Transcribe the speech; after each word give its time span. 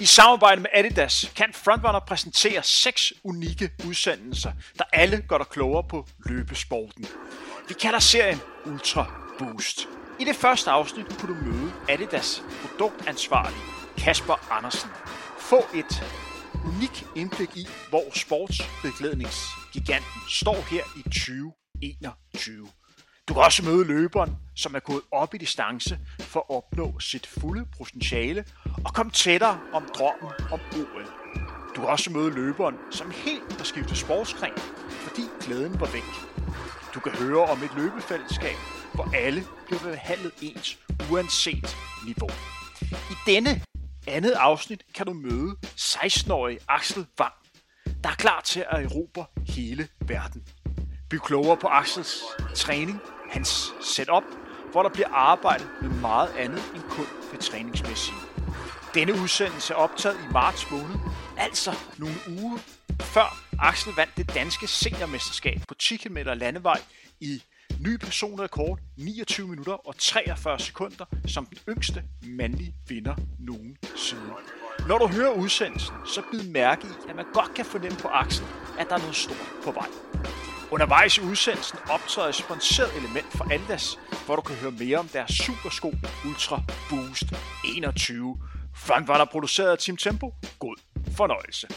I 0.00 0.04
samarbejde 0.04 0.60
med 0.60 0.70
Adidas 0.72 1.32
kan 1.36 1.52
Frontrunner 1.52 2.00
præsentere 2.00 2.62
seks 2.62 3.12
unikke 3.24 3.70
udsendelser, 3.86 4.52
der 4.78 4.84
alle 4.92 5.24
gør 5.28 5.38
dig 5.38 5.46
klogere 5.46 5.84
på 5.88 6.06
løbesporten. 6.26 7.06
Vi 7.68 7.74
kalder 7.74 7.98
serien 7.98 8.40
Ultra 8.66 9.12
Boost. 9.38 9.88
I 10.20 10.24
det 10.24 10.36
første 10.36 10.70
afsnit 10.70 11.18
kunne 11.18 11.34
du 11.34 11.44
møde 11.44 11.72
Adidas 11.88 12.42
produktansvarlig 12.62 13.58
Kasper 13.98 14.52
Andersen. 14.52 14.90
Få 15.38 15.64
et 15.74 16.04
unik 16.64 17.04
indblik 17.16 17.56
i, 17.56 17.66
hvor 17.88 18.04
sportsbeklædningsgiganten 18.14 20.20
står 20.28 20.70
her 20.70 20.84
i 20.96 21.02
2021. 21.02 22.68
Du 23.28 23.34
kan 23.34 23.42
også 23.42 23.64
møde 23.64 23.84
løberen, 23.84 24.36
som 24.56 24.74
er 24.74 24.80
gået 24.80 25.00
op 25.10 25.34
i 25.34 25.38
distance 25.38 25.98
for 26.20 26.40
at 26.40 26.56
opnå 26.56 26.98
sit 27.00 27.26
fulde 27.26 27.66
potentiale 27.78 28.44
og 28.84 28.94
komme 28.94 29.12
tættere 29.12 29.60
om 29.72 29.88
drømmen 29.94 30.30
om 30.52 30.60
OL. 30.76 31.06
Du 31.76 31.80
kan 31.80 31.90
også 31.90 32.10
møde 32.10 32.30
løberen, 32.30 32.74
som 32.90 33.10
helt 33.10 33.52
har 33.58 33.64
skiftet 33.64 33.98
sportsgren, 33.98 34.58
fordi 34.88 35.22
glæden 35.40 35.80
var 35.80 35.92
væk. 35.92 36.08
Du 36.94 37.00
kan 37.00 37.12
høre 37.12 37.44
om 37.44 37.62
et 37.62 37.74
løbefællesskab, 37.76 38.56
hvor 38.94 39.10
alle 39.14 39.44
bliver 39.66 39.80
behandlet 39.80 40.32
ens, 40.42 40.78
uanset 41.12 41.76
niveau. 42.04 42.30
I 43.10 43.14
denne 43.26 43.62
andet 44.06 44.32
afsnit 44.32 44.84
kan 44.94 45.06
du 45.06 45.12
møde 45.12 45.56
16-årige 45.64 46.58
Axel 46.68 47.06
Wang, 47.20 47.34
der 48.04 48.10
er 48.10 48.14
klar 48.14 48.40
til 48.40 48.64
at 48.70 48.84
erobre 48.84 49.26
hele 49.46 49.88
verden 50.00 50.42
blive 51.12 51.20
klogere 51.20 51.56
på 51.56 51.66
Axels 51.66 52.22
træning, 52.54 53.00
hans 53.30 53.74
setup, 53.80 54.22
hvor 54.70 54.82
der 54.82 54.90
bliver 54.90 55.08
arbejdet 55.08 55.68
med 55.82 55.90
meget 55.90 56.28
andet 56.38 56.62
end 56.74 56.82
kun 56.82 57.06
det 57.32 57.40
træningsmæssige. 57.40 58.16
Denne 58.94 59.12
udsendelse 59.12 59.72
er 59.72 59.76
optaget 59.76 60.16
i 60.16 60.32
marts 60.32 60.70
måned, 60.70 60.96
altså 61.36 61.74
nogle 61.98 62.14
uger 62.28 62.58
før 63.00 63.36
Axel 63.58 63.92
vandt 63.96 64.16
det 64.16 64.34
danske 64.34 64.66
seniormesterskab 64.66 65.60
på 65.68 65.74
10 65.74 65.96
km 65.96 66.16
landevej 66.16 66.80
i 67.20 67.42
ny 67.80 67.96
personrekord 67.96 68.78
29 68.96 69.48
minutter 69.48 69.88
og 69.88 69.94
43 69.98 70.58
sekunder 70.58 71.04
som 71.26 71.46
den 71.46 71.58
yngste 71.68 72.02
mandlige 72.22 72.74
vinder 72.88 73.14
nogensinde. 73.38 74.22
Når 74.88 74.98
du 74.98 75.06
hører 75.06 75.32
udsendelsen, 75.32 75.94
så 76.06 76.22
bid 76.30 76.42
mærke 76.48 76.86
i, 76.86 77.10
at 77.10 77.16
man 77.16 77.24
godt 77.32 77.54
kan 77.54 77.64
fornemme 77.64 77.98
på 77.98 78.08
Axel, 78.08 78.46
at 78.78 78.88
der 78.88 78.94
er 78.94 79.00
noget 79.00 79.16
stort 79.16 79.52
på 79.64 79.70
vej. 79.70 79.86
Undervejs 80.72 81.18
i 81.18 81.20
udsendelsen 81.20 81.78
optræder 81.90 82.28
et 82.28 82.34
sponsoreret 82.34 82.96
element 82.96 83.26
for 83.26 83.44
Adidas, 83.44 83.98
hvor 84.26 84.36
du 84.36 84.42
kan 84.42 84.56
høre 84.56 84.70
mere 84.70 84.98
om 84.98 85.08
deres 85.08 85.30
supersko 85.30 85.92
Ultra 86.26 86.62
Boost 86.90 87.24
21. 87.64 88.38
Frontrunner 88.74 89.24
produceret 89.24 89.70
af 89.70 89.78
Team 89.78 89.96
Tempo. 89.96 90.34
God 90.58 90.76
fornøjelse. 91.16 91.68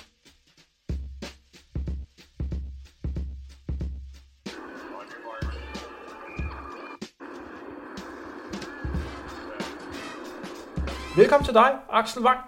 Velkommen 11.18 11.46
til 11.46 11.54
dig, 11.54 11.72
Axel 11.90 12.22
Wang. 12.22 12.40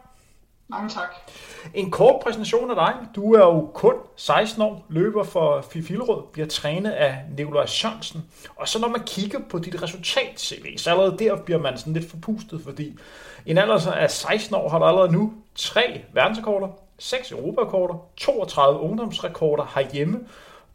Mange 0.68 0.90
tak. 0.90 1.10
En 1.74 1.92
kort 1.92 2.22
præsentation 2.24 2.70
af 2.70 2.76
dig. 2.76 2.94
Du 3.16 3.34
er 3.34 3.40
jo 3.40 3.70
kun 3.74 3.94
16 4.16 4.62
år, 4.62 4.86
løber 4.90 5.24
for 5.24 5.62
Fifilrød, 5.70 6.24
bliver 6.34 6.48
trænet 6.48 6.92
af 6.92 7.18
Nikolaj 7.38 7.66
Sørensen. 7.66 8.24
Og 8.56 8.68
så 8.68 8.80
når 8.80 8.88
man 8.88 9.02
kigger 9.06 9.40
på 9.50 9.60
dit 9.60 9.84
resultat-CV, 9.84 10.78
så 10.78 10.90
allerede 10.90 11.18
der 11.20 11.36
bliver 11.36 11.60
man 11.60 11.78
sådan 11.78 11.94
lidt 11.94 12.10
forpustet, 12.10 12.62
fordi 12.64 12.98
en 13.46 13.58
alder 13.58 13.92
af 13.92 14.12
16 14.12 14.56
år 14.56 14.70
har 14.70 14.80
du 14.80 14.86
allerede 14.86 15.12
nu 15.12 15.34
tre 15.56 16.02
verdensrekorder, 16.14 16.68
seks 17.00 17.32
europarekorder, 17.32 18.08
32 18.18 18.80
ungdomsrekorder 18.80 19.72
herhjemme. 19.76 20.20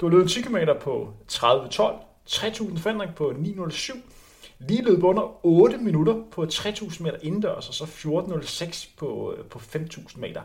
Du 0.00 0.08
har 0.08 0.16
løbet 0.16 0.30
10 0.30 0.42
km 0.42 0.56
på 0.80 1.08
30-12, 1.32 1.82
3000 2.26 2.78
forandring 2.78 3.14
på 3.14 3.32
907, 3.36 3.94
lige 4.68 4.82
løb 4.82 5.04
under 5.04 5.46
8 5.46 5.78
minutter 5.78 6.22
på 6.30 6.46
3000 6.46 7.06
meter 7.06 7.18
indendørs, 7.22 7.68
og 7.68 7.74
så 7.74 7.84
14.06 7.84 8.88
på, 8.96 9.34
øh, 9.38 9.44
på 9.44 9.58
5000 9.58 10.20
meter. 10.20 10.42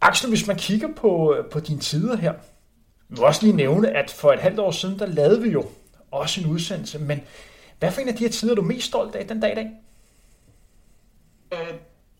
Axel, 0.00 0.28
hvis 0.28 0.46
man 0.46 0.56
kigger 0.56 0.88
på, 0.96 1.34
øh, 1.34 1.50
på 1.50 1.60
dine 1.60 1.80
tider 1.80 2.16
her, 2.16 2.32
jeg 3.10 3.16
vil 3.16 3.24
også 3.24 3.42
lige 3.42 3.56
nævne, 3.56 3.90
at 3.96 4.10
for 4.10 4.32
et 4.32 4.40
halvt 4.40 4.58
år 4.58 4.70
siden, 4.70 4.98
der 4.98 5.06
lavede 5.06 5.42
vi 5.42 5.48
jo 5.48 5.64
også 6.10 6.40
en 6.40 6.46
udsendelse, 6.46 6.98
men 6.98 7.20
hvad 7.78 7.92
for 7.92 8.00
en 8.00 8.08
af 8.08 8.14
de 8.14 8.24
her 8.24 8.30
tider 8.30 8.52
er 8.52 8.56
du 8.56 8.62
mest 8.62 8.86
stolt 8.86 9.14
af 9.14 9.28
den 9.28 9.40
dag 9.40 9.52
i 9.52 9.54
dag? 9.54 9.70
Øh, 11.52 11.74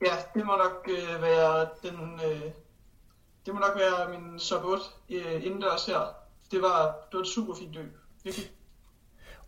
ja, 0.06 0.14
det 0.34 0.46
må 0.46 0.56
nok 0.56 0.88
øh, 0.90 1.22
være 1.22 1.68
den, 1.82 2.20
øh, 2.30 2.42
det 3.46 3.54
må 3.54 3.60
nok 3.60 3.76
være 3.76 4.20
min 4.20 4.38
sub 4.38 4.64
8 4.64 4.84
øh, 5.10 5.46
indendørs 5.46 5.86
her. 5.86 6.14
Det 6.50 6.62
var, 6.62 6.96
det 7.10 7.14
var 7.14 7.20
et 7.20 7.28
super 7.28 7.54
fint 7.54 7.72
løb. 7.72 7.98
Virkelig. 8.24 8.50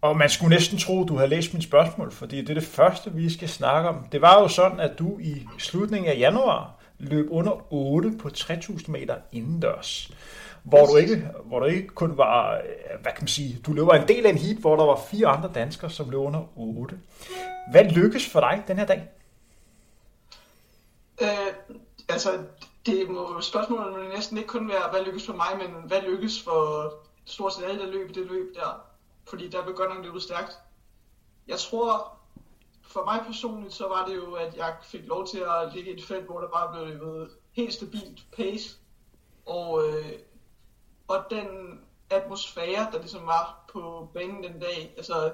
Og 0.00 0.16
man 0.16 0.30
skulle 0.30 0.54
næsten 0.54 0.78
tro, 0.78 1.02
at 1.02 1.08
du 1.08 1.16
havde 1.16 1.30
læst 1.30 1.54
mit 1.54 1.62
spørgsmål, 1.62 2.12
fordi 2.12 2.40
det 2.40 2.50
er 2.50 2.54
det 2.54 2.64
første, 2.64 3.12
vi 3.12 3.32
skal 3.32 3.48
snakke 3.48 3.88
om. 3.88 4.04
Det 4.12 4.20
var 4.20 4.40
jo 4.40 4.48
sådan, 4.48 4.80
at 4.80 4.98
du 4.98 5.18
i 5.18 5.46
slutningen 5.58 6.10
af 6.10 6.18
januar 6.18 6.74
løb 6.98 7.26
under 7.30 7.72
8 7.72 8.12
på 8.18 8.30
3000 8.30 8.92
meter 8.92 9.16
indendørs. 9.32 10.10
Hvor 10.62 10.86
du, 10.86 10.96
ikke, 10.96 11.28
hvor 11.44 11.58
du 11.58 11.64
ikke 11.64 11.88
kun 11.88 12.16
var, 12.16 12.54
øh, 12.54 13.02
hvad 13.02 13.12
kan 13.12 13.22
man 13.22 13.28
sige, 13.28 13.60
du 13.66 13.72
løber 13.72 13.92
en 13.92 14.08
del 14.08 14.26
af 14.26 14.30
en 14.30 14.38
heat, 14.38 14.56
hvor 14.56 14.76
der 14.76 14.84
var 14.84 15.00
fire 15.10 15.26
andre 15.26 15.50
danskere, 15.54 15.90
som 15.90 16.10
løb 16.10 16.20
under 16.20 16.58
8. 16.58 16.98
Hvad 17.70 17.84
lykkes 17.84 18.28
for 18.28 18.40
dig 18.40 18.64
den 18.68 18.76
her 18.78 18.86
dag? 18.86 19.08
Øh, 21.22 21.28
altså, 22.08 22.30
det 22.86 23.10
må 23.10 23.40
spørgsmålet 23.40 23.92
må 23.92 24.14
næsten 24.14 24.36
ikke 24.36 24.48
kun 24.48 24.68
være, 24.68 24.90
hvad 24.90 25.04
lykkes 25.04 25.26
for 25.26 25.32
mig, 25.32 25.46
men 25.58 25.88
hvad 25.88 26.00
lykkes 26.08 26.42
for 26.42 26.92
stort 27.24 27.54
set 27.54 27.64
alle, 27.64 27.80
der 27.80 27.86
løb 27.86 28.10
i 28.10 28.12
det 28.12 28.26
løb 28.26 28.54
der. 28.54 28.89
Fordi 29.30 29.48
der 29.48 29.62
blev 29.62 29.76
godt 29.76 29.94
nok 29.94 30.04
løbet 30.04 30.22
stærkt. 30.22 30.58
Jeg 31.48 31.58
tror, 31.58 32.18
for 32.82 33.04
mig 33.04 33.22
personligt, 33.26 33.74
så 33.74 33.88
var 33.88 34.06
det 34.06 34.16
jo, 34.16 34.34
at 34.34 34.56
jeg 34.56 34.76
fik 34.82 35.06
lov 35.06 35.26
til 35.26 35.38
at 35.38 35.72
ligge 35.74 35.90
i 35.90 35.94
et 35.94 36.04
felt, 36.04 36.24
hvor 36.24 36.40
der 36.40 36.48
bare 36.48 36.72
blev 36.72 36.86
løbet 36.86 37.30
helt 37.52 37.74
stabilt 37.74 38.26
pace. 38.36 38.78
Og, 39.46 39.88
øh, 39.88 40.18
og 41.08 41.24
den 41.30 41.80
atmosfære, 42.10 42.88
der 42.92 42.98
ligesom 42.98 43.26
var 43.26 43.64
på 43.72 44.08
banen 44.14 44.44
den 44.44 44.60
dag, 44.60 44.94
altså 44.96 45.32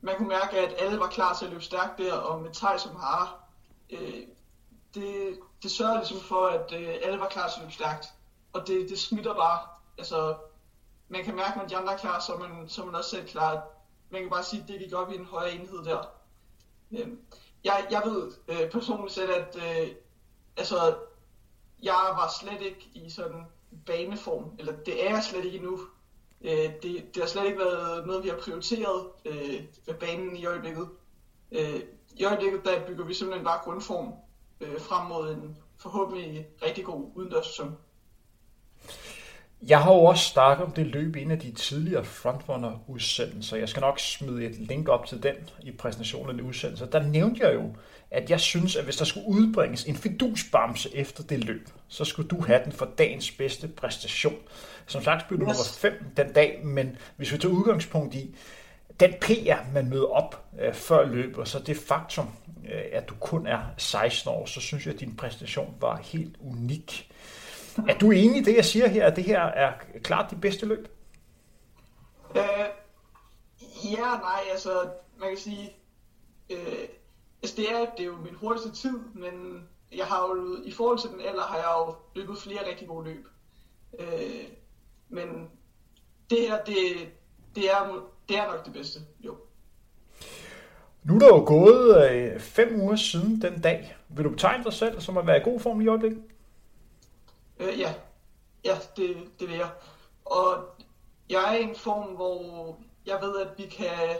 man 0.00 0.16
kunne 0.16 0.28
mærke, 0.28 0.58
at 0.58 0.74
alle 0.78 1.00
var 1.00 1.08
klar 1.08 1.34
til 1.34 1.44
at 1.44 1.50
løbe 1.50 1.64
stærkt 1.64 1.98
der, 1.98 2.14
og 2.14 2.42
med 2.42 2.50
Tej 2.50 2.78
som 2.78 2.96
har, 2.96 3.48
øh, 3.90 4.22
det, 4.94 5.38
det 5.62 5.70
sørgede 5.70 5.98
ligesom 5.98 6.20
for, 6.20 6.46
at 6.46 6.72
øh, 6.72 6.94
alle 7.02 7.20
var 7.20 7.28
klar 7.28 7.48
til 7.48 7.56
at 7.56 7.62
løbe 7.62 7.72
stærkt. 7.72 8.06
Og 8.52 8.66
det, 8.66 8.88
det 8.88 8.98
smitter 8.98 9.34
bare. 9.34 9.58
Altså, 9.98 10.36
man 11.10 11.24
kan 11.24 11.36
mærke, 11.36 11.58
når 11.58 11.66
de 11.66 11.76
andre 11.76 11.92
er 11.92 11.98
klar, 11.98 12.20
så 12.20 12.32
er 12.32 12.38
man, 12.38 12.68
så 12.68 12.82
er 12.82 12.86
man 12.86 12.94
også 12.94 13.10
selv 13.10 13.26
klar. 13.26 13.66
Man 14.10 14.20
kan 14.20 14.30
bare 14.30 14.44
sige, 14.44 14.62
at 14.62 14.68
det 14.68 14.78
gik 14.78 14.92
op 14.92 15.12
i 15.12 15.16
en 15.16 15.24
højere 15.24 15.52
enhed 15.54 15.84
der. 15.84 15.98
Øh, 16.92 17.08
jeg, 17.64 17.86
jeg 17.90 18.02
ved 18.04 18.32
øh, 18.48 18.70
personligt 18.70 19.12
selv, 19.12 19.30
at 19.32 19.56
øh, 19.56 19.88
altså, 20.56 20.96
jeg 21.82 21.92
var 21.92 22.30
slet 22.40 22.60
ikke 22.60 22.90
i 22.94 23.10
sådan 23.10 23.44
baneform, 23.86 24.54
eller 24.58 24.76
det 24.76 25.06
er 25.06 25.14
jeg 25.14 25.24
slet 25.24 25.44
ikke 25.44 25.58
endnu. 25.58 25.80
Øh, 26.40 26.72
det, 26.82 27.14
det 27.14 27.16
har 27.16 27.26
slet 27.26 27.46
ikke 27.46 27.58
været 27.58 28.06
noget, 28.06 28.24
vi 28.24 28.28
har 28.28 28.36
prioriteret 28.36 29.06
øh, 29.24 29.64
ved 29.86 29.94
banen 29.94 30.36
i 30.36 30.46
øjeblikket. 30.46 30.88
Øh, 31.52 31.80
I 32.16 32.24
øjeblikket 32.24 32.64
der 32.64 32.86
bygger 32.86 33.04
vi 33.04 33.14
simpelthen 33.14 33.44
bare 33.44 33.60
grundform 33.64 34.14
øh, 34.60 34.80
frem 34.80 35.06
mod 35.06 35.30
en 35.30 35.56
forhåbentlig 35.78 36.48
rigtig 36.62 36.84
god 36.84 37.10
udendørssæson. 37.14 37.78
Jeg 39.62 39.82
har 39.82 39.92
jo 39.92 40.04
også 40.04 40.24
startet 40.24 40.64
om 40.64 40.72
det 40.72 40.86
løb 40.86 41.16
i 41.16 41.22
en 41.22 41.30
af 41.30 41.38
de 41.38 41.52
tidligere 41.52 42.04
Frontrunner-udsendelser. 42.04 43.56
Jeg 43.56 43.68
skal 43.68 43.80
nok 43.80 43.98
smide 43.98 44.46
et 44.46 44.58
link 44.58 44.88
op 44.88 45.06
til 45.06 45.22
den 45.22 45.34
i 45.62 45.70
præsentationen 45.70 46.30
af 46.30 46.34
den 46.34 46.46
udsendelse. 46.46 46.88
Der 46.92 47.02
nævnte 47.02 47.46
jeg 47.46 47.54
jo, 47.54 47.74
at 48.10 48.30
jeg 48.30 48.40
synes, 48.40 48.76
at 48.76 48.84
hvis 48.84 48.96
der 48.96 49.04
skulle 49.04 49.28
udbringes 49.28 49.84
en 49.84 49.96
fidusbamse 49.96 50.96
efter 50.96 51.22
det 51.22 51.44
løb, 51.44 51.68
så 51.88 52.04
skulle 52.04 52.28
du 52.28 52.40
have 52.40 52.60
den 52.64 52.72
for 52.72 52.88
dagens 52.98 53.30
bedste 53.30 53.68
præstation. 53.68 54.36
Som 54.86 55.02
sagt 55.02 55.28
blev 55.28 55.40
du 55.40 55.44
nummer 55.44 55.74
5 55.78 55.92
den 56.16 56.32
dag, 56.32 56.60
men 56.64 56.96
hvis 57.16 57.32
vi 57.32 57.38
tager 57.38 57.54
udgangspunkt 57.54 58.14
i 58.14 58.34
den 59.00 59.14
PR, 59.20 59.72
man 59.74 59.88
møder 59.88 60.06
op 60.06 60.44
øh, 60.60 60.74
før 60.74 61.06
løbet, 61.06 61.48
så 61.48 61.58
det 61.58 61.76
faktum, 61.76 62.28
øh, 62.72 62.82
at 62.92 63.08
du 63.08 63.14
kun 63.14 63.46
er 63.46 63.60
16 63.76 64.30
år, 64.30 64.46
så 64.46 64.60
synes 64.60 64.86
jeg, 64.86 64.94
at 64.94 65.00
din 65.00 65.16
præstation 65.16 65.74
var 65.80 66.00
helt 66.04 66.36
unik. 66.40 67.10
Er 67.88 67.98
du 67.98 68.10
enig 68.10 68.40
i 68.40 68.44
det, 68.44 68.56
jeg 68.56 68.64
siger 68.64 68.88
her, 68.88 69.06
at 69.06 69.16
det 69.16 69.24
her 69.24 69.40
er 69.40 69.72
klart 70.04 70.30
de 70.30 70.36
bedste 70.36 70.66
løb? 70.66 70.88
Øh, 72.36 72.66
ja 73.84 74.06
nej, 74.20 74.40
altså 74.50 74.88
man 75.20 75.28
kan 75.28 75.38
sige, 75.38 75.76
øh, 76.50 76.88
altså 77.42 77.56
det 77.56 77.72
er, 77.72 77.78
det 77.96 78.00
er 78.00 78.04
jo 78.04 78.16
min 78.16 78.34
hurtigste 78.34 78.72
tid, 78.72 78.98
men 79.14 79.64
jeg 79.96 80.06
har 80.06 80.28
jo, 80.28 80.56
i 80.64 80.72
forhold 80.72 80.98
til 80.98 81.10
den 81.10 81.20
alder, 81.20 81.42
har 81.42 81.56
jeg 81.56 81.74
jo 81.78 81.94
løbet 82.14 82.38
flere 82.38 82.68
rigtig 82.70 82.88
gode 82.88 83.04
løb. 83.04 83.26
Øh, 83.98 84.44
men 85.08 85.50
det 86.30 86.38
her, 86.40 86.64
det, 86.64 86.76
det, 87.54 87.70
er, 87.70 88.08
det 88.28 88.38
er 88.38 88.46
nok 88.46 88.64
det 88.64 88.72
bedste, 88.72 89.00
jo. 89.20 89.36
Nu 91.04 91.14
er 91.14 91.18
der 91.18 91.26
jo 91.26 91.44
gået 91.46 92.10
øh, 92.10 92.40
fem 92.40 92.80
uger 92.80 92.96
siden 92.96 93.42
den 93.42 93.60
dag, 93.60 93.96
Vil 94.08 94.24
du 94.24 94.30
betegne 94.30 94.64
dig 94.64 94.72
selv 94.72 95.00
som 95.00 95.18
at 95.18 95.26
være 95.26 95.36
i 95.36 95.44
god 95.44 95.60
form 95.60 95.80
i 95.80 95.86
øjeblikket? 95.86 96.22
Øh, 97.60 97.80
ja, 97.80 97.94
ja 98.64 98.78
det, 98.96 99.30
det 99.40 99.48
vil 99.48 99.56
jeg. 99.56 99.70
Og 100.24 100.64
jeg 101.28 101.54
er 101.54 101.58
i 101.58 101.62
en 101.62 101.76
form, 101.76 102.14
hvor 102.14 102.78
jeg 103.06 103.18
ved, 103.22 103.36
at 103.36 103.58
vi 103.58 103.66
kan, 103.66 104.16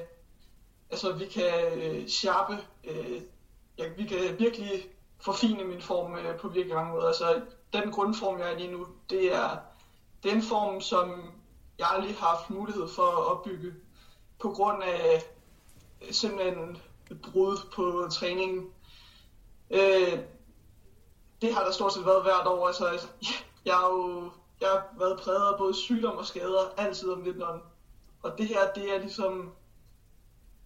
altså 0.90 1.12
vi 1.12 1.26
kan 1.26 1.52
øh, 1.72 2.08
sharpe, 2.08 2.58
øh, 2.84 3.20
ja, 3.78 3.88
vi 3.96 4.04
kan 4.04 4.38
virkelig 4.38 4.86
forfine 5.20 5.64
min 5.64 5.82
form 5.82 6.14
øh, 6.14 6.38
på 6.38 6.48
virkelig 6.48 6.76
mange 6.76 6.92
måder. 6.92 7.06
Altså 7.06 7.40
den 7.72 7.92
grundform, 7.92 8.38
jeg 8.38 8.52
er 8.52 8.58
lige 8.58 8.72
nu, 8.72 8.86
det 9.10 9.34
er 9.34 9.56
den 10.22 10.42
form, 10.42 10.80
som 10.80 11.32
jeg 11.78 11.86
aldrig 11.90 12.16
har 12.16 12.26
haft 12.26 12.50
mulighed 12.50 12.88
for 12.88 13.02
at 13.02 13.26
opbygge 13.26 13.74
på 14.38 14.50
grund 14.50 14.82
af 14.82 15.22
øh, 16.02 16.12
simpelthen 16.12 16.78
brud 17.32 17.58
på 17.74 18.08
træningen. 18.12 18.70
Øh, 19.70 20.18
det 21.42 21.54
har 21.54 21.64
der 21.64 21.72
stort 21.72 21.92
set 21.92 22.06
været 22.06 22.22
hvert 22.22 22.46
år. 22.46 22.66
Altså, 22.66 23.06
jeg 23.64 23.74
har 23.74 23.88
jo 23.88 24.30
jeg 24.60 24.68
har 24.68 24.94
været 24.98 25.20
præget 25.20 25.52
af 25.52 25.58
både 25.58 25.74
sygdom 25.74 26.16
og 26.16 26.26
skader 26.26 26.74
altid 26.76 27.10
om 27.10 27.24
vinteren. 27.24 27.60
Og 28.22 28.38
det 28.38 28.48
her, 28.48 28.72
det 28.74 28.94
er 28.94 28.98
ligesom 28.98 29.52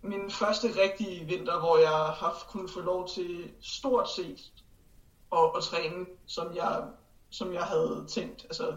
min 0.03 0.31
første 0.31 0.69
rigtige 0.82 1.25
vinter, 1.25 1.59
hvor 1.59 1.79
jeg 1.79 1.88
har 1.88 2.12
haft 2.12 2.47
kunnet 2.47 2.71
få 2.71 2.81
lov 2.81 3.09
til 3.09 3.50
stort 3.61 4.11
set 4.11 4.53
at, 5.32 5.50
at 5.56 5.62
træne, 5.62 6.06
som 6.26 6.56
jeg, 6.56 6.82
som 7.31 7.53
jeg 7.53 7.62
havde 7.62 8.05
tænkt. 8.09 8.44
Altså 8.44 8.75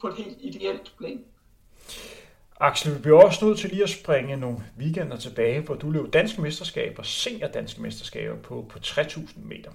på 0.00 0.08
et 0.08 0.14
helt 0.14 0.38
ideelt 0.40 0.94
plan. 0.98 1.24
Axel, 2.60 2.94
vi 2.94 2.98
bliver 2.98 3.24
også 3.24 3.44
nødt 3.44 3.58
til 3.58 3.70
lige 3.70 3.82
at 3.82 3.90
springe 3.90 4.36
nogle 4.36 4.64
weekender 4.78 5.16
tilbage, 5.16 5.60
hvor 5.60 5.74
du 5.74 5.90
løb 5.90 6.12
danske 6.12 6.42
mesterskaber, 6.42 7.02
senior 7.02 7.48
danske 7.48 7.82
mesterskaber 7.82 8.36
på, 8.42 8.66
på 8.68 8.78
3000 8.78 9.44
meter. 9.44 9.70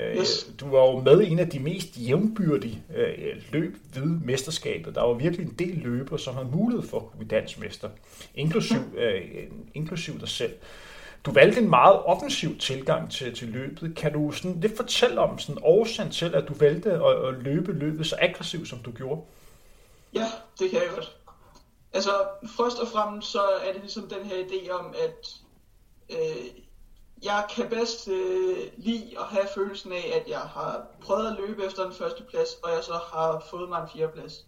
Øh, 0.00 0.16
yes. 0.16 0.50
Du 0.60 0.68
var 0.70 0.78
jo 0.78 1.00
med 1.00 1.22
i 1.22 1.30
en 1.30 1.38
af 1.38 1.50
de 1.50 1.58
mest 1.58 1.88
jævnbyrdige 1.96 2.82
øh, 2.96 3.42
løb 3.52 3.76
ved 3.94 4.02
mesterskabet. 4.02 4.94
Der 4.94 5.02
var 5.02 5.14
virkelig 5.14 5.46
en 5.46 5.54
del 5.58 5.78
løbere, 5.78 6.18
som 6.18 6.34
havde 6.34 6.48
mulighed 6.48 6.88
for 6.88 6.98
at 6.98 7.18
blive 7.18 7.28
dansmester, 7.28 7.88
inklusiv, 8.34 8.80
øh, 8.96 9.20
inklusiv 9.74 10.20
dig 10.20 10.28
selv. 10.28 10.52
Du 11.24 11.30
valgte 11.32 11.60
en 11.60 11.70
meget 11.70 12.02
offensiv 12.02 12.58
tilgang 12.58 13.10
til, 13.10 13.34
til 13.34 13.48
løbet. 13.48 13.96
Kan 13.96 14.12
du 14.12 14.32
sådan 14.32 14.60
lidt 14.60 14.76
fortælle 14.76 15.20
om 15.20 15.38
sådan 15.38 15.62
årsagen 15.64 16.10
til, 16.10 16.34
at 16.34 16.48
du 16.48 16.54
valgte 16.54 16.92
at, 16.92 17.28
at 17.28 17.34
løbe 17.34 17.72
løbet 17.72 18.06
så 18.06 18.16
aggressivt, 18.20 18.68
som 18.68 18.78
du 18.78 18.90
gjorde? 18.90 19.20
Ja, 20.14 20.26
det 20.58 20.70
kan 20.70 20.78
jeg 20.78 20.88
godt. 20.94 21.16
Altså, 21.92 22.10
først 22.56 22.78
og 22.78 22.88
fremmest 22.88 23.30
så 23.30 23.42
er 23.42 23.72
det 23.72 23.80
ligesom 23.80 24.08
den 24.08 24.26
her 24.26 24.36
idé 24.36 24.70
om, 24.70 24.94
at 25.04 25.28
øh, 26.10 26.61
jeg 27.22 27.46
kan 27.56 27.68
bedst 27.68 28.08
øh, 28.08 28.56
lide 28.76 29.18
at 29.18 29.24
have 29.24 29.46
følelsen 29.54 29.92
af, 29.92 30.12
at 30.22 30.28
jeg 30.28 30.40
har 30.40 30.86
prøvet 31.00 31.26
at 31.26 31.36
løbe 31.36 31.64
efter 31.64 31.86
en 31.86 31.92
første 31.92 32.22
plads, 32.22 32.48
og 32.62 32.70
jeg 32.70 32.84
så 32.84 32.92
har 32.92 33.44
fået 33.50 33.68
mig 33.68 33.82
en 33.82 33.88
fjerdeplads. 33.88 34.46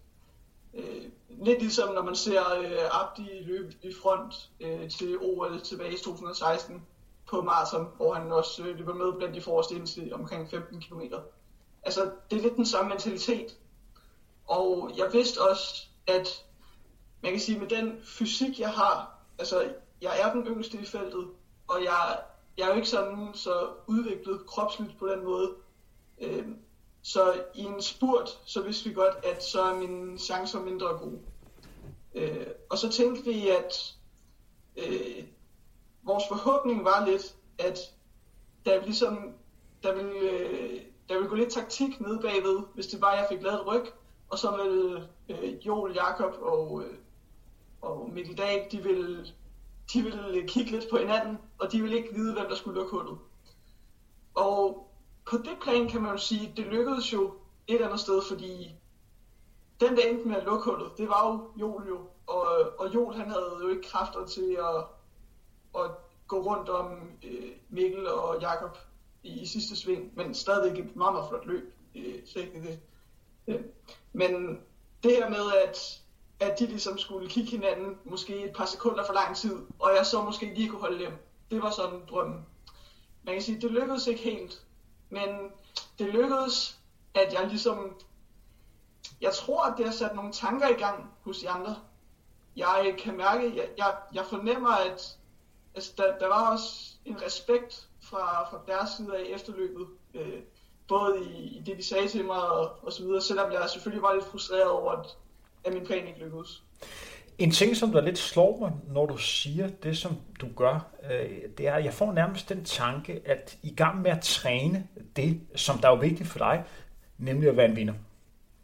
Øh, 0.75 1.03
lidt 1.29 1.61
ligesom 1.61 1.95
når 1.95 2.03
man 2.03 2.17
ser 2.17 2.55
øh, 2.59 3.03
Abdi 3.03 3.29
løbe 3.43 3.75
i 3.83 3.93
front 4.03 4.51
øh, 4.61 4.91
til 4.91 5.19
OL 5.19 5.61
tilbage 5.61 5.93
i 5.93 5.99
2016 5.99 6.83
på 7.27 7.43
maraton, 7.43 7.89
hvor 7.97 8.15
han 8.15 8.33
også 8.33 8.63
øh, 8.63 8.79
løber 8.79 8.95
med 8.95 9.13
blandt 9.19 9.35
de 9.35 9.41
forreste 9.41 9.75
indtil 9.75 10.15
omkring 10.15 10.51
15 10.51 10.81
km. 10.81 11.01
Altså, 11.83 12.11
det 12.31 12.39
er 12.39 12.43
lidt 12.43 12.57
den 12.57 12.67
samme 12.67 12.89
mentalitet. 12.89 13.59
Og 14.47 14.91
jeg 14.97 15.13
vidste 15.13 15.39
også, 15.51 15.87
at 16.07 16.45
man 17.23 17.33
kan 17.33 17.41
sige, 17.41 17.59
med 17.59 17.69
den 17.69 18.01
fysik, 18.05 18.61
jeg 18.61 18.71
har, 18.71 19.19
altså, 19.39 19.73
jeg 20.01 20.21
er 20.21 20.33
den 20.33 20.47
yngste 20.47 20.79
i 20.79 20.85
feltet, 20.85 21.29
og 21.69 21.85
jeg, 21.85 22.19
jeg 22.57 22.65
er 22.65 22.69
jo 22.69 22.75
ikke 22.75 22.89
sådan 22.89 23.31
så 23.35 23.69
udviklet 23.87 24.47
kropsligt 24.47 24.99
på 24.99 25.07
den 25.07 25.25
måde. 25.25 25.51
Øh, 26.21 26.47
så 27.03 27.45
i 27.55 27.63
en 27.63 27.83
spurt, 27.83 28.41
så 28.45 28.63
vidste 28.63 28.89
vi 28.89 28.95
godt, 28.95 29.25
at 29.25 29.45
så 29.45 29.63
er 29.63 29.75
mine 29.75 30.19
chancer 30.19 30.61
mindre 30.61 30.87
gode. 30.87 31.21
Øh, 32.15 32.47
og 32.71 32.79
så 32.79 32.91
tænkte 32.91 33.25
vi, 33.25 33.49
at 33.49 33.95
øh, 34.77 35.25
vores 36.03 36.25
forhåbning 36.29 36.85
var 36.85 37.07
lidt, 37.07 37.35
at 37.59 37.79
der 38.65 38.85
ligesom, 38.85 39.33
der 39.83 39.95
ville, 39.95 40.21
øh, 40.21 40.81
der 41.09 41.15
ville 41.15 41.29
gå 41.29 41.35
lidt 41.35 41.53
taktik 41.53 42.01
ned 42.01 42.19
bagved, 42.21 42.61
hvis 42.75 42.87
det 42.87 43.01
var, 43.01 43.11
at 43.11 43.19
jeg 43.19 43.27
fik 43.31 43.43
lavet 43.43 43.61
et 43.61 43.67
ryg, 43.67 43.85
og 44.29 44.39
så 44.39 44.57
ville 44.63 45.09
øh, 45.29 45.67
Joel, 45.67 45.95
Jakob 45.95 46.35
og, 46.43 46.83
øh, 46.83 46.95
og 47.81 48.11
Mikkel 48.13 48.39
Dahl, 48.39 48.71
de 48.73 48.83
ville, 48.83 49.27
de 49.93 50.03
ville 50.03 50.49
kigge 50.49 50.71
lidt 50.71 50.91
på 50.91 50.97
hinanden, 50.97 51.39
og 51.59 51.73
de 51.73 51.83
ville 51.83 51.97
ikke 51.97 52.15
vide, 52.15 52.33
hvem 52.33 52.49
der 52.49 52.55
skulle 52.55 52.81
lukke 52.81 52.97
hullet. 52.97 53.19
Og 54.35 54.89
på 55.31 55.37
det 55.37 55.57
plan 55.63 55.89
kan 55.89 56.03
man 56.03 56.13
jo 56.13 56.19
sige, 56.19 56.53
det 56.57 56.67
lykkedes 56.67 57.13
jo 57.13 57.35
et 57.67 57.81
andet 57.81 58.01
sted, 58.01 58.23
fordi 58.23 58.75
den 59.81 59.97
der 59.97 60.09
endte 60.09 60.29
med 60.29 60.37
at 60.37 60.45
lukke 60.45 60.71
hullet, 60.71 60.99
det 60.99 61.09
var 61.09 61.29
jo 61.29 61.51
Joel 61.61 61.89
jo. 61.89 61.99
Og, 62.27 62.47
og 62.79 62.95
Joel 62.95 63.17
han 63.17 63.29
havde 63.29 63.59
jo 63.63 63.69
ikke 63.69 63.83
kræfter 63.83 64.27
til 64.27 64.59
at, 64.61 64.85
at 65.83 65.91
gå 66.29 66.43
rundt 66.43 66.69
om 66.69 67.11
øh, 67.25 67.51
Mikkel 67.69 68.09
og 68.09 68.41
Jakob 68.41 68.79
i, 69.23 69.41
i 69.41 69.47
sidste 69.47 69.77
sving, 69.77 70.13
men 70.17 70.35
stadigvæk 70.35 70.85
et 70.85 70.97
meget, 70.97 71.13
meget 71.13 71.29
flot 71.29 71.47
løb. 71.47 71.75
Øh, 71.95 72.15
det. 72.35 72.81
Øh. 73.49 73.61
Men 74.13 74.61
det 75.03 75.13
her 75.17 75.29
med, 75.29 75.53
at, 75.65 76.01
at 76.45 76.59
de 76.59 76.67
ligesom 76.67 76.99
skulle 76.99 77.29
kigge 77.29 77.51
hinanden 77.51 77.99
måske 78.05 78.45
et 78.45 78.57
par 78.57 78.65
sekunder 78.65 79.07
for 79.07 79.13
lang 79.13 79.37
tid, 79.37 79.57
og 79.79 79.91
jeg 79.97 80.07
så 80.07 80.23
måske 80.23 80.55
lige 80.55 80.69
kunne 80.69 80.81
holde 80.81 81.05
dem, 81.05 81.13
det 81.51 81.63
var 81.63 81.71
sådan 81.71 82.01
drømmen. 82.11 82.47
Man 83.23 83.35
kan 83.35 83.43
sige, 83.43 83.61
det 83.61 83.71
lykkedes 83.71 84.07
ikke 84.07 84.23
helt, 84.23 84.63
men 85.11 85.29
det 85.99 86.07
lykkedes, 86.07 86.79
at 87.15 87.33
jeg 87.33 87.47
ligesom... 87.47 87.97
Jeg 89.21 89.33
tror, 89.33 89.65
at 89.65 89.75
det 89.77 89.85
har 89.85 89.93
sat 89.93 90.15
nogle 90.15 90.33
tanker 90.33 90.69
i 90.69 90.73
gang 90.73 91.11
hos 91.23 91.39
de 91.39 91.51
andre. 91.51 91.77
Jeg 92.57 92.95
kan 92.99 93.17
mærke, 93.17 93.57
jeg, 93.57 93.69
jeg, 93.79 93.95
jeg 94.15 94.27
fornemmer, 94.27 94.71
at 94.71 95.19
altså, 95.75 95.93
der, 95.97 96.19
der 96.19 96.29
var 96.29 96.53
også 96.53 96.95
en 97.05 97.23
respekt 97.23 97.89
fra, 98.03 98.51
fra 98.51 98.61
deres 98.67 98.91
side 98.91 99.17
af 99.17 99.23
efterløbet. 99.29 99.87
Øh, 100.15 100.43
både 100.89 101.25
i, 101.25 101.57
i 101.57 101.63
det, 101.67 101.77
de 101.77 101.83
sagde 101.83 102.09
til 102.09 102.25
mig 102.25 102.49
og, 102.49 102.77
og 102.83 102.93
så 102.93 103.03
videre, 103.03 103.21
selvom 103.21 103.53
jeg 103.53 103.71
selvfølgelig 103.71 104.03
var 104.03 104.15
lidt 104.15 104.25
frustreret 104.25 104.71
over, 104.71 104.93
at, 104.93 105.17
at 105.65 105.73
min 105.73 105.87
plan 105.87 106.07
ikke 106.07 106.21
lykkedes. 106.21 106.63
En 107.39 107.51
ting, 107.51 107.77
som 107.77 107.93
der 107.93 108.01
lidt 108.01 108.19
slår 108.19 108.59
mig, 108.59 108.73
når 108.89 109.07
du 109.07 109.17
siger 109.17 109.69
det, 109.83 109.99
som 109.99 110.17
du 110.41 110.49
gør, 110.57 110.87
øh, 111.11 111.31
det 111.59 111.67
er, 111.69 111.75
at 111.75 111.85
jeg 111.85 111.95
får 111.95 112.13
nærmest 112.13 112.49
den 112.49 112.65
tanke, 112.65 113.21
at 113.25 113.59
i 113.63 113.75
gang 113.75 114.03
med 114.03 114.11
at 114.11 114.21
træne 114.21 114.87
det, 115.17 115.41
som 115.55 115.79
der 115.79 115.91
er 115.91 115.97
vigtigt 115.97 116.29
for 116.29 116.39
dig, 116.39 116.65
nemlig 117.19 117.49
at 117.49 117.57
være 117.57 117.69
en 117.69 117.77
vinder. 117.77 117.95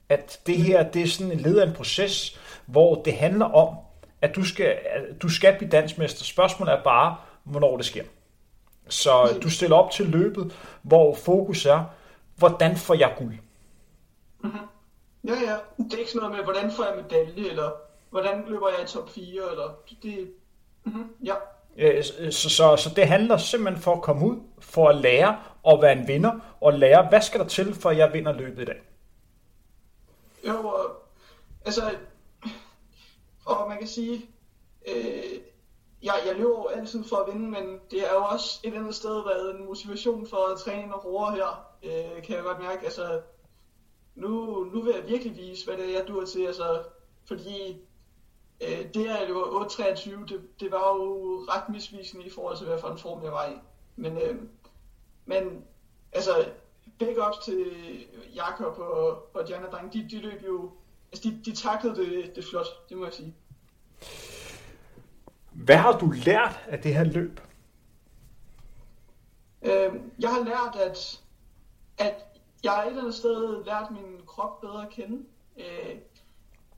At 0.08 0.40
det 0.46 0.56
her, 0.56 0.90
det 0.90 1.02
er 1.02 1.06
sådan 1.06 1.32
en 1.32 1.40
led 1.40 1.58
af 1.58 1.66
en 1.66 1.72
proces, 1.72 2.40
hvor 2.66 3.02
det 3.02 3.12
handler 3.12 3.46
om, 3.46 3.76
at 4.22 4.36
du 4.36 4.44
skal, 4.44 4.66
at 4.66 5.22
du 5.22 5.28
skal 5.28 5.56
blive 5.58 5.70
dansmester. 5.70 6.24
Spørgsmålet 6.24 6.72
er 6.72 6.82
bare, 6.82 7.16
hvornår 7.44 7.76
det 7.76 7.86
sker. 7.86 8.04
Så 8.88 9.38
du 9.42 9.50
stiller 9.50 9.76
op 9.76 9.90
til 9.90 10.06
løbet, 10.06 10.52
hvor 10.82 11.14
fokus 11.14 11.66
er, 11.66 11.84
hvordan 12.36 12.76
får 12.76 12.94
jeg 12.94 13.14
guld? 13.18 13.34
Mm-hmm. 14.40 14.60
Ja, 15.24 15.34
ja. 15.34 15.56
Det 15.76 15.94
er 15.94 15.98
ikke 15.98 16.10
sådan 16.10 16.28
noget 16.28 16.36
med, 16.36 16.44
hvordan 16.44 16.70
får 16.70 16.84
jeg 16.84 16.96
medalje, 16.96 17.50
eller 17.50 17.70
hvordan 18.10 18.44
løber 18.48 18.68
jeg 18.68 18.84
i 18.84 18.86
top 18.86 19.10
4, 19.10 19.50
eller 19.50 19.74
det... 20.02 20.32
Mm-hmm. 20.84 21.14
Ja. 21.24 21.34
Så, 22.30 22.50
så, 22.50 22.76
så 22.76 22.90
det 22.96 23.06
handler 23.06 23.36
simpelthen 23.36 23.82
for 23.82 23.94
at 23.94 24.02
komme 24.02 24.26
ud, 24.26 24.36
for 24.60 24.88
at 24.88 24.96
lære 24.96 25.36
at 25.68 25.82
være 25.82 25.92
en 25.92 26.08
vinder, 26.08 26.32
og 26.60 26.72
lære, 26.72 27.08
hvad 27.08 27.20
skal 27.20 27.40
der 27.40 27.46
til, 27.46 27.74
for 27.74 27.90
at 27.90 27.96
jeg 27.96 28.12
vinder 28.12 28.32
løbet 28.32 28.62
i 28.62 28.64
dag? 28.64 28.80
Jo, 30.46 30.68
og, 30.68 31.02
altså, 31.64 31.82
og 33.44 33.68
man 33.68 33.78
kan 33.78 33.88
sige, 33.88 34.26
øh, 34.88 35.40
jeg, 36.02 36.14
jeg 36.26 36.36
løber 36.36 36.70
altid 36.76 37.04
for 37.04 37.16
at 37.16 37.34
vinde, 37.34 37.50
men 37.50 37.80
det 37.90 38.08
er 38.08 38.12
jo 38.12 38.22
også 38.24 38.60
et 38.62 38.68
eller 38.68 38.80
andet 38.80 38.94
sted 38.94 39.24
været 39.24 39.54
en 39.54 39.64
motivation 39.66 40.26
for 40.26 40.52
at 40.52 40.58
træne 40.58 40.86
noget 40.86 41.02
hårdere 41.02 41.34
her, 41.34 41.66
øh, 41.82 42.22
kan 42.22 42.36
jeg 42.36 42.44
godt 42.44 42.58
mærke. 42.58 42.84
Altså, 42.84 43.20
nu, 44.20 44.64
nu 44.64 44.82
vil 44.82 44.94
jeg 44.94 45.08
virkelig 45.08 45.36
vise, 45.36 45.66
hvad 45.66 45.76
det 45.76 45.84
er, 45.88 45.98
jeg 45.98 46.08
dur 46.08 46.24
til, 46.24 46.46
altså, 46.46 46.82
fordi 47.24 47.80
øh, 48.60 48.94
det 48.94 49.08
her, 49.08 49.26
det 49.26 49.34
var 49.34 49.64
8.23, 49.64 50.10
det, 50.26 50.60
det 50.60 50.70
var 50.70 50.94
jo 50.94 51.36
ret 51.48 51.68
misvisende 51.68 52.24
i 52.26 52.30
forhold 52.30 52.56
til, 52.56 52.66
hvad 52.66 52.78
for 52.78 52.88
en 52.88 52.98
form 52.98 53.24
jeg 53.24 53.32
var 53.32 53.46
i. 53.46 53.54
Men, 53.96 54.18
øh, 54.18 54.36
men 55.26 55.64
altså, 56.12 56.48
big 56.98 57.26
ups 57.28 57.38
til 57.44 57.66
Jakob 58.34 58.78
og, 58.78 59.36
og 59.36 59.48
Jana 59.48 59.66
Dreng, 59.66 59.92
de, 59.92 60.08
de 60.10 60.18
løb 60.20 60.42
jo, 60.46 60.70
altså 61.12 61.28
de, 61.28 61.40
de 61.44 61.56
taklede 61.56 61.96
det, 61.96 62.36
det 62.36 62.44
flot, 62.44 62.88
det 62.88 62.96
må 62.96 63.04
jeg 63.04 63.12
sige. 63.12 63.34
Hvad 65.52 65.76
har 65.76 65.98
du 65.98 66.12
lært 66.24 66.60
af 66.68 66.78
det 66.78 66.94
her 66.94 67.04
løb? 67.04 67.40
Øh, 69.62 69.94
jeg 70.18 70.30
har 70.30 70.44
lært, 70.44 70.76
at, 70.86 71.20
at 71.98 72.29
jeg 72.62 72.82
et 72.82 72.86
eller 72.86 73.00
andet 73.00 73.14
sted 73.14 73.64
lært 73.64 73.90
min 73.90 74.20
krop 74.26 74.60
bedre 74.60 74.82
at 74.82 74.90
kende. 74.90 75.24
Øh, 75.56 75.98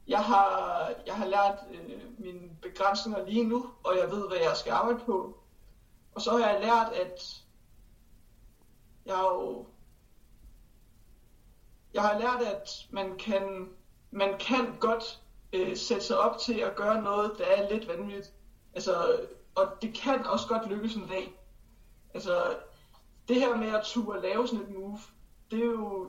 jeg, 0.08 0.24
har, 0.24 0.90
jeg 1.06 1.14
har 1.14 1.26
lært 1.26 1.58
øh, 1.70 2.00
mine 2.18 2.50
begrænsninger 2.62 3.26
lige 3.26 3.44
nu, 3.44 3.70
og 3.84 3.96
jeg 3.96 4.10
ved, 4.10 4.28
hvad 4.28 4.38
jeg 4.38 4.56
skal 4.56 4.72
arbejde 4.72 5.04
på. 5.06 5.38
Og 6.14 6.20
så 6.20 6.30
har 6.30 6.48
jeg 6.50 6.60
lært, 6.60 6.92
at 6.92 7.42
jeg 9.06 9.16
har 9.16 9.34
jo 9.34 9.66
jeg 11.94 12.02
har 12.02 12.18
lært, 12.18 12.42
at 12.42 12.86
man 12.90 13.18
kan, 13.18 13.68
man 14.10 14.38
kan 14.38 14.76
godt 14.80 15.20
øh, 15.52 15.76
sætte 15.76 16.04
sig 16.04 16.18
op 16.18 16.38
til 16.38 16.60
at 16.60 16.76
gøre 16.76 17.02
noget, 17.02 17.38
der 17.38 17.44
er 17.44 17.70
lidt 17.70 17.88
vanvittigt. 17.88 18.32
Altså, 18.74 19.20
og 19.54 19.66
det 19.82 19.94
kan 19.94 20.26
også 20.26 20.48
godt 20.48 20.68
lykkes 20.68 20.94
en 20.94 21.08
dag. 21.08 21.40
Altså, 22.14 22.56
det 23.28 23.40
her 23.40 23.56
med 23.56 23.68
at 23.68 23.84
turde 23.84 24.22
lave 24.22 24.48
sådan 24.48 24.64
et 24.64 24.70
move, 24.70 24.98
det 25.52 25.60
er 25.60 25.66
jo, 25.66 26.06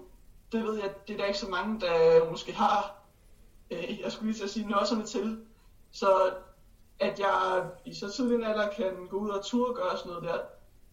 det 0.51 0.63
ved 0.63 0.75
jeg, 0.75 0.93
det 1.07 1.13
er 1.13 1.17
der 1.17 1.25
ikke 1.25 1.39
så 1.39 1.49
mange, 1.49 1.79
der 1.79 2.29
måske 2.29 2.53
har, 2.53 2.95
øh, 3.71 3.99
jeg 3.99 4.11
skulle 4.11 4.31
lige 4.31 4.37
til 4.37 4.43
at 4.43 4.49
sige, 4.49 4.67
nødserne 4.67 5.05
til. 5.05 5.45
Så 5.91 6.33
at 6.99 7.19
jeg 7.19 7.63
i 7.85 7.93
så 7.93 8.11
tidlig 8.11 8.35
en 8.35 8.43
alder 8.43 8.69
kan 8.69 9.07
gå 9.09 9.17
ud 9.17 9.29
og 9.29 9.45
turde 9.45 9.69
og 9.69 9.75
gøre 9.75 9.97
sådan 9.97 10.11
noget 10.11 10.23
der, 10.23 10.39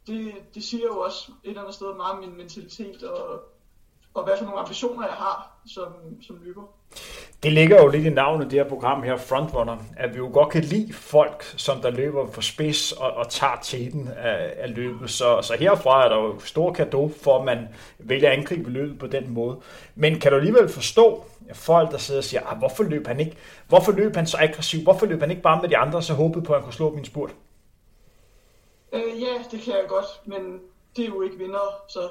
det, 0.06 0.34
det 0.54 0.64
siger 0.64 0.86
jo 0.86 0.98
også 0.98 1.32
et 1.44 1.48
eller 1.48 1.60
andet 1.60 1.74
sted 1.74 1.94
meget 1.94 2.12
om 2.12 2.18
min 2.18 2.36
mentalitet 2.36 3.02
og, 3.02 3.42
og 4.14 4.24
hvad 4.24 4.38
for 4.38 4.44
nogle 4.44 4.60
ambitioner 4.60 5.06
jeg 5.06 5.16
har 5.16 5.60
som, 5.66 6.22
som 6.22 6.42
løber. 6.42 6.66
Det 7.42 7.52
ligger 7.52 7.82
jo 7.82 7.88
lidt 7.88 8.06
i 8.06 8.10
navnet, 8.10 8.50
det 8.50 8.58
her 8.58 8.68
program 8.68 9.02
her, 9.02 9.16
Frontrunner, 9.16 9.76
at 9.96 10.12
vi 10.12 10.18
jo 10.18 10.30
godt 10.32 10.48
kan 10.48 10.64
lide 10.64 10.92
folk, 10.92 11.44
som 11.56 11.80
der 11.80 11.90
løber 11.90 12.26
for 12.32 12.40
spids 12.40 12.92
og, 12.92 13.10
og 13.10 13.28
tager 13.28 13.58
teten 13.62 14.08
af, 14.08 14.54
af 14.56 14.74
løbet. 14.74 15.10
Så, 15.10 15.42
så 15.42 15.56
herfra 15.58 16.04
er 16.04 16.08
der 16.08 16.16
jo 16.16 16.40
stor 16.40 16.72
kado 16.72 17.10
for, 17.22 17.38
at 17.38 17.44
man 17.44 17.68
vælger 17.98 18.30
at 18.30 18.38
angribe 18.38 18.70
løbet 18.70 18.98
på 18.98 19.06
den 19.06 19.30
måde. 19.30 19.60
Men 19.94 20.20
kan 20.20 20.32
du 20.32 20.36
alligevel 20.38 20.68
forstå 20.68 21.24
at 21.48 21.56
folk, 21.56 21.90
der 21.90 21.98
sidder 21.98 22.20
og 22.20 22.24
siger, 22.24 22.46
ah, 22.46 22.58
hvorfor 22.58 22.82
løb 22.82 23.06
han 23.06 23.20
ikke? 23.20 23.36
Hvorfor 23.68 23.92
løb 23.92 24.16
han 24.16 24.26
så 24.26 24.36
aggressiv? 24.40 24.82
Hvorfor 24.82 25.06
løb 25.06 25.20
han 25.20 25.30
ikke 25.30 25.42
bare 25.42 25.60
med 25.60 25.68
de 25.68 25.76
andre, 25.76 26.02
så 26.02 26.14
håbede 26.14 26.44
på, 26.44 26.52
at 26.52 26.58
han 26.58 26.64
kunne 26.64 26.74
slå 26.74 26.94
min 26.94 27.04
spurt? 27.04 27.34
Øh, 28.92 29.22
ja, 29.22 29.44
det 29.50 29.60
kan 29.60 29.72
jeg 29.72 29.84
godt, 29.88 30.06
men 30.24 30.60
det 30.96 31.04
er 31.04 31.08
jo 31.08 31.22
ikke 31.22 31.38
vinder, 31.38 31.82
så 31.88 32.08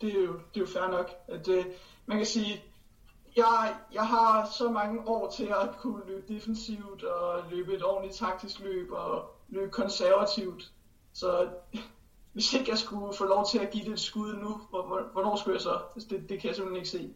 det 0.00 0.08
er 0.08 0.20
jo, 0.20 0.32
det 0.54 0.56
er 0.56 0.60
jo 0.60 0.66
fair 0.66 0.90
nok. 0.90 1.10
At, 1.28 1.48
øh, 1.48 1.64
man 2.06 2.16
kan 2.16 2.26
sige, 2.26 2.62
jeg, 3.36 3.74
jeg 3.92 4.06
har 4.06 4.50
så 4.58 4.70
mange 4.70 5.00
år 5.06 5.30
til 5.30 5.44
at 5.44 5.68
kunne 5.78 6.02
løbe 6.06 6.34
defensivt 6.34 7.04
og 7.04 7.42
løbe 7.50 7.74
et 7.74 7.84
ordentligt 7.84 8.18
taktisk 8.18 8.60
løb 8.60 8.92
og 8.92 9.24
løbe 9.48 9.70
konservativt. 9.70 10.70
Så 11.12 11.46
hvis 12.32 12.52
ikke 12.52 12.70
jeg 12.70 12.78
skulle 12.78 13.16
få 13.16 13.24
lov 13.24 13.46
til 13.50 13.58
at 13.58 13.70
give 13.70 13.84
det 13.84 13.92
et 13.92 14.00
skud 14.00 14.34
nu, 14.34 14.60
hvornår 15.12 15.36
skulle 15.36 15.54
jeg 15.54 15.62
så? 15.62 15.78
Altså, 15.94 16.08
det, 16.10 16.28
det 16.28 16.40
kan 16.40 16.48
jeg 16.48 16.56
simpelthen 16.56 16.76
ikke 16.76 16.88
se. 16.88 17.10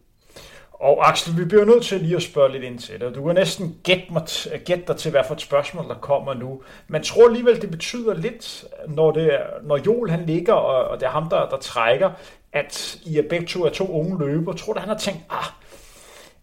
Og 0.73 1.09
Axel, 1.09 1.37
vi 1.37 1.45
bliver 1.45 1.65
nødt 1.65 1.83
til 1.83 2.01
lige 2.01 2.15
at 2.15 2.23
spørge 2.23 2.51
lidt 2.51 2.63
ind 2.63 2.79
til 2.79 2.99
det. 2.99 3.15
Du 3.15 3.25
kan 3.25 3.35
næsten 3.35 3.79
gætte, 3.83 4.05
mig, 4.11 4.23
gætte 4.65 4.83
dig 4.87 4.97
til, 4.97 5.11
hvad 5.11 5.23
for 5.27 5.33
et 5.33 5.41
spørgsmål, 5.41 5.87
der 5.87 5.95
kommer 5.95 6.33
nu. 6.33 6.61
Men 6.87 7.03
tror 7.03 7.27
alligevel, 7.27 7.61
det 7.61 7.71
betyder 7.71 8.13
lidt, 8.13 8.65
når, 8.87 9.11
det 9.11 9.39
når 9.63 9.77
Joel 9.77 10.11
han 10.11 10.25
ligger, 10.25 10.53
og, 10.53 10.87
og 10.87 10.99
det 10.99 11.05
er 11.05 11.09
ham, 11.09 11.29
der, 11.29 11.49
der 11.49 11.57
trækker, 11.57 12.11
at 12.53 12.99
I 13.05 13.17
er 13.17 13.29
begge 13.29 13.45
to 13.45 13.65
er 13.65 13.69
to 13.69 13.91
unge 13.91 14.19
løber. 14.19 14.53
Tror 14.53 14.73
du, 14.73 14.79
han 14.79 14.89
har 14.89 14.97
tænkt, 14.97 15.19
ah, 15.29 15.45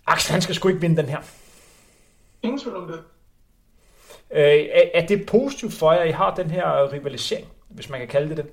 Axel, 0.07 0.33
han 0.33 0.43
skal 0.43 0.55
sgu 0.55 0.69
ikke 0.69 0.81
vinde 0.81 0.97
den 0.97 1.09
her? 1.09 1.19
Ingen 2.43 2.61
tvivl 2.61 2.77
om 2.77 2.87
det. 2.87 3.05
Øh, 4.31 4.43
er, 4.43 4.83
er 4.95 5.07
det 5.07 5.27
positivt 5.27 5.73
for 5.73 5.93
jer, 5.93 6.01
at 6.01 6.09
I 6.09 6.11
har 6.11 6.35
den 6.35 6.51
her 6.51 6.93
rivalisering, 6.93 7.49
hvis 7.69 7.89
man 7.89 8.01
kan 8.01 8.09
kalde 8.09 8.29
det 8.29 8.37
det? 8.37 8.53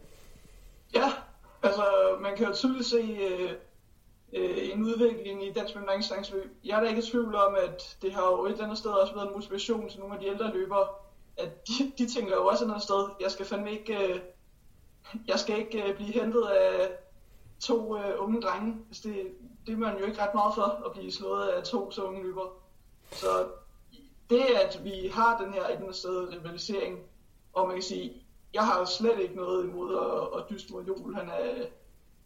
Ja, 0.96 1.12
altså 1.64 1.84
man 2.22 2.38
kan 2.38 2.48
jo 2.48 2.54
tydeligt 2.54 2.88
se 2.88 2.98
øh, 2.98 3.52
øh, 4.34 4.70
en 4.74 4.84
udvikling 4.84 5.46
i 5.46 5.54
dansk 5.54 5.76
langdistanceløb. 5.76 6.52
Jeg 6.66 6.78
er 6.78 6.82
da 6.82 6.90
ikke 6.90 7.02
i 7.02 7.06
tvivl 7.12 7.36
om, 7.36 7.56
at 7.56 7.98
det 8.02 8.14
har 8.14 8.26
jo 8.26 8.46
et 8.46 8.52
eller 8.52 8.64
andet 8.64 8.78
sted 8.78 8.92
også 8.92 9.14
været 9.14 9.28
en 9.28 9.34
motivation 9.34 9.90
til 9.90 10.00
nogle 10.00 10.16
af 10.16 10.20
de 10.20 10.28
ældre 10.28 10.54
løbere, 10.54 10.88
at 11.38 11.68
de, 11.68 11.92
de 11.98 12.14
tænker 12.14 12.36
jo 12.36 12.46
også 12.46 12.66
et 12.66 12.70
andet 12.70 12.84
sted, 12.84 13.06
jeg 13.22 13.32
skal 13.32 13.46
fandme 13.46 13.72
ikke, 13.72 14.08
øh, 14.08 14.20
jeg 15.28 15.40
skal 15.40 15.60
ikke 15.60 15.84
øh, 15.84 15.96
blive 15.96 16.14
hentet 16.14 16.44
af 16.44 16.90
to 17.60 17.98
øh, 17.98 18.14
unge 18.18 18.42
drenge. 18.42 18.76
Altså 18.88 19.10
det, 19.10 19.28
det 19.70 19.76
er 19.76 19.80
man 19.80 20.00
jo 20.00 20.06
ikke 20.06 20.22
ret 20.22 20.34
meget 20.34 20.56
for, 20.56 20.84
at 20.86 20.92
blive 20.92 21.12
slået 21.12 21.48
af 21.48 21.64
to 21.64 21.92
så 21.92 22.04
unge 22.04 22.24
løber. 22.24 22.54
Så 23.12 23.28
det, 24.30 24.46
at 24.66 24.80
vi 24.84 25.12
har 25.14 25.42
den 25.44 25.54
her 25.54 25.88
et 25.90 25.96
sted 25.96 26.34
rivalisering, 26.34 27.00
og 27.54 27.68
man 27.68 27.76
kan 27.76 27.84
sige, 27.84 28.14
jeg 28.54 28.66
har 28.66 28.86
slet 28.86 29.20
ikke 29.20 29.36
noget 29.36 29.66
imod 29.66 29.96
at, 29.96 30.40
at 30.40 30.50
dyste 30.50 30.74
mod 30.74 30.84
jul. 30.84 31.16
Han 31.16 31.30
er, 31.30 31.66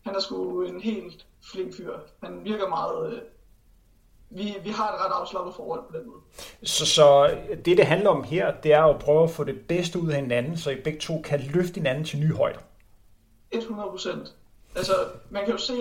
han 0.05 0.15
er 0.15 0.19
sgu 0.19 0.61
en 0.61 0.81
helt 0.81 1.25
flink 1.51 1.75
fyr. 1.75 1.97
Han 2.23 2.43
virker 2.43 2.67
meget... 2.67 3.13
Øh, 3.13 3.21
vi, 4.29 4.55
vi 4.63 4.69
har 4.69 4.93
et 4.93 5.05
ret 5.05 5.21
afslappet 5.21 5.55
forhold 5.55 5.83
på 5.91 5.97
den 5.97 6.07
måde. 6.07 6.21
Så, 6.63 6.85
så 6.85 7.37
det, 7.65 7.77
det 7.77 7.85
handler 7.85 8.09
om 8.09 8.23
her, 8.23 8.53
det 8.61 8.73
er 8.73 8.83
at 8.83 8.99
prøve 8.99 9.23
at 9.23 9.29
få 9.29 9.43
det 9.43 9.67
bedste 9.67 9.99
ud 9.99 10.09
af 10.09 10.15
hinanden, 10.15 10.57
så 10.57 10.71
I 10.71 10.81
begge 10.81 10.99
to 10.99 11.21
kan 11.21 11.39
løfte 11.39 11.73
hinanden 11.73 12.05
til 12.05 12.19
nye 12.19 12.33
højder. 12.33 12.59
100 13.51 13.89
procent. 13.89 14.35
Altså, 14.75 14.93
man 15.29 15.45
kan 15.45 15.51
jo 15.51 15.57
se... 15.57 15.75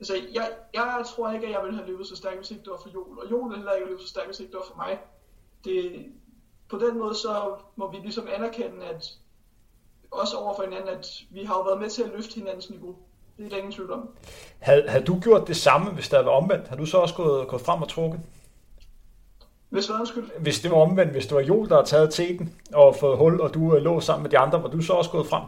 Altså, 0.00 0.14
jeg, 0.34 0.50
jeg 0.74 1.04
tror 1.06 1.32
ikke, 1.32 1.46
at 1.46 1.52
jeg 1.52 1.60
ville 1.62 1.76
have 1.76 1.90
løbet 1.90 2.06
så 2.06 2.16
stærkt, 2.16 2.36
hvis 2.36 2.50
ikke 2.50 2.62
det 2.62 2.70
var 2.70 2.80
for 2.82 2.90
Joel. 2.94 3.18
Og 3.18 3.30
Joel 3.30 3.50
ville 3.50 3.56
heller 3.56 3.72
ikke 3.72 3.88
løbet 3.88 4.02
så 4.02 4.08
stærkt, 4.08 4.26
hvis 4.26 4.40
ikke 4.40 4.52
det 4.52 4.58
var 4.58 4.66
for 4.74 4.76
mig. 4.76 4.98
Det, 5.64 6.06
på 6.68 6.78
den 6.78 6.98
måde, 6.98 7.14
så 7.14 7.54
må 7.76 7.90
vi 7.90 7.96
ligesom 7.96 8.28
anerkende, 8.34 8.86
at 8.86 9.04
også 10.10 10.36
over 10.36 10.54
for 10.56 10.62
hinanden, 10.62 10.88
at 10.88 11.06
vi 11.30 11.44
har 11.44 11.54
jo 11.54 11.62
været 11.62 11.80
med 11.80 11.90
til 11.90 12.02
at 12.02 12.10
løfte 12.16 12.34
hinandens 12.34 12.70
niveau. 12.70 12.96
Det 13.36 13.46
er 13.46 13.50
der 13.50 13.56
ingen 13.56 13.72
tvivl 13.72 13.92
om. 13.92 14.08
Havde, 14.58 14.88
havde 14.88 15.04
du 15.04 15.20
gjort 15.20 15.48
det 15.48 15.56
samme, 15.56 15.90
hvis 15.90 16.08
det 16.08 16.18
var 16.18 16.30
omvendt? 16.30 16.68
Har 16.68 16.76
du 16.76 16.86
så 16.86 16.98
også 16.98 17.14
gået, 17.14 17.48
gået 17.48 17.62
frem 17.62 17.82
og 17.82 17.88
trukket? 17.88 18.20
Hvis 19.68 19.86
hvad 19.86 19.96
undskyld? 19.96 20.30
Hvis 20.40 20.60
det 20.60 20.70
var 20.70 20.76
omvendt, 20.76 21.12
hvis 21.12 21.26
det 21.26 21.34
var 21.34 21.42
Joel, 21.42 21.68
der 21.68 21.74
havde 21.74 21.86
taget 21.86 22.14
teten 22.14 22.54
og 22.74 22.96
fået 22.96 23.18
hul, 23.18 23.40
og 23.40 23.54
du 23.54 23.76
øh, 23.76 23.82
lå 23.82 24.00
sammen 24.00 24.22
med 24.22 24.30
de 24.30 24.38
andre, 24.38 24.62
var 24.62 24.68
du 24.68 24.80
så 24.80 24.92
også 24.92 25.10
gået 25.10 25.26
frem? 25.26 25.42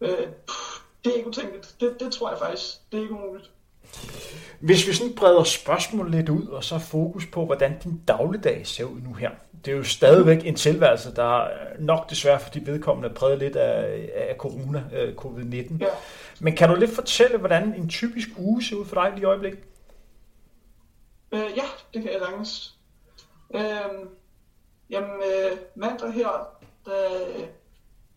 Øh, 0.00 0.28
det 1.04 1.12
er 1.12 1.16
ikke 1.16 1.28
utænkeligt. 1.28 1.76
Det, 1.80 1.96
det 2.00 2.12
tror 2.12 2.30
jeg 2.30 2.38
faktisk. 2.38 2.92
Det 2.92 2.98
er 2.98 3.02
ikke 3.02 3.14
umuligt. 3.14 3.50
Hvis 4.60 4.88
vi 4.88 4.92
sådan 4.92 5.14
breder 5.14 5.44
spørgsmålet 5.44 6.14
lidt 6.14 6.28
ud, 6.28 6.46
og 6.46 6.64
så 6.64 6.78
fokus 6.78 7.26
på, 7.26 7.46
hvordan 7.46 7.78
din 7.84 8.02
dagligdag 8.08 8.66
ser 8.66 8.84
ud 8.84 9.00
nu 9.00 9.12
her. 9.12 9.30
Det 9.64 9.72
er 9.72 9.76
jo 9.76 9.84
stadigvæk 9.84 10.46
en 10.46 10.54
tilværelse, 10.54 11.14
der 11.14 11.38
er 11.44 11.72
nok 11.78 12.10
desværre 12.10 12.40
for 12.40 12.50
de 12.50 12.66
vedkommende 12.66 13.08
er 13.08 13.14
præget 13.14 13.38
lidt 13.38 13.56
af, 13.56 14.10
af 14.14 14.36
corona, 14.38 14.84
øh, 14.92 15.14
covid-19. 15.14 15.78
Ja. 15.80 15.86
Men 16.40 16.56
kan 16.56 16.68
du 16.68 16.74
lidt 16.74 16.94
fortælle, 16.94 17.38
hvordan 17.38 17.74
en 17.74 17.88
typisk 17.88 18.28
uge 18.38 18.62
ser 18.62 18.76
ud 18.76 18.86
for 18.86 19.02
dig 19.02 19.10
lige 19.10 19.22
i 19.22 19.24
øjeblikket? 19.24 19.60
Øh, 21.32 21.50
ja, 21.56 21.64
det 21.94 22.02
kan 22.02 22.12
jeg 22.12 22.20
langest. 22.20 22.74
Øh, 23.54 24.08
jamen, 24.90 25.10
øh, 25.10 25.58
mandag 25.74 26.12
her, 26.12 26.48
der, 26.84 27.08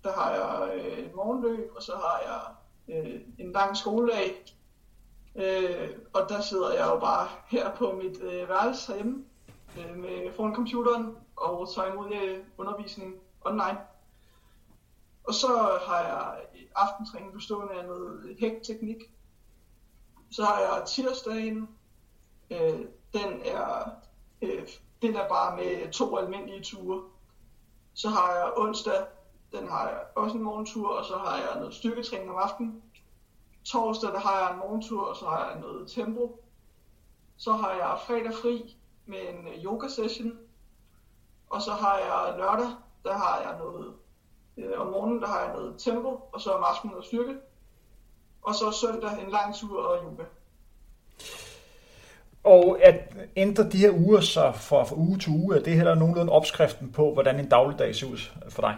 der 0.03 0.11
har 0.11 0.31
jeg 0.31 0.75
øh, 0.75 1.15
morgenløb, 1.15 1.71
og 1.75 1.83
så 1.83 1.91
har 1.91 2.21
jeg 2.25 2.56
øh, 2.87 3.21
en 3.39 3.51
lang 3.51 3.77
skoledag. 3.77 4.45
Øh, 5.35 5.89
og 6.13 6.29
der 6.29 6.41
sidder 6.41 6.73
jeg 6.73 6.87
jo 6.93 6.99
bare 6.99 7.27
her 7.47 7.75
på 7.75 7.91
mit 7.91 8.21
øh, 8.21 8.49
værelse 8.49 8.93
herhjemme 8.93 9.25
øh, 9.79 9.97
med 9.97 10.33
foran 10.33 10.55
computeren 10.55 11.17
og 11.35 11.73
tager 11.75 11.91
imod 11.91 12.11
øh, 12.13 12.43
undervisning 12.57 13.15
online. 13.41 13.77
Og 15.23 15.33
så 15.33 15.79
har 15.87 15.99
jeg 15.99 16.45
aftentræning 16.75 17.33
bestående 17.33 17.73
af 17.73 17.85
noget 17.85 18.35
hækteknik. 18.39 18.97
Så 20.31 20.43
har 20.43 20.59
jeg 20.59 20.83
tirsdagen, 20.87 21.69
øh, 22.51 22.79
den 23.13 23.41
er 23.45 23.91
øh, 24.41 24.67
den 25.01 25.15
er 25.15 25.27
bare 25.27 25.55
med 25.55 25.91
to 25.91 26.17
almindelige 26.17 26.63
ture. 26.63 27.03
Så 27.93 28.09
har 28.09 28.33
jeg 28.33 28.53
onsdag, 28.57 29.05
den 29.51 29.67
har 29.67 29.87
jeg 29.87 29.97
også 30.15 30.37
en 30.37 30.43
morgentur, 30.43 30.89
og 30.89 31.05
så 31.05 31.17
har 31.17 31.37
jeg 31.37 31.59
noget 31.59 31.73
styrketræning 31.73 32.29
om 32.29 32.37
aftenen. 32.37 32.81
Torsdag, 33.63 34.09
der 34.09 34.19
har 34.19 34.39
jeg 34.39 34.53
en 34.53 34.59
morgentur, 34.59 35.05
og 35.05 35.15
så 35.15 35.25
har 35.25 35.49
jeg 35.49 35.59
noget 35.59 35.87
tempo. 35.87 36.39
Så 37.37 37.51
har 37.51 37.71
jeg 37.71 37.99
fredag 38.07 38.33
fri 38.33 38.75
med 39.05 39.19
en 39.29 39.47
øh, 39.47 39.65
yoga 39.65 39.87
session. 39.87 40.33
Og 41.49 41.61
så 41.61 41.71
har 41.71 41.97
jeg 41.97 42.37
lørdag, 42.37 42.69
der 43.03 43.13
har 43.13 43.41
jeg 43.41 43.57
noget, 43.59 43.93
øh, 44.57 44.81
om 44.81 44.87
morgenen, 44.87 45.21
der 45.21 45.27
har 45.27 45.43
jeg 45.43 45.53
noget 45.53 45.75
tempo, 45.77 46.29
og 46.33 46.41
så 46.41 46.51
om 46.51 46.63
aftenen 46.63 46.91
noget 46.91 47.05
styrke. 47.05 47.35
Og 48.41 48.55
så 48.55 48.71
søndag 48.71 49.23
en 49.23 49.29
lang 49.29 49.55
tur 49.55 49.83
og 49.83 50.05
yoga. 50.05 50.23
Og 52.43 52.79
at 52.83 53.15
ændre 53.35 53.63
de 53.63 53.77
her 53.77 53.91
uger 53.91 54.19
så 54.19 54.51
fra, 54.51 54.83
fra 54.83 54.95
uge 54.95 55.17
til 55.17 55.31
uge, 55.31 55.55
er 55.55 55.63
det 55.63 55.73
heller 55.73 55.95
nogenlunde 55.95 56.31
opskriften 56.31 56.91
på, 56.91 57.13
hvordan 57.13 57.39
en 57.39 57.49
dagligdag 57.49 57.95
ser 57.95 58.07
ud 58.07 58.17
for 58.49 58.61
dig? 58.61 58.75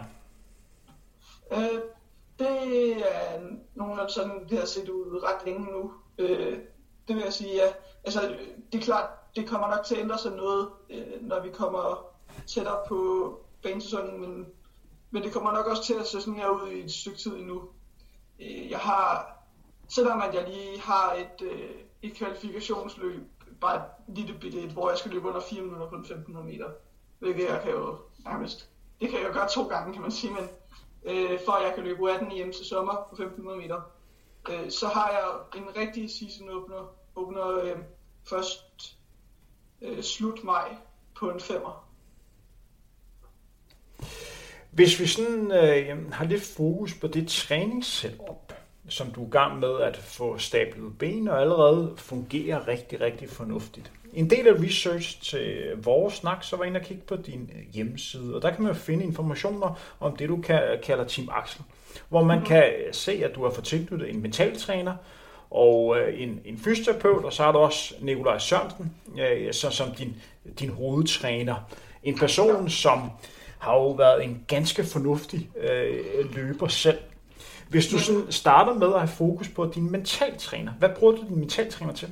Øh, 1.52 1.80
det 2.38 2.92
er 2.96 3.40
nogenlunde 3.74 4.12
sådan, 4.12 4.48
det 4.48 4.58
har 4.58 4.66
set 4.66 4.88
ud 4.88 5.22
ret 5.22 5.46
længe 5.46 5.72
nu. 5.72 5.92
Øh, 6.18 6.58
det 7.08 7.16
vil 7.16 7.24
jeg 7.24 7.32
sige, 7.32 7.54
ja. 7.54 7.72
Altså, 8.04 8.36
det 8.72 8.80
er 8.80 8.84
klart, 8.84 9.10
det 9.36 9.48
kommer 9.48 9.68
nok 9.68 9.84
til 9.84 9.94
at 9.94 10.00
ændre 10.00 10.18
sig 10.18 10.32
noget, 10.32 10.68
øh, 10.90 11.22
når 11.22 11.40
vi 11.40 11.50
kommer 11.50 12.06
tættere 12.46 12.78
på 12.88 13.38
banesæsonen, 13.62 14.20
men, 14.20 14.46
men 15.10 15.22
det 15.22 15.32
kommer 15.32 15.52
nok 15.52 15.66
også 15.66 15.84
til 15.84 15.94
at 15.94 16.06
se 16.06 16.20
sådan 16.20 16.34
her 16.34 16.48
ud 16.48 16.68
i 16.68 16.84
et 16.84 16.92
stykke 16.92 17.18
tid 17.18 17.36
endnu. 17.36 17.62
Øh, 18.40 18.70
jeg 18.70 18.78
har, 18.78 19.36
selvom 19.88 20.20
at 20.20 20.34
jeg 20.34 20.48
lige 20.48 20.80
har 20.80 21.14
et, 21.14 21.46
øh, 21.46 21.70
et 22.02 22.14
kvalifikationsløb, 22.14 23.22
bare 23.60 23.76
et 23.76 24.16
lille 24.16 24.38
bitte 24.40 24.68
hvor 24.72 24.88
jeg 24.88 24.98
skal 24.98 25.10
løbe 25.10 25.28
under 25.28 25.40
4 25.40 25.62
minutter 25.62 25.88
på 25.88 25.96
1500 25.96 26.46
meter, 26.46 26.70
hvilket 27.18 27.48
jeg 27.48 27.60
kan 27.62 27.70
jo 27.70 27.96
nærmest, 28.24 28.68
det 29.00 29.08
kan 29.08 29.18
jeg 29.20 29.28
jo 29.28 29.32
gøre 29.32 29.48
to 29.48 29.68
gange, 29.68 29.92
kan 29.92 30.02
man 30.02 30.10
sige, 30.10 30.32
men 30.32 30.48
øh, 31.04 31.38
for 31.44 31.52
at 31.52 31.66
jeg 31.66 31.74
kan 31.74 31.84
løbe 31.84 32.12
18 32.12 32.30
hjem 32.30 32.52
til 32.52 32.66
sommer 32.66 32.92
på 32.92 33.14
1500 33.14 33.58
meter. 33.58 33.80
øh, 34.50 34.70
så 34.70 34.86
har 34.86 35.10
jeg 35.10 35.60
en 35.60 35.76
rigtig 35.76 36.10
season 36.10 36.48
opener, 36.48 36.94
åbner 37.16 37.58
øh, 37.58 37.76
først 38.28 38.96
øh, 39.82 40.02
slut 40.02 40.44
maj 40.44 40.76
på 41.18 41.30
en 41.30 41.40
femmer. 41.40 41.86
Hvis 44.70 45.00
vi 45.00 45.06
sådan 45.06 45.52
øh, 45.52 46.12
har 46.12 46.24
lidt 46.24 46.42
fokus 46.42 46.94
på 46.94 47.06
det 47.06 47.28
træningssetup, 47.28 48.52
som 48.88 49.10
du 49.10 49.22
er 49.22 49.26
i 49.26 49.30
gang 49.30 49.58
med 49.58 49.80
at 49.80 49.96
få 49.96 50.38
stablet 50.38 50.98
ben 50.98 51.28
og 51.28 51.40
allerede 51.40 51.94
fungerer 51.96 52.68
rigtig, 52.68 53.00
rigtig 53.00 53.30
fornuftigt. 53.30 53.92
En 54.14 54.30
del 54.30 54.48
af 54.48 54.52
research 54.52 55.22
til 55.22 55.62
vores 55.76 56.14
snak, 56.14 56.44
så 56.44 56.56
var 56.56 56.64
jeg 56.64 56.68
inde 56.68 56.80
og 56.80 56.86
kigge 56.86 57.02
på 57.06 57.16
din 57.16 57.50
hjemmeside, 57.72 58.34
og 58.34 58.42
der 58.42 58.50
kan 58.50 58.64
man 58.64 58.74
finde 58.74 59.04
informationer 59.04 59.78
om 60.00 60.16
det, 60.16 60.28
du 60.28 60.42
kalder 60.82 61.04
Team 61.04 61.28
Axel, 61.32 61.62
hvor 62.08 62.24
man 62.24 62.44
kan 62.44 62.72
se, 62.92 63.24
at 63.24 63.34
du 63.34 63.42
har 63.42 63.50
fået 63.50 63.64
tilknyttet 63.64 64.10
en 64.10 64.22
mentaltræner, 64.22 64.94
og 65.50 65.98
øh, 65.98 66.22
en, 66.22 66.40
en 66.44 66.58
fysioterapeut, 66.58 67.24
og 67.24 67.32
så 67.32 67.42
har 67.42 67.52
du 67.52 67.58
også 67.58 67.94
Nikolaj 68.00 68.38
Sørensen 68.38 68.94
øh, 69.18 69.52
så, 69.52 69.70
som 69.70 69.90
din, 69.90 70.16
din 70.60 70.68
hovedtræner. 70.68 71.54
En 72.02 72.18
person, 72.18 72.68
som 72.68 73.10
har 73.58 73.74
jo 73.74 73.90
været 73.90 74.24
en 74.24 74.44
ganske 74.48 74.84
fornuftig 74.84 75.50
øh, 75.56 76.34
løber 76.34 76.68
selv. 76.68 76.98
Hvis 77.68 77.88
du 77.88 77.98
sådan 77.98 78.32
starter 78.32 78.74
med 78.74 78.86
at 78.86 79.00
have 79.00 79.08
fokus 79.08 79.48
på 79.48 79.72
din 79.74 79.90
mentaltræner, 79.90 80.72
hvad 80.72 80.88
bruger 80.98 81.12
du 81.12 81.22
din 81.28 81.38
mentaltræner 81.38 81.92
til? 81.92 82.08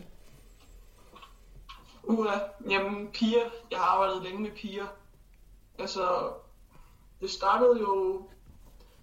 Uha, 2.09 2.38
jamen 2.71 3.09
piger. 3.12 3.50
Jeg 3.71 3.79
har 3.79 3.87
arbejdet 3.87 4.23
længe 4.23 4.41
med 4.41 4.50
piger. 4.50 4.87
Altså, 5.79 6.33
det 7.21 7.31
startede 7.31 7.81
jo 7.81 8.23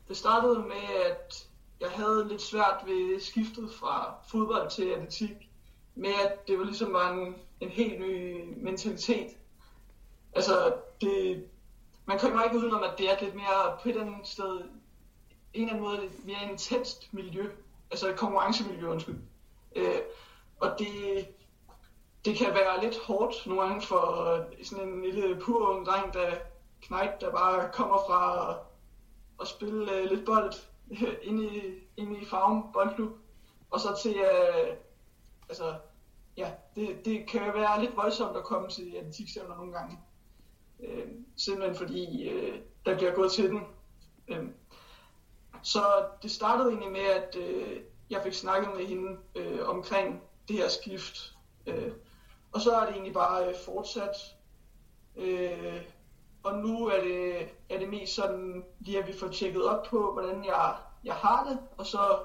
det 0.08 0.18
startede 0.18 0.60
med, 0.60 1.06
at 1.06 1.48
jeg 1.80 1.90
havde 1.90 2.28
lidt 2.28 2.42
svært 2.42 2.84
ved 2.86 3.20
skiftet 3.20 3.72
fra 3.74 4.16
fodbold 4.28 4.70
til 4.70 4.84
atletik. 4.84 5.50
Med 5.96 6.14
at 6.26 6.48
det 6.48 6.60
var 6.60 6.66
ligesom 6.66 6.94
var 6.94 7.12
en, 7.12 7.36
en 7.60 7.70
helt 7.70 8.00
ny 8.00 8.44
mentalitet. 8.58 9.38
Altså, 10.34 10.76
det, 11.02 11.46
man 12.06 12.20
kommer 12.20 12.44
ikke 12.44 12.58
udenom, 12.58 12.84
at 12.84 12.98
det 12.98 13.12
er 13.12 13.22
lidt 13.22 13.36
mere 13.36 13.78
på 13.82 13.90
et 13.90 13.96
eller 13.96 14.06
andet 14.06 14.28
sted, 14.28 14.60
en 15.54 15.62
eller 15.62 15.70
anden 15.70 15.84
måde, 15.84 16.02
lidt 16.02 16.26
mere 16.26 16.52
intenst 16.52 17.14
miljø. 17.14 17.52
Altså 17.92 18.10
et 18.10 18.18
konkurrencemiljø, 18.18 18.88
undskyld. 18.88 19.18
Øh, 19.76 20.00
og 20.60 20.80
det, 20.80 21.28
det 22.26 22.38
kan 22.38 22.54
være 22.54 22.84
lidt 22.84 22.98
hårdt 22.98 23.48
nogle 23.48 23.62
gange 23.62 23.82
for 23.82 24.34
øh, 24.34 24.66
sådan 24.66 24.88
en 24.88 25.02
lille 25.02 25.42
pur 25.42 25.70
ung 25.70 25.86
dreng, 25.86 26.14
der 26.14 26.36
knægt, 26.82 27.22
der 27.22 27.32
bare 27.32 27.70
kommer 27.74 27.98
fra 28.08 28.50
at 28.52 28.58
at 29.42 29.48
spille 29.48 29.82
uh, 29.82 30.10
lidt 30.10 30.26
bold 30.26 30.54
ind 31.28 31.42
i, 31.42 31.62
ind 31.98 32.18
i 32.18 32.26
Farm 32.26 32.72
Boldklub, 32.74 33.12
og 33.72 33.80
så 33.80 34.00
til, 34.02 34.16
uh, 34.16 34.76
altså, 35.50 35.76
ja, 36.38 36.52
det, 36.76 37.06
det 37.06 37.28
kan 37.28 37.42
være 37.42 37.82
lidt 37.82 37.98
voldsomt 37.98 38.38
at 38.38 38.44
komme 38.44 38.70
til 38.70 38.96
atletikstævner 38.98 39.56
nogle 39.56 39.74
gange. 39.74 40.00
Uh, 40.80 41.10
simpelthen 41.36 41.76
fordi 41.76 42.30
uh, 42.36 42.56
der 42.86 42.98
bliver 42.98 43.14
gået 43.14 43.32
til 43.32 43.50
den. 43.50 43.62
Uh, 44.32 44.50
så 45.64 46.06
det 46.24 46.32
startede 46.32 46.70
egentlig 46.70 46.92
med, 46.92 47.06
at 47.06 47.36
uh, 47.36 47.78
jeg 48.10 48.22
fik 48.24 48.34
snakket 48.34 48.76
med 48.76 48.86
hende 48.86 49.18
uh, 49.36 49.70
omkring 49.70 50.22
det 50.48 50.56
her 50.56 50.70
skift. 50.70 51.36
Uh, 51.68 51.92
og 52.56 52.62
så 52.62 52.72
er 52.72 52.86
det 52.86 52.90
egentlig 52.90 53.14
bare 53.14 53.48
øh, 53.48 53.56
fortsat. 53.66 54.36
Øh, 55.16 55.82
og 56.44 56.58
nu 56.58 56.88
er 56.88 57.02
det, 57.02 57.50
er 57.70 57.80
det 57.80 57.90
mest 57.90 58.16
sådan, 58.16 58.66
lige 58.80 59.00
at 59.00 59.08
vi 59.08 59.14
får 59.14 59.28
tjekket 59.28 59.66
op 59.66 59.84
på, 59.84 60.14
hvordan 60.14 60.46
jeg, 60.46 60.76
jeg 61.04 61.16
har 61.16 61.48
det, 61.50 61.60
og 61.78 61.86
så 61.86 62.20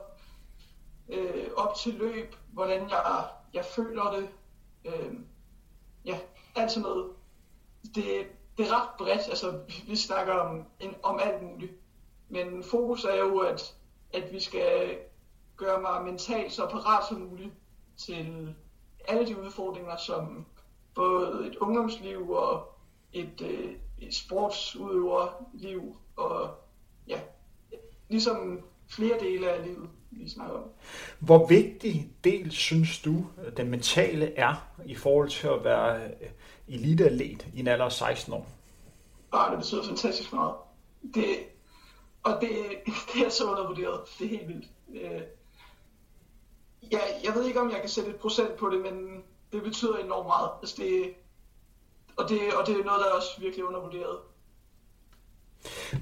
øh, 1.08 1.46
op 1.56 1.74
til 1.74 1.94
løb, 1.94 2.34
hvordan 2.52 2.90
jeg, 2.90 3.28
jeg 3.52 3.64
føler 3.64 4.10
det. 4.10 4.28
Øh, 4.84 5.14
ja, 6.04 6.18
alt 6.56 6.72
sådan 6.72 6.82
noget. 6.82 7.12
Det, 7.94 8.26
det 8.58 8.68
er 8.68 8.82
ret 8.82 8.88
bredt, 8.98 9.28
altså 9.28 9.60
vi 9.86 9.96
snakker 9.96 10.34
om, 10.34 10.64
en, 10.80 10.94
om 11.02 11.18
alt 11.22 11.42
muligt. 11.42 11.72
Men 12.28 12.64
fokus 12.64 13.04
er 13.04 13.16
jo, 13.16 13.38
at, 13.38 13.76
at 14.12 14.32
vi 14.32 14.40
skal 14.40 14.98
gøre 15.56 15.80
mig 15.80 16.04
mentalt 16.04 16.52
så 16.52 16.66
parat 16.66 17.08
som 17.08 17.20
muligt 17.20 17.52
til 17.96 18.54
alle 19.08 19.26
de 19.26 19.42
udfordringer, 19.42 19.96
som 19.96 20.46
både 20.94 21.46
et 21.46 21.56
ungdomsliv 21.56 22.30
og 22.30 22.78
et, 23.12 23.40
øh, 23.42 23.72
et 23.98 24.14
sportsudøverliv, 24.14 25.96
og 26.16 26.50
ja, 27.08 27.20
ligesom 28.08 28.60
flere 28.88 29.20
dele 29.20 29.50
af 29.50 29.64
livet, 29.64 29.88
vi 30.10 30.28
snakker 30.28 30.54
om. 30.54 30.64
Hvor 31.18 31.46
vigtig 31.46 32.10
del 32.24 32.50
synes 32.50 32.98
du, 33.02 33.26
den 33.56 33.68
mentale 33.70 34.38
er 34.38 34.54
i 34.86 34.94
forhold 34.94 35.28
til 35.28 35.48
at 35.48 35.64
være 35.64 36.04
øh, 36.04 36.30
eliteatlet 36.68 37.46
i 37.54 37.60
en 37.60 37.66
alder 37.66 37.84
af 37.84 37.92
16 37.92 38.32
år? 38.32 38.46
Ah, 39.32 39.50
det 39.50 39.58
betyder 39.58 39.84
fantastisk 39.84 40.32
meget. 40.32 40.54
Det, 41.14 41.24
og 42.22 42.32
det, 42.40 42.48
det 43.14 43.26
er 43.26 43.30
så 43.30 43.44
undervurderet. 43.50 44.00
Det 44.18 44.24
er 44.24 44.28
helt 44.28 44.48
vildt. 44.48 44.66
Ja, 46.90 46.98
jeg 47.24 47.34
ved 47.34 47.44
ikke, 47.44 47.60
om 47.60 47.70
jeg 47.70 47.80
kan 47.80 47.88
sætte 47.88 48.10
et 48.10 48.16
procent 48.16 48.56
på 48.56 48.70
det, 48.70 48.80
men 48.80 49.24
det 49.52 49.62
betyder 49.62 49.96
enormt 49.96 50.26
meget. 50.26 50.50
Altså 50.60 50.76
det, 50.78 51.14
og, 52.16 52.28
det, 52.28 52.54
og 52.54 52.66
det 52.66 52.80
er 52.80 52.84
noget, 52.84 53.00
der 53.00 53.10
er 53.10 53.16
også 53.16 53.40
virkelig 53.40 53.64
undervurderet. 53.64 54.18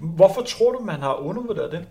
Hvorfor 0.00 0.42
tror 0.42 0.72
du, 0.72 0.78
man 0.78 1.00
har 1.00 1.14
undervurderet 1.14 1.72
det? 1.72 1.88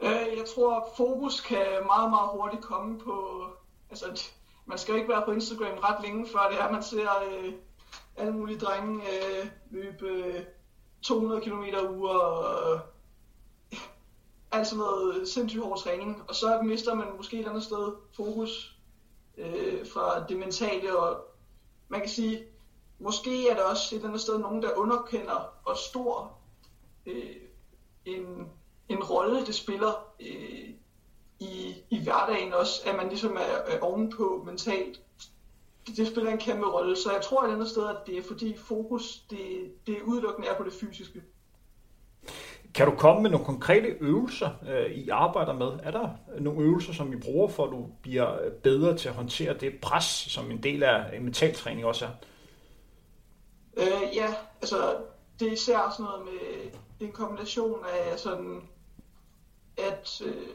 Øh, 0.00 0.38
jeg 0.38 0.44
tror, 0.54 0.76
at 0.76 0.82
fokus 0.96 1.40
kan 1.40 1.66
meget, 1.86 2.10
meget 2.10 2.30
hurtigt 2.32 2.62
komme 2.62 2.98
på... 2.98 3.44
Altså, 3.90 4.22
man 4.66 4.78
skal 4.78 4.92
jo 4.92 4.98
ikke 4.98 5.12
være 5.12 5.22
på 5.24 5.32
Instagram 5.32 5.78
ret 5.78 6.04
længe, 6.04 6.26
før 6.32 6.48
det 6.50 6.60
er, 6.60 6.72
man 6.72 6.82
ser 6.82 7.08
øh, 7.30 7.52
alle 8.16 8.32
mulige 8.32 8.58
drenge 8.58 9.02
øh, 9.02 9.46
løbe 9.70 10.06
øh, 10.06 10.44
200 11.02 11.40
km 11.40 11.64
uger 11.90 12.14
og 12.14 12.80
altså 14.52 14.76
noget 14.76 15.28
sindssygt 15.28 15.62
hård 15.62 15.78
træning. 15.78 16.22
Og 16.28 16.34
så 16.34 16.60
mister 16.62 16.94
man 16.94 17.06
måske 17.16 17.40
et 17.40 17.48
andet 17.48 17.62
sted 17.62 17.92
fokus 18.16 18.76
øh, 19.38 19.86
fra 19.86 20.26
det 20.26 20.36
mentale, 20.36 20.98
og 20.98 21.24
man 21.88 22.00
kan 22.00 22.08
sige, 22.08 22.44
måske 22.98 23.48
er 23.48 23.54
der 23.54 23.62
også 23.62 23.94
et 23.94 23.96
eller 23.96 24.08
andet 24.08 24.20
sted 24.20 24.38
nogen, 24.38 24.62
der 24.62 24.76
underkender, 24.76 25.52
hvor 25.62 25.74
stor 25.74 26.38
øh, 27.06 27.36
en, 28.04 28.48
en 28.88 29.04
rolle 29.04 29.46
det 29.46 29.54
spiller 29.54 30.06
øh, 30.20 30.70
i, 31.40 31.74
i 31.90 32.02
hverdagen 32.04 32.52
også, 32.52 32.82
at 32.86 32.96
man 32.96 33.08
ligesom 33.08 33.36
er, 33.36 33.74
er 33.74 33.80
ovenpå 33.80 34.42
mentalt. 34.46 35.00
Det, 35.86 35.96
det 35.96 36.06
spiller 36.06 36.30
en 36.30 36.38
kæmpe 36.38 36.66
rolle, 36.66 36.96
så 36.96 37.12
jeg 37.12 37.22
tror 37.22 37.44
et 37.44 37.52
andet 37.52 37.68
sted, 37.68 37.86
at 37.86 37.96
det 38.06 38.18
er 38.18 38.22
fordi 38.22 38.56
fokus, 38.56 39.24
det, 39.30 39.72
det 39.86 40.02
udelukkende 40.02 40.48
er 40.48 40.56
på 40.56 40.64
det 40.64 40.72
fysiske. 40.72 41.22
Kan 42.74 42.86
du 42.86 42.96
komme 42.96 43.22
med 43.22 43.30
nogle 43.30 43.46
konkrete 43.46 43.88
øvelser, 43.88 44.50
øh, 44.68 44.90
I 44.90 45.08
arbejder 45.08 45.52
med? 45.52 45.66
Er 45.82 45.90
der 45.90 46.08
nogle 46.40 46.60
øvelser, 46.60 46.92
som 46.92 47.12
I 47.12 47.16
bruger, 47.16 47.48
for 47.48 47.64
at 47.64 47.70
du 47.70 47.86
bliver 48.02 48.42
øh, 48.42 48.52
bedre 48.52 48.96
til 48.96 49.08
at 49.08 49.14
håndtere 49.14 49.54
det 49.54 49.72
pres, 49.82 50.04
som 50.04 50.50
en 50.50 50.62
del 50.62 50.82
af 50.82 51.20
mentaltræning 51.20 51.86
også 51.86 52.04
er? 52.04 52.10
Øh, 53.76 54.16
ja, 54.16 54.34
altså 54.60 54.96
det 55.40 55.48
er 55.48 55.52
især 55.52 55.90
sådan 55.90 56.04
noget 56.04 56.24
med 56.24 56.70
en 57.00 57.12
kombination 57.12 57.84
af 57.84 58.18
sådan, 58.18 58.62
at 59.76 60.22
øh, 60.26 60.48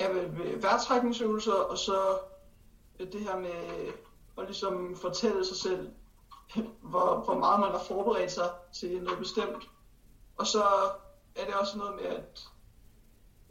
ja, 0.00 0.08
værtrækningsøvelser, 0.56 1.52
og 1.52 1.78
så 1.78 2.18
øh, 3.00 3.12
det 3.12 3.20
her 3.20 3.38
med 3.38 3.92
at 4.38 4.44
ligesom 4.44 4.96
fortælle 4.96 5.44
sig 5.44 5.56
selv, 5.56 5.88
hvor, 6.82 7.22
hvor 7.24 7.38
meget 7.38 7.60
man 7.60 7.70
har 7.70 7.82
forberedt 7.88 8.32
sig 8.32 8.50
til 8.72 9.02
noget 9.02 9.18
bestemt. 9.18 9.68
Og 10.36 10.46
så 10.46 10.62
er 11.36 11.44
det 11.46 11.54
også 11.54 11.78
noget 11.78 11.94
med 11.94 12.04
at 12.04 12.48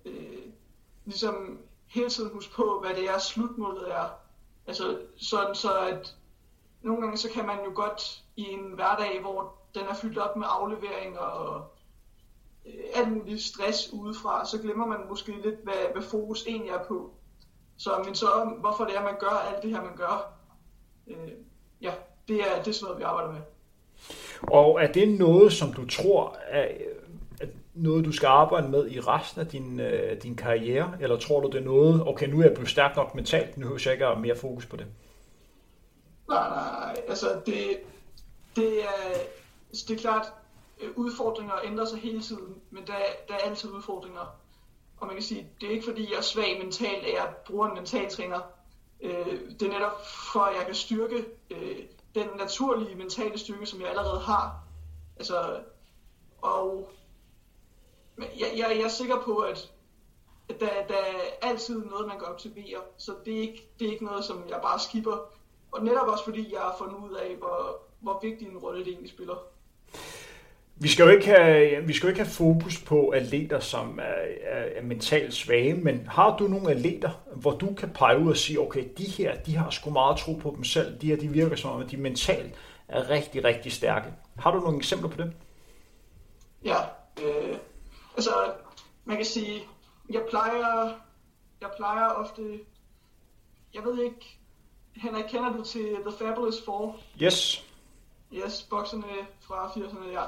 øh, 0.05 0.51
ligesom 1.05 1.59
hele 1.87 2.09
tiden 2.09 2.33
huske 2.33 2.53
på, 2.53 2.79
hvad 2.81 2.95
det 2.95 3.09
er, 3.09 3.17
slutmålet 3.17 3.91
er. 3.91 4.09
Altså 4.67 4.99
sådan 5.17 5.55
så, 5.55 5.77
at 5.79 6.15
nogle 6.81 7.01
gange 7.01 7.17
så 7.17 7.29
kan 7.29 7.45
man 7.45 7.63
jo 7.65 7.71
godt 7.75 8.23
i 8.35 8.43
en 8.43 8.71
hverdag, 8.71 9.21
hvor 9.21 9.57
den 9.75 9.87
er 9.87 9.93
fyldt 9.93 10.17
op 10.17 10.35
med 10.35 10.47
afleveringer 10.49 11.19
og 11.19 11.71
øh, 12.65 12.83
alt 12.95 13.11
muligt 13.11 13.41
stress 13.41 13.93
udefra, 13.93 14.45
så 14.45 14.61
glemmer 14.61 14.85
man 14.85 15.07
måske 15.09 15.31
lidt, 15.31 15.63
hvad, 15.63 15.91
hvad 15.93 16.01
fokus 16.01 16.45
egentlig 16.47 16.71
er 16.71 16.83
på. 16.83 17.13
Så, 17.77 18.03
men 18.05 18.15
så 18.15 18.55
hvorfor 18.59 18.85
det 18.85 18.97
er, 18.97 19.03
man 19.03 19.19
gør 19.19 19.29
alt 19.29 19.63
det 19.63 19.71
her, 19.71 19.83
man 19.83 19.95
gør. 19.95 20.33
Øh, 21.07 21.31
ja, 21.81 21.93
det 22.27 22.51
er, 22.51 22.63
det 22.63 22.67
er 22.67 22.73
sådan 22.73 22.85
noget, 22.85 22.99
vi 22.99 23.03
arbejder 23.03 23.31
med. 23.31 23.41
Og 24.41 24.83
er 24.83 24.91
det 24.91 25.19
noget, 25.19 25.53
som 25.53 25.73
du 25.73 25.85
tror 25.85 26.37
er 26.47 26.67
noget, 27.73 28.05
du 28.05 28.11
skal 28.11 28.27
arbejde 28.27 28.69
med 28.69 28.89
i 28.89 28.99
resten 28.99 29.41
af 29.41 29.47
din, 29.47 29.79
øh, 29.79 30.21
din 30.23 30.35
karriere? 30.35 30.97
Eller 31.01 31.17
tror 31.17 31.39
du, 31.39 31.49
det 31.49 31.59
er 31.59 31.65
noget, 31.65 32.07
okay, 32.07 32.27
nu 32.27 32.39
er 32.39 32.43
jeg 32.43 32.53
blevet 32.53 32.69
stærk 32.69 32.95
nok 32.95 33.15
mentalt, 33.15 33.57
nu 33.57 33.67
har 33.67 33.81
jeg 33.85 33.93
ikke 33.93 34.21
mere 34.21 34.35
fokus 34.35 34.65
på 34.65 34.75
det? 34.75 34.85
Nej, 36.29 36.49
nej, 36.49 36.95
altså 37.07 37.41
det, 37.45 37.55
det, 38.55 38.83
er, 38.83 39.19
altså, 39.69 39.85
det 39.87 39.95
er 39.95 40.01
klart, 40.01 40.25
øh, 40.81 40.89
udfordringer 40.95 41.53
ændrer 41.65 41.85
sig 41.85 41.99
hele 41.99 42.21
tiden, 42.21 42.55
men 42.71 42.83
der, 42.87 42.93
der 43.27 43.33
er 43.33 43.49
altid 43.49 43.69
udfordringer. 43.69 44.35
Og 44.97 45.07
man 45.07 45.15
kan 45.15 45.23
sige, 45.23 45.47
det 45.61 45.67
er 45.67 45.73
ikke 45.73 45.85
fordi, 45.85 46.07
jeg 46.11 46.17
er 46.17 46.21
svag 46.21 46.59
mentalt, 46.63 47.05
at 47.05 47.13
jeg 47.13 47.27
bruger 47.47 47.67
en 47.67 47.75
mentaltræner. 47.75 48.39
Øh, 49.01 49.39
det 49.59 49.67
er 49.67 49.71
netop 49.73 50.05
for, 50.33 50.39
at 50.39 50.55
jeg 50.57 50.65
kan 50.65 50.75
styrke 50.75 51.25
øh, 51.51 51.77
den 52.15 52.27
naturlige 52.37 52.95
mentale 52.95 53.39
styrke, 53.39 53.65
som 53.65 53.81
jeg 53.81 53.89
allerede 53.89 54.19
har. 54.19 54.63
Altså, 55.15 55.59
og 56.41 56.91
jeg, 58.17 58.53
jeg, 58.57 58.75
jeg 58.77 58.81
er 58.81 58.89
sikker 58.89 59.21
på, 59.21 59.37
at, 59.37 59.71
at 60.49 60.59
der, 60.59 60.87
der 60.87 60.97
er 60.97 61.21
altid 61.41 61.85
noget, 61.85 62.07
man 62.07 62.19
kan 62.19 62.27
optimere. 62.27 62.81
Så 62.97 63.15
det 63.25 63.35
er, 63.35 63.41
ikke, 63.41 63.69
det 63.79 63.87
er 63.87 63.91
ikke 63.91 64.05
noget, 64.05 64.25
som 64.25 64.49
jeg 64.49 64.59
bare 64.61 64.79
skipper. 64.79 65.17
Og 65.71 65.83
netop 65.83 66.07
også 66.07 66.23
fordi, 66.23 66.53
jeg 66.53 66.61
har 66.61 66.75
fundet 66.77 67.09
ud 67.09 67.15
af, 67.15 67.35
hvor, 67.35 67.81
hvor 67.99 68.19
vigtig 68.21 68.47
en 68.47 68.57
rolle 68.57 68.79
det 68.79 68.87
egentlig 68.87 69.09
spiller. 69.09 69.35
Vi 70.81 70.87
skal, 70.87 71.03
jo 71.03 71.09
ikke 71.09 71.25
have, 71.25 71.83
vi 71.83 71.93
skal 71.93 72.07
jo 72.07 72.09
ikke 72.09 72.21
have 72.21 72.33
fokus 72.33 72.81
på 72.81 73.09
atleter, 73.09 73.59
som 73.59 73.99
er, 73.99 74.15
er, 74.43 74.63
er 74.75 74.81
mentalt 74.81 75.33
svage, 75.33 75.73
men 75.73 76.07
har 76.07 76.37
du 76.37 76.47
nogle 76.47 76.71
atleter, 76.71 77.09
hvor 77.35 77.51
du 77.51 77.73
kan 77.73 77.89
pege 77.89 78.19
ud 78.19 78.29
og 78.29 78.37
sige, 78.37 78.59
okay, 78.59 78.87
de 78.97 79.03
her, 79.03 79.41
de 79.41 79.55
har 79.55 79.69
sgu 79.69 79.89
meget 79.89 80.17
tro 80.17 80.33
på 80.33 80.53
dem 80.55 80.63
selv, 80.63 80.99
de 81.01 81.07
her, 81.07 81.15
de 81.15 81.27
virker 81.27 81.55
som 81.55 81.71
om, 81.71 81.81
at 81.81 81.91
de 81.91 81.97
mentalt 81.97 82.53
er 82.87 83.09
rigtig, 83.09 83.43
rigtig 83.43 83.71
stærke. 83.71 84.13
Har 84.39 84.51
du 84.51 84.59
nogle 84.59 84.77
eksempler 84.77 85.09
på 85.09 85.17
det? 85.17 85.33
Ja, 86.65 86.77
øh, 87.23 87.57
altså, 88.15 88.31
man 89.05 89.15
kan 89.17 89.25
sige, 89.25 89.61
jeg 90.09 90.21
plejer, 90.29 90.93
jeg 91.61 91.69
plejer 91.77 92.07
ofte, 92.07 92.59
jeg 93.73 93.83
ved 93.83 94.03
ikke, 94.03 94.37
Henrik, 94.95 95.25
kender 95.29 95.53
du 95.53 95.63
til 95.63 95.95
The 96.07 96.17
Fabulous 96.19 96.65
Four? 96.65 96.97
Yes. 97.21 97.67
Yes, 98.33 98.67
bokserne 98.69 99.03
fra 99.41 99.67
80'erne, 99.67 100.11
ja 100.11 100.23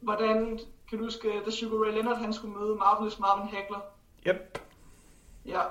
hvordan, 0.00 0.60
kan 0.88 0.98
du 0.98 1.04
huske, 1.04 1.42
da 1.46 1.50
Sugar 1.50 1.84
Ray 1.84 1.92
Leonard 1.92 2.16
han 2.16 2.32
skulle 2.32 2.54
møde 2.58 2.76
Marvelous 2.76 3.18
Marvin 3.18 3.48
Hagler? 3.48 3.80
Yep. 4.26 4.58
Ja. 5.44 5.62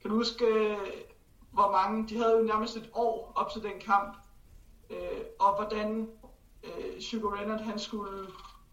Kan 0.00 0.10
du 0.10 0.16
huske, 0.16 0.76
hvor 1.50 1.70
mange, 1.70 2.08
de 2.08 2.16
havde 2.16 2.38
jo 2.38 2.42
nærmest 2.42 2.76
et 2.76 2.90
år 2.94 3.32
op 3.34 3.50
til 3.50 3.62
den 3.62 3.80
kamp, 3.80 4.16
øh, 4.90 5.22
og 5.40 5.56
hvordan 5.56 6.08
øh, 6.64 7.00
Sugar 7.00 7.36
Leonard 7.36 7.60
han 7.60 7.78
skulle 7.78 8.28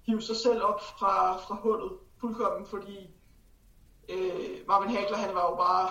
hive 0.05 0.21
sig 0.21 0.35
selv 0.35 0.63
op 0.63 0.81
fra, 0.99 1.37
fra 1.37 1.55
hullet 1.55 1.91
fuldkommen, 2.21 2.65
fordi 2.65 3.09
øh, 4.09 4.67
Marvin 4.67 4.89
Hagler 4.89 5.17
han 5.17 5.35
var 5.35 5.49
jo 5.49 5.55
bare, 5.55 5.89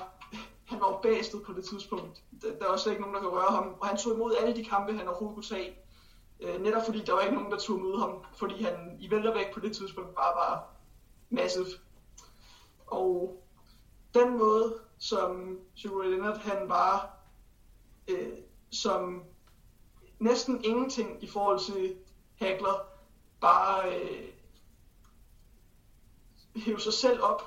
han 0.65 0.81
var 0.81 0.89
jo 0.89 0.99
bæstet 1.03 1.43
på 1.43 1.53
det 1.53 1.65
tidspunkt. 1.65 2.23
Der, 2.43 2.59
der 2.59 2.69
var 2.69 2.77
slet 2.77 2.93
ikke 2.93 3.03
nogen, 3.03 3.15
der 3.15 3.23
kunne 3.23 3.41
røre 3.41 3.57
ham, 3.57 3.75
og 3.81 3.87
han 3.87 3.97
tog 3.97 4.15
imod 4.15 4.35
alle 4.41 4.57
de 4.57 4.65
kampe, 4.65 4.93
han 4.93 5.09
overhovedet 5.09 5.35
kunne 5.35 5.57
tage. 5.57 5.77
Øh, 6.43 6.63
netop 6.63 6.85
fordi 6.85 7.05
der 7.05 7.13
var 7.13 7.21
ikke 7.21 7.35
nogen, 7.35 7.53
der 7.53 7.59
tog 7.59 7.81
møde 7.81 7.99
ham, 7.99 8.25
fordi 8.39 8.63
han 8.63 8.97
i 9.01 9.11
væltervæk 9.11 9.55
på 9.55 9.61
det 9.61 9.77
tidspunkt 9.77 10.15
bare 10.15 10.35
var 10.35 10.69
massiv. 11.31 11.65
Og 12.87 13.43
den 14.15 14.39
måde, 14.39 14.79
som 14.99 15.59
Sugar 15.75 16.09
Leonard 16.09 16.39
han 16.39 16.69
var 16.69 17.19
øh, 18.09 18.39
som 18.71 19.25
næsten 20.19 20.65
ingenting 20.65 21.23
i 21.23 21.27
forhold 21.27 21.61
til 21.61 21.97
Hagler, 22.39 22.87
bare 23.41 23.95
øh, 23.95 24.29
hæve 26.57 26.81
sig 26.81 26.93
selv 26.93 27.23
op. 27.23 27.43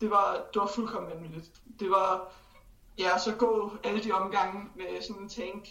Det 0.00 0.10
var, 0.10 0.46
det 0.54 0.62
var 0.62 0.66
fuldkommen 0.66 1.10
vanvittigt. 1.10 1.62
Det 1.80 1.90
var, 1.90 2.32
ja, 2.98 3.18
så 3.18 3.34
gå 3.34 3.72
alle 3.84 4.04
de 4.04 4.12
omgange 4.12 4.70
med 4.76 5.02
sådan 5.02 5.22
en 5.22 5.28
tank. 5.28 5.64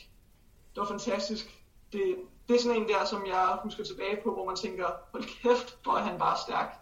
Det 0.75 0.81
var 0.81 0.85
fantastisk 0.85 1.58
det, 1.91 2.15
det 2.47 2.55
er 2.55 2.61
sådan 2.61 2.81
en 2.81 2.87
der, 2.87 3.05
som 3.05 3.25
jeg 3.25 3.57
husker 3.63 3.83
tilbage 3.83 4.17
på, 4.23 4.33
hvor 4.33 4.45
man 4.45 4.55
tænker, 4.55 4.85
hold 5.11 5.23
kæft, 5.23 5.77
hvor 5.83 5.93
er 5.93 6.01
han 6.01 6.19
bare 6.19 6.37
stærk 6.47 6.75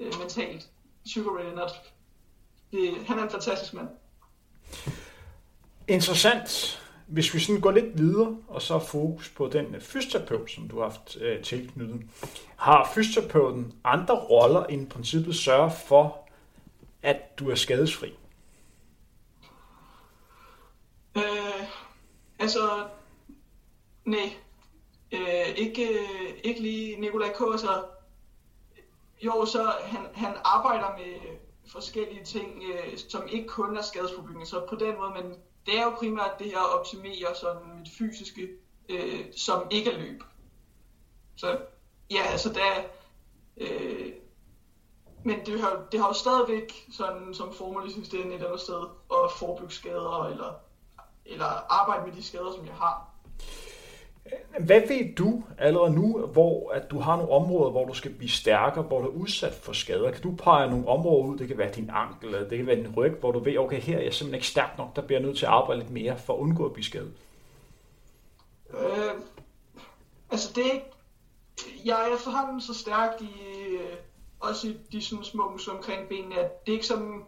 øh, 0.00 0.12
mentalt. 0.18 0.68
Sugar 1.06 1.38
Ray 1.38 1.44
Leonard. 1.44 1.70
Det, 2.72 3.06
han 3.06 3.18
er 3.18 3.22
en 3.22 3.30
fantastisk 3.30 3.74
mand. 3.74 3.88
Interessant. 5.88 6.76
Hvis 7.06 7.34
vi 7.34 7.40
sådan 7.40 7.60
går 7.60 7.70
lidt 7.70 7.98
videre, 7.98 8.36
og 8.48 8.62
så 8.62 8.78
fokus 8.78 9.28
på 9.28 9.48
den 9.48 9.80
fysioterapeut, 9.80 10.50
som 10.50 10.68
du 10.68 10.80
har 10.80 10.88
haft 10.88 11.16
øh, 11.20 11.42
tilknyttet. 11.42 12.02
Har 12.56 12.90
fysioterapeuten 12.94 13.74
andre 13.84 14.14
roller 14.14 14.64
end 14.64 14.90
princippet 14.90 15.36
sørge 15.36 15.70
for, 15.86 16.28
at 17.02 17.38
du 17.38 17.50
er 17.50 17.54
skadesfri? 17.54 18.14
Øh, 21.16 21.64
altså, 22.38 22.86
nej, 24.04 24.32
Øh, 25.12 25.48
ikke, 25.56 25.88
øh, 25.88 26.34
ikke 26.44 26.60
lige 26.60 27.00
Nikolaj 27.00 27.32
K. 27.32 27.38
Så, 27.38 27.84
jo, 29.22 29.44
så 29.44 29.72
han, 29.82 30.06
han 30.14 30.36
arbejder 30.44 30.96
med 30.98 31.38
forskellige 31.72 32.24
ting, 32.24 32.62
øh, 32.62 32.98
som 33.08 33.28
ikke 33.28 33.48
kun 33.48 33.76
er 33.76 33.82
skadesforbygning. 33.82 34.46
Så 34.46 34.66
på 34.68 34.74
den 34.74 34.96
måde, 34.96 35.10
men 35.10 35.34
det 35.66 35.78
er 35.78 35.84
jo 35.84 35.90
primært 35.90 36.38
det 36.38 36.46
her 36.46 36.58
at 36.58 36.78
optimere 36.78 37.34
sådan 37.40 37.78
mit 37.78 37.88
fysiske, 37.98 38.48
øh, 38.88 39.24
som 39.36 39.66
ikke 39.70 39.92
er 39.92 39.98
løb. 39.98 40.22
Så 41.36 41.58
ja, 42.10 42.22
altså 42.22 42.52
der, 42.52 42.82
øh, 43.56 44.12
men 45.24 45.46
det 45.46 45.60
har, 45.60 45.86
det 45.92 46.00
har 46.00 46.08
jo 46.08 46.12
stadigvæk 46.12 46.86
sådan 46.92 47.34
som 47.34 47.54
formalassistent 47.54 48.32
et 48.32 48.42
andet 48.42 48.60
sted 48.60 48.86
at 49.12 49.32
forebygge 49.36 49.74
skader 49.74 50.24
eller, 50.24 50.52
eller 51.26 51.46
arbejde 51.68 52.06
med 52.06 52.16
de 52.16 52.22
skader, 52.22 52.52
som 52.52 52.66
jeg 52.66 52.74
har. 52.74 53.10
Hvad 54.58 54.80
ved 54.80 55.14
du 55.14 55.42
allerede 55.58 55.94
nu, 55.94 56.26
hvor 56.26 56.70
at 56.70 56.90
du 56.90 56.98
har 56.98 57.16
nogle 57.16 57.32
områder, 57.32 57.70
hvor 57.70 57.86
du 57.86 57.94
skal 57.94 58.14
blive 58.14 58.30
stærkere, 58.30 58.84
hvor 58.84 59.00
du 59.00 59.06
er 59.06 59.12
udsat 59.12 59.52
for 59.52 59.72
skader? 59.72 60.10
Kan 60.10 60.22
du 60.22 60.34
pege 60.34 60.70
nogle 60.70 60.88
områder 60.88 61.26
ud? 61.26 61.38
Det 61.38 61.48
kan 61.48 61.58
være 61.58 61.72
din 61.72 61.90
ankel, 61.92 62.34
eller 62.34 62.48
det 62.48 62.58
kan 62.58 62.66
være 62.66 62.76
din 62.76 62.94
ryg, 62.96 63.12
hvor 63.20 63.32
du 63.32 63.38
ved, 63.38 63.58
okay, 63.58 63.80
her 63.80 63.98
er 63.98 64.02
jeg 64.02 64.14
simpelthen 64.14 64.34
ikke 64.34 64.46
stærk 64.46 64.78
nok, 64.78 64.96
der 64.96 65.02
bliver 65.02 65.20
jeg 65.20 65.26
nødt 65.26 65.38
til 65.38 65.46
at 65.46 65.52
arbejde 65.52 65.80
lidt 65.80 65.92
mere 65.92 66.18
for 66.18 66.34
at 66.34 66.38
undgå 66.38 66.66
at 66.66 66.72
blive 66.72 66.84
skadet. 66.84 67.12
Øh, 68.70 69.20
altså 70.30 70.52
det 70.54 70.66
er 70.66 70.72
ikke... 70.72 70.86
Jeg 71.84 72.08
er 72.08 72.14
efterhånden 72.14 72.60
så 72.60 72.74
stærk 72.74 73.10
i... 73.20 73.34
Øh, 73.74 73.96
også 74.40 74.68
i 74.68 74.76
de 74.92 75.02
sådan 75.02 75.24
små 75.24 75.50
muskler 75.50 75.74
omkring 75.74 76.08
benene, 76.08 76.38
at 76.38 76.66
det 76.66 76.72
er 76.72 76.76
ikke 76.76 76.86
som... 76.86 77.24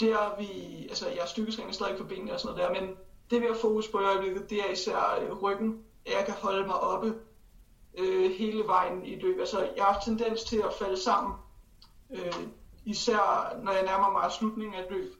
Der 0.00 0.38
vi... 0.38 0.46
Altså 0.88 1.08
jeg 1.08 1.18
er 1.18 1.26
styrketræner 1.26 1.72
stadig 1.72 1.98
for 1.98 2.04
benene 2.04 2.32
og 2.32 2.40
sådan 2.40 2.56
noget 2.56 2.74
der, 2.74 2.80
men 2.80 2.96
det 3.30 3.40
vi 3.40 3.46
har 3.46 3.54
fokus 3.54 3.88
på 3.88 4.00
i 4.00 4.04
øjeblikket, 4.04 4.50
det 4.50 4.58
er 4.58 4.72
især 4.72 5.22
øh, 5.22 5.42
ryggen 5.42 5.84
jeg 6.06 6.22
kan 6.26 6.34
holde 6.34 6.66
mig 6.66 6.80
oppe 6.80 7.14
øh, 7.98 8.30
hele 8.30 8.66
vejen 8.66 9.06
i 9.06 9.20
løbet. 9.20 9.40
Altså, 9.40 9.70
jeg 9.76 9.84
har 9.84 10.00
tendens 10.00 10.44
til 10.44 10.58
at 10.58 10.74
falde 10.78 11.02
sammen, 11.02 11.34
øh, 12.10 12.46
især 12.84 13.56
når 13.62 13.72
jeg 13.72 13.82
nærmer 13.82 14.10
mig 14.10 14.32
slutningen 14.32 14.74
af 14.74 14.84
et 14.84 14.90
løb. 14.90 15.14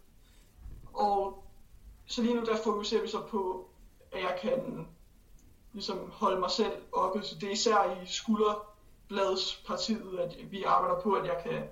Og 0.92 1.44
så 2.06 2.22
lige 2.22 2.34
nu 2.34 2.44
der 2.44 2.56
fokuserer 2.64 3.02
vi 3.02 3.08
så 3.08 3.20
på, 3.20 3.68
at 4.12 4.22
jeg 4.22 4.38
kan 4.42 4.86
ligesom 5.72 6.10
holde 6.12 6.40
mig 6.40 6.50
selv 6.50 6.72
oppe. 6.92 7.22
Så 7.22 7.34
det 7.34 7.48
er 7.48 7.52
især 7.52 8.02
i 8.02 8.06
skulderbladspartiet, 8.06 10.18
at 10.18 10.36
vi 10.50 10.62
arbejder 10.62 11.00
på, 11.00 11.12
at 11.12 11.26
jeg 11.26 11.40
kan 11.42 11.68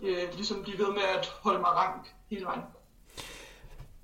øh, 0.00 0.34
ligesom 0.34 0.62
blive 0.62 0.78
ved 0.78 0.92
med 0.92 1.02
at 1.02 1.26
holde 1.26 1.58
mig 1.58 1.70
rank 1.70 2.14
hele 2.30 2.44
vejen. 2.44 2.62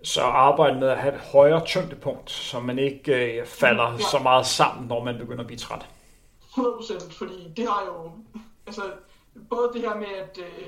Så 0.04 0.22
arbejde 0.22 0.80
med 0.80 0.88
at 0.88 0.98
have 0.98 1.14
et 1.14 1.20
højere 1.20 1.64
tyngdepunkt, 1.64 2.30
så 2.30 2.60
man 2.60 2.78
ikke 2.78 3.38
øh, 3.40 3.46
falder 3.46 3.92
ja. 3.92 3.98
så 3.98 4.18
meget 4.18 4.46
sammen, 4.46 4.88
når 4.88 5.04
man 5.04 5.18
begynder 5.18 5.40
at 5.40 5.46
blive 5.46 5.58
træt. 5.58 5.86
100%, 6.42 7.12
fordi 7.12 7.52
det 7.56 7.68
har 7.68 7.84
jo, 7.86 8.10
altså 8.66 8.82
både 9.50 9.70
det 9.72 9.80
her 9.80 9.94
med, 9.96 10.06
at 10.06 10.38
øh, 10.38 10.66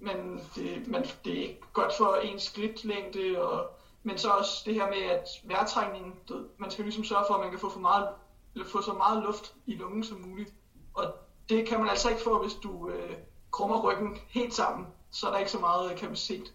man, 0.00 0.40
det, 0.54 0.88
man, 0.88 1.06
det 1.24 1.38
er 1.38 1.42
ikke 1.42 1.60
godt 1.72 1.92
for 1.98 2.16
ens 2.22 2.42
skridtlængde, 2.42 3.42
og, 3.42 3.66
men 4.02 4.18
så 4.18 4.28
også 4.30 4.62
det 4.66 4.74
her 4.74 4.86
med, 4.86 5.10
at 5.10 5.28
vejrtrækningen, 5.44 6.14
man 6.58 6.70
skal 6.70 6.84
ligesom 6.84 7.04
sørge 7.04 7.24
for, 7.28 7.34
at 7.34 7.40
man 7.40 7.50
kan 7.50 7.58
få, 7.58 7.70
for 7.70 7.80
meget, 7.80 8.08
eller 8.54 8.68
få 8.68 8.82
så 8.82 8.92
meget 8.92 9.22
luft 9.22 9.54
i 9.66 9.74
lungen 9.74 10.04
som 10.04 10.20
muligt. 10.20 10.52
Og 10.94 11.04
det 11.48 11.68
kan 11.68 11.80
man 11.80 11.88
altså 11.88 12.08
ikke 12.08 12.22
få, 12.22 12.42
hvis 12.42 12.54
du 12.54 12.88
øh, 12.88 13.16
krummer 13.50 13.82
ryggen 13.82 14.18
helt 14.28 14.54
sammen, 14.54 14.86
så 15.10 15.26
er 15.26 15.30
der 15.30 15.38
ikke 15.38 15.50
så 15.50 15.58
meget 15.58 15.96
kapacitet. 15.96 16.52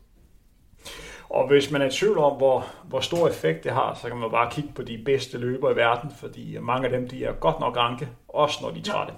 Og 1.30 1.48
hvis 1.48 1.72
man 1.72 1.82
er 1.82 1.86
i 1.86 1.92
tvivl 1.92 2.18
om, 2.18 2.38
hvor, 2.38 2.66
hvor 2.84 3.00
stor 3.00 3.28
effekt 3.28 3.64
det 3.64 3.72
har, 3.72 3.94
så 3.94 4.08
kan 4.08 4.18
man 4.18 4.32
bare 4.32 4.52
kigge 4.52 4.74
på 4.76 4.84
de 4.84 5.02
bedste 5.06 5.38
løbere 5.38 5.72
i 5.72 5.76
verden, 5.76 6.12
fordi 6.20 6.58
mange 6.58 6.86
af 6.88 6.92
dem 7.00 7.10
de 7.10 7.26
er 7.26 7.34
godt 7.34 7.60
nok 7.60 7.78
ranke, 7.78 8.10
også 8.28 8.60
når 8.62 8.72
de 8.72 8.80
er 8.80 8.84
trætte. 8.84 9.14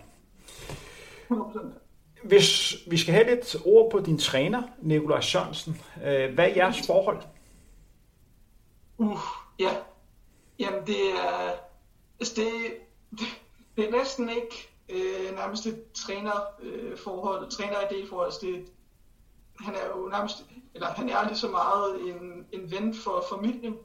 Hvis 2.23 2.75
vi 2.87 2.97
skal 2.97 3.13
have 3.13 3.35
lidt 3.35 3.55
ord 3.65 3.91
på 3.91 3.99
din 3.99 4.17
træner, 4.17 4.63
Nikolaj 4.81 5.21
Sørensen, 5.21 5.81
øh, 6.05 6.33
hvad 6.33 6.49
er 6.49 6.55
jeres 6.55 6.87
forhold? 6.87 7.21
Uh, 8.97 9.19
ja. 9.59 9.69
Jamen 10.59 10.87
det 10.87 10.95
er, 10.95 11.51
altså 12.19 12.33
det, 12.35 12.49
det, 13.11 13.27
det 13.77 13.87
er 13.87 13.91
næsten 13.91 14.29
ikke 14.29 14.69
øh, 14.89 15.35
nærmest 15.35 15.65
et 15.65 15.83
trænerforhold, 15.93 17.45
øh, 17.45 17.51
træner 17.51 17.79
i 17.79 17.95
det 17.95 18.09
forhold. 18.09 18.27
Altså 18.27 18.45
det, 18.45 18.65
han 19.59 19.75
er 19.75 19.87
jo 19.95 20.07
nærmest, 20.07 20.45
eller 20.77 20.93
han 20.93 21.09
er 21.09 21.27
lige 21.27 21.37
så 21.37 21.47
meget 21.47 22.01
en, 22.09 22.45
en 22.51 22.71
ven 22.71 22.93
for 22.93 23.23
familien. 23.29 23.77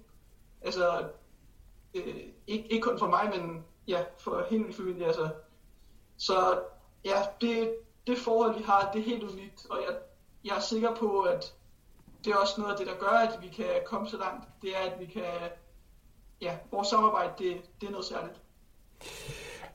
Altså, 0.62 1.04
øh, 1.94 2.14
ikke, 2.46 2.72
ikke 2.72 2.82
kun 2.82 2.98
for 2.98 3.06
mig, 3.06 3.32
men 3.36 3.64
ja, 3.88 4.00
for 4.18 4.44
hele 4.50 4.62
min 4.62 4.72
familie. 4.72 5.06
Altså. 5.06 5.28
Så 6.16 6.58
ja, 7.04 7.16
det, 7.40 7.74
det 8.06 8.18
forhold, 8.18 8.56
vi 8.56 8.62
har, 8.62 8.90
det 8.92 9.00
er 9.00 9.04
helt 9.04 9.22
unikt, 9.22 9.66
og 9.70 9.78
jeg 9.88 9.96
jeg 10.44 10.56
er 10.56 10.60
sikker 10.60 10.94
på, 10.94 11.20
at 11.20 11.54
det 12.24 12.32
er 12.32 12.36
også 12.36 12.60
noget 12.60 12.72
af 12.72 12.78
det, 12.78 12.86
der 12.86 12.94
gør, 12.94 13.18
at 13.28 13.42
vi 13.42 13.48
kan 13.48 13.66
komme 13.86 14.08
så 14.08 14.18
langt. 14.18 14.48
Det 14.62 14.70
er, 14.76 14.90
at 14.90 15.00
vi 15.00 15.06
kan, 15.06 15.22
ja, 16.40 16.56
vores 16.70 16.88
samarbejde, 16.88 17.32
det, 17.38 17.56
det 17.80 17.86
er 17.86 17.90
noget 17.90 18.06
særligt. 18.06 18.40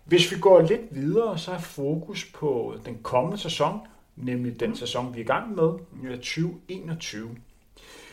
Hvis 0.06 0.32
vi 0.32 0.40
går 0.40 0.62
lidt 0.62 0.96
videre, 0.96 1.38
så 1.38 1.52
er 1.52 1.58
fokus 1.58 2.32
på 2.34 2.76
den 2.86 3.04
kommende 3.04 3.38
sæson, 3.38 3.88
nemlig 4.18 4.60
den 4.60 4.76
sæson, 4.76 5.14
vi 5.14 5.20
er 5.20 5.24
i 5.24 5.28
gang 5.28 5.56
med, 5.56 5.74
2021. 6.18 7.30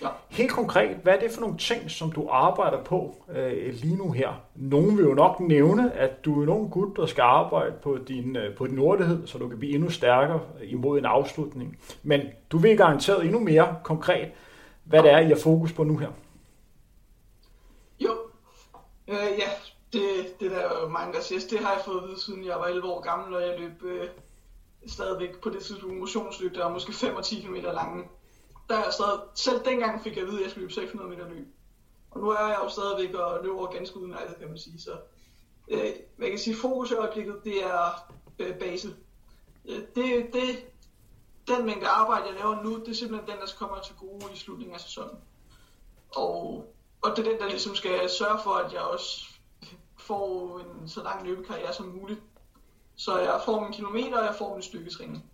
Ja. 0.02 0.08
Helt 0.28 0.52
konkret, 0.52 0.96
hvad 1.02 1.14
er 1.14 1.20
det 1.20 1.30
for 1.30 1.40
nogle 1.40 1.58
ting, 1.58 1.90
som 1.90 2.12
du 2.12 2.28
arbejder 2.28 2.82
på 2.82 3.24
øh, 3.36 3.74
lige 3.74 3.96
nu 3.96 4.10
her? 4.10 4.40
Nogen 4.54 4.98
vil 4.98 5.04
jo 5.04 5.14
nok 5.14 5.40
nævne, 5.40 5.92
at 5.92 6.24
du 6.24 6.42
er 6.42 6.46
nogen 6.46 6.70
gut, 6.70 6.96
der 6.96 7.06
skal 7.06 7.22
arbejde 7.22 7.74
på 7.82 7.98
din, 8.08 8.36
øh, 8.36 8.56
på 8.56 8.66
din 8.66 8.78
ordighed, 8.78 9.26
så 9.26 9.38
du 9.38 9.48
kan 9.48 9.58
blive 9.58 9.74
endnu 9.74 9.90
stærkere 9.90 10.40
imod 10.62 10.98
en 10.98 11.04
afslutning. 11.04 11.78
Men 12.02 12.20
du 12.50 12.58
vil 12.58 12.76
garanteret 12.76 13.24
endnu 13.24 13.38
mere 13.40 13.76
konkret, 13.84 14.28
hvad 14.84 15.02
det 15.02 15.10
er, 15.10 15.18
I 15.18 15.28
har 15.28 15.38
fokus 15.42 15.72
på 15.72 15.84
nu 15.84 15.96
her. 15.96 16.08
Jo, 18.00 18.12
øh, 19.08 19.38
ja, 19.38 19.48
det, 19.92 20.02
det 20.40 20.50
der 20.50 20.58
er 20.58 20.80
jo 20.82 20.88
mange, 20.88 21.12
der 21.12 21.20
siger, 21.20 21.40
det 21.50 21.58
har 21.58 21.72
jeg 21.72 21.82
fået 21.84 22.02
at 22.02 22.08
vide, 22.08 22.20
siden 22.20 22.44
jeg 22.44 22.56
var 22.56 22.66
11 22.66 22.88
år 22.88 23.00
gammel, 23.00 23.36
og 23.36 23.42
jeg 23.42 23.60
løb 23.60 23.82
øh, 23.82 24.08
stadigvæk 24.87 25.40
på 25.40 25.51
det 25.51 25.62
tidspunkt 25.62 25.99
motionsløb, 25.99 26.55
der 26.55 26.64
var 26.64 26.73
måske 26.73 26.92
5 26.92 27.16
og 27.16 27.25
10 27.25 27.40
km 27.40 27.55
lange 27.55 28.05
der 28.68 28.77
er 28.77 28.90
stadig, 28.90 29.20
selv 29.35 29.64
dengang 29.64 30.03
fik 30.03 30.16
jeg 30.16 30.23
at 30.23 30.29
vide, 30.29 30.38
at 30.38 30.42
jeg 30.42 30.51
skulle 30.51 30.62
løbe 30.62 30.73
600 30.73 31.11
meter 31.11 31.29
løb. 31.29 31.47
Og 32.11 32.20
nu 32.20 32.29
er 32.29 32.47
jeg 32.47 32.59
jo 32.64 32.68
stadigvæk 32.68 33.14
og 33.14 33.44
løber 33.44 33.66
ganske 33.66 33.97
udmærket, 33.97 34.37
kan 34.38 34.49
man 34.49 34.59
sige. 34.59 34.81
Så 34.81 34.90
øh, 35.68 35.90
man 36.16 36.31
kan 36.31 36.38
sige, 36.38 36.57
fokus 36.57 36.90
i 36.90 36.94
øjeblikket, 36.94 37.40
det 37.44 37.64
er 37.64 38.12
øh, 38.38 38.59
base. 38.59 38.97
Øh, 39.68 39.83
det, 39.94 40.33
det, 40.33 40.66
den 41.49 41.66
mængde 41.66 41.88
arbejde, 41.88 42.27
jeg 42.27 42.35
laver 42.35 42.62
nu, 42.62 42.81
det 42.81 42.88
er 42.88 42.94
simpelthen 42.94 43.31
den, 43.31 43.40
der 43.40 43.53
kommer 43.59 43.81
til 43.81 43.94
gode 43.94 44.25
i 44.35 44.37
slutningen 44.37 44.75
af 44.75 44.81
sæsonen. 44.81 45.16
Og, 46.16 46.66
og 47.03 47.16
det 47.16 47.27
er 47.27 47.31
den, 47.31 47.40
der 47.40 47.49
ligesom 47.49 47.75
skal 47.75 48.11
sørge 48.11 48.38
for, 48.44 48.51
at 48.51 48.73
jeg 48.73 48.81
også 48.81 49.27
får 49.99 50.59
en 50.59 50.88
så 50.88 51.03
lang 51.03 51.27
løbekarriere 51.27 51.73
som 51.73 51.87
muligt. 51.87 52.20
Så 52.96 53.18
jeg 53.18 53.40
får 53.44 53.61
min 53.61 53.72
kilometer, 53.72 54.18
og 54.18 54.24
jeg 54.24 54.35
får 54.38 54.54
min 54.54 54.62
styrketræning. 54.62 55.24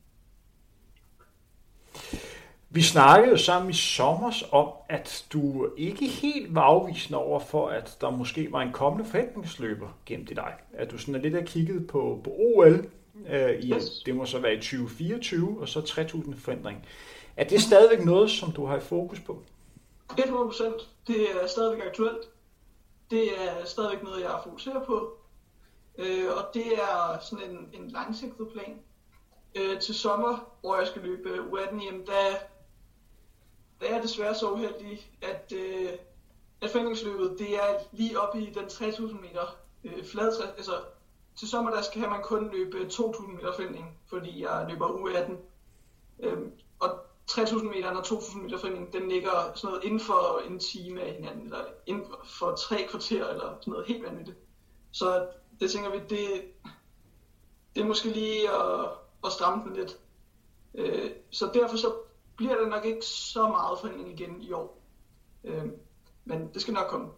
Vi 2.73 2.83
snakkede 2.83 3.39
sammen 3.39 3.71
i 3.71 3.75
sommer 3.75 4.33
om, 4.53 4.69
at 4.89 5.27
du 5.33 5.69
ikke 5.77 6.07
helt 6.07 6.55
var 6.55 6.63
afvisende 6.63 7.19
over 7.19 7.41
for, 7.41 7.69
at 7.69 7.97
der 8.01 8.11
måske 8.11 8.53
var 8.53 8.61
en 8.61 8.73
kommende 8.73 9.11
forhætningsløber 9.11 9.89
gemt 10.07 10.31
i 10.31 10.35
dig. 10.35 10.55
At 10.73 10.91
du 10.91 10.99
sådan 10.99 11.15
er 11.15 11.19
lidt 11.19 11.35
af 11.35 11.45
kigget 11.45 11.87
på, 11.87 12.21
på 12.25 12.31
OL, 12.31 12.91
øh, 13.29 13.51
i, 13.51 13.73
yes. 13.75 14.03
det 14.07 14.17
må 14.17 14.27
så 14.27 14.39
være 14.39 14.55
i 14.55 14.57
2024, 14.57 15.61
og 15.61 15.69
så 15.69 15.81
3000 15.81 16.35
forandring. 16.35 16.87
Er 17.37 17.45
det 17.45 17.63
stadigvæk 17.63 18.05
noget, 18.05 18.31
som 18.31 18.53
du 18.53 18.67
har 18.67 18.77
i 18.77 18.81
fokus 18.81 19.21
på? 19.21 19.43
100%. 20.13 20.85
Det 21.07 21.17
er 21.43 21.47
stadigvæk 21.47 21.87
aktuelt. 21.87 22.29
Det 23.11 23.23
er 23.23 23.65
stadigvæk 23.65 24.03
noget, 24.03 24.21
jeg 24.21 24.31
fokuseret 24.45 24.83
på. 24.87 25.17
Øh, 26.01 26.37
og 26.37 26.55
det 26.55 26.67
er 26.67 27.19
sådan 27.21 27.51
en, 27.51 27.69
en 27.73 27.89
langsigtet 27.89 28.49
plan. 28.53 28.81
Øh, 29.55 29.81
til 29.81 29.95
sommer, 29.95 30.53
hvor 30.61 30.77
jeg 30.77 30.87
skal 30.87 31.03
løbe 31.03 31.29
øh, 31.29 31.45
U18, 31.45 31.85
jamen 31.85 32.07
der 32.07 32.37
der 33.81 33.87
er 33.87 34.03
desværre 34.03 34.35
så 34.35 34.51
uheldig, 34.51 35.11
at, 35.23 35.53
øh, 35.57 35.91
at 36.61 36.71
foreningsløbet, 36.71 37.37
det 37.39 37.55
er 37.55 37.79
lige 37.93 38.21
oppe 38.21 38.41
i 38.41 38.53
den 38.53 38.69
3000 38.69 39.21
meter 39.21 39.57
øh, 39.85 40.05
flade, 40.05 40.33
altså 40.57 40.73
til 41.39 41.49
sommer 41.49 41.71
der 41.71 41.83
skal 41.83 42.09
man 42.09 42.23
kun 42.23 42.51
løbe 42.53 42.79
øh, 42.79 42.91
2000 42.91 43.35
meter 43.35 43.53
fældning, 43.57 43.99
fordi 44.07 44.43
jeg 44.43 44.67
løber 44.71 44.89
U18. 44.89 45.33
Øhm, 46.23 46.53
og 46.81 46.91
3000 47.27 47.71
meter 47.71 47.91
og 47.91 48.05
2000 48.05 48.43
meter 48.43 48.59
fældning, 48.59 48.93
den 48.93 49.09
ligger 49.09 49.31
sådan 49.55 49.69
noget 49.69 49.85
inden 49.85 50.01
for 50.01 50.43
en 50.49 50.59
time 50.59 51.01
af 51.03 51.15
hinanden, 51.15 51.45
eller 51.45 51.65
inden 51.87 52.07
for 52.25 52.55
tre 52.55 52.87
kvarter, 52.91 53.29
eller 53.29 53.57
sådan 53.61 53.71
noget 53.71 53.87
helt 53.87 54.03
vanvittigt. 54.03 54.39
Så 54.93 55.27
det 55.61 55.71
tænker 55.71 55.91
vi, 55.91 55.99
det, 56.09 56.29
det 57.75 57.81
er 57.81 57.87
måske 57.87 58.09
lige 58.09 58.51
at, 58.51 58.89
at 59.25 59.33
stramme 59.33 59.65
den 59.65 59.77
lidt. 59.77 59.97
Øh, 60.75 61.11
så 61.31 61.51
derfor 61.55 61.77
så 61.77 61.93
bliver 62.37 62.55
der 62.55 62.69
nok 62.69 62.85
ikke 62.85 63.07
så 63.07 63.49
meget 63.49 63.79
forening 63.81 64.21
igen 64.21 64.43
i 64.43 64.53
år. 64.53 64.83
Øh, 65.45 65.65
men 66.25 66.51
det 66.55 66.63
skal 66.63 66.75
nok 66.75 66.87
komme. 66.89 67.09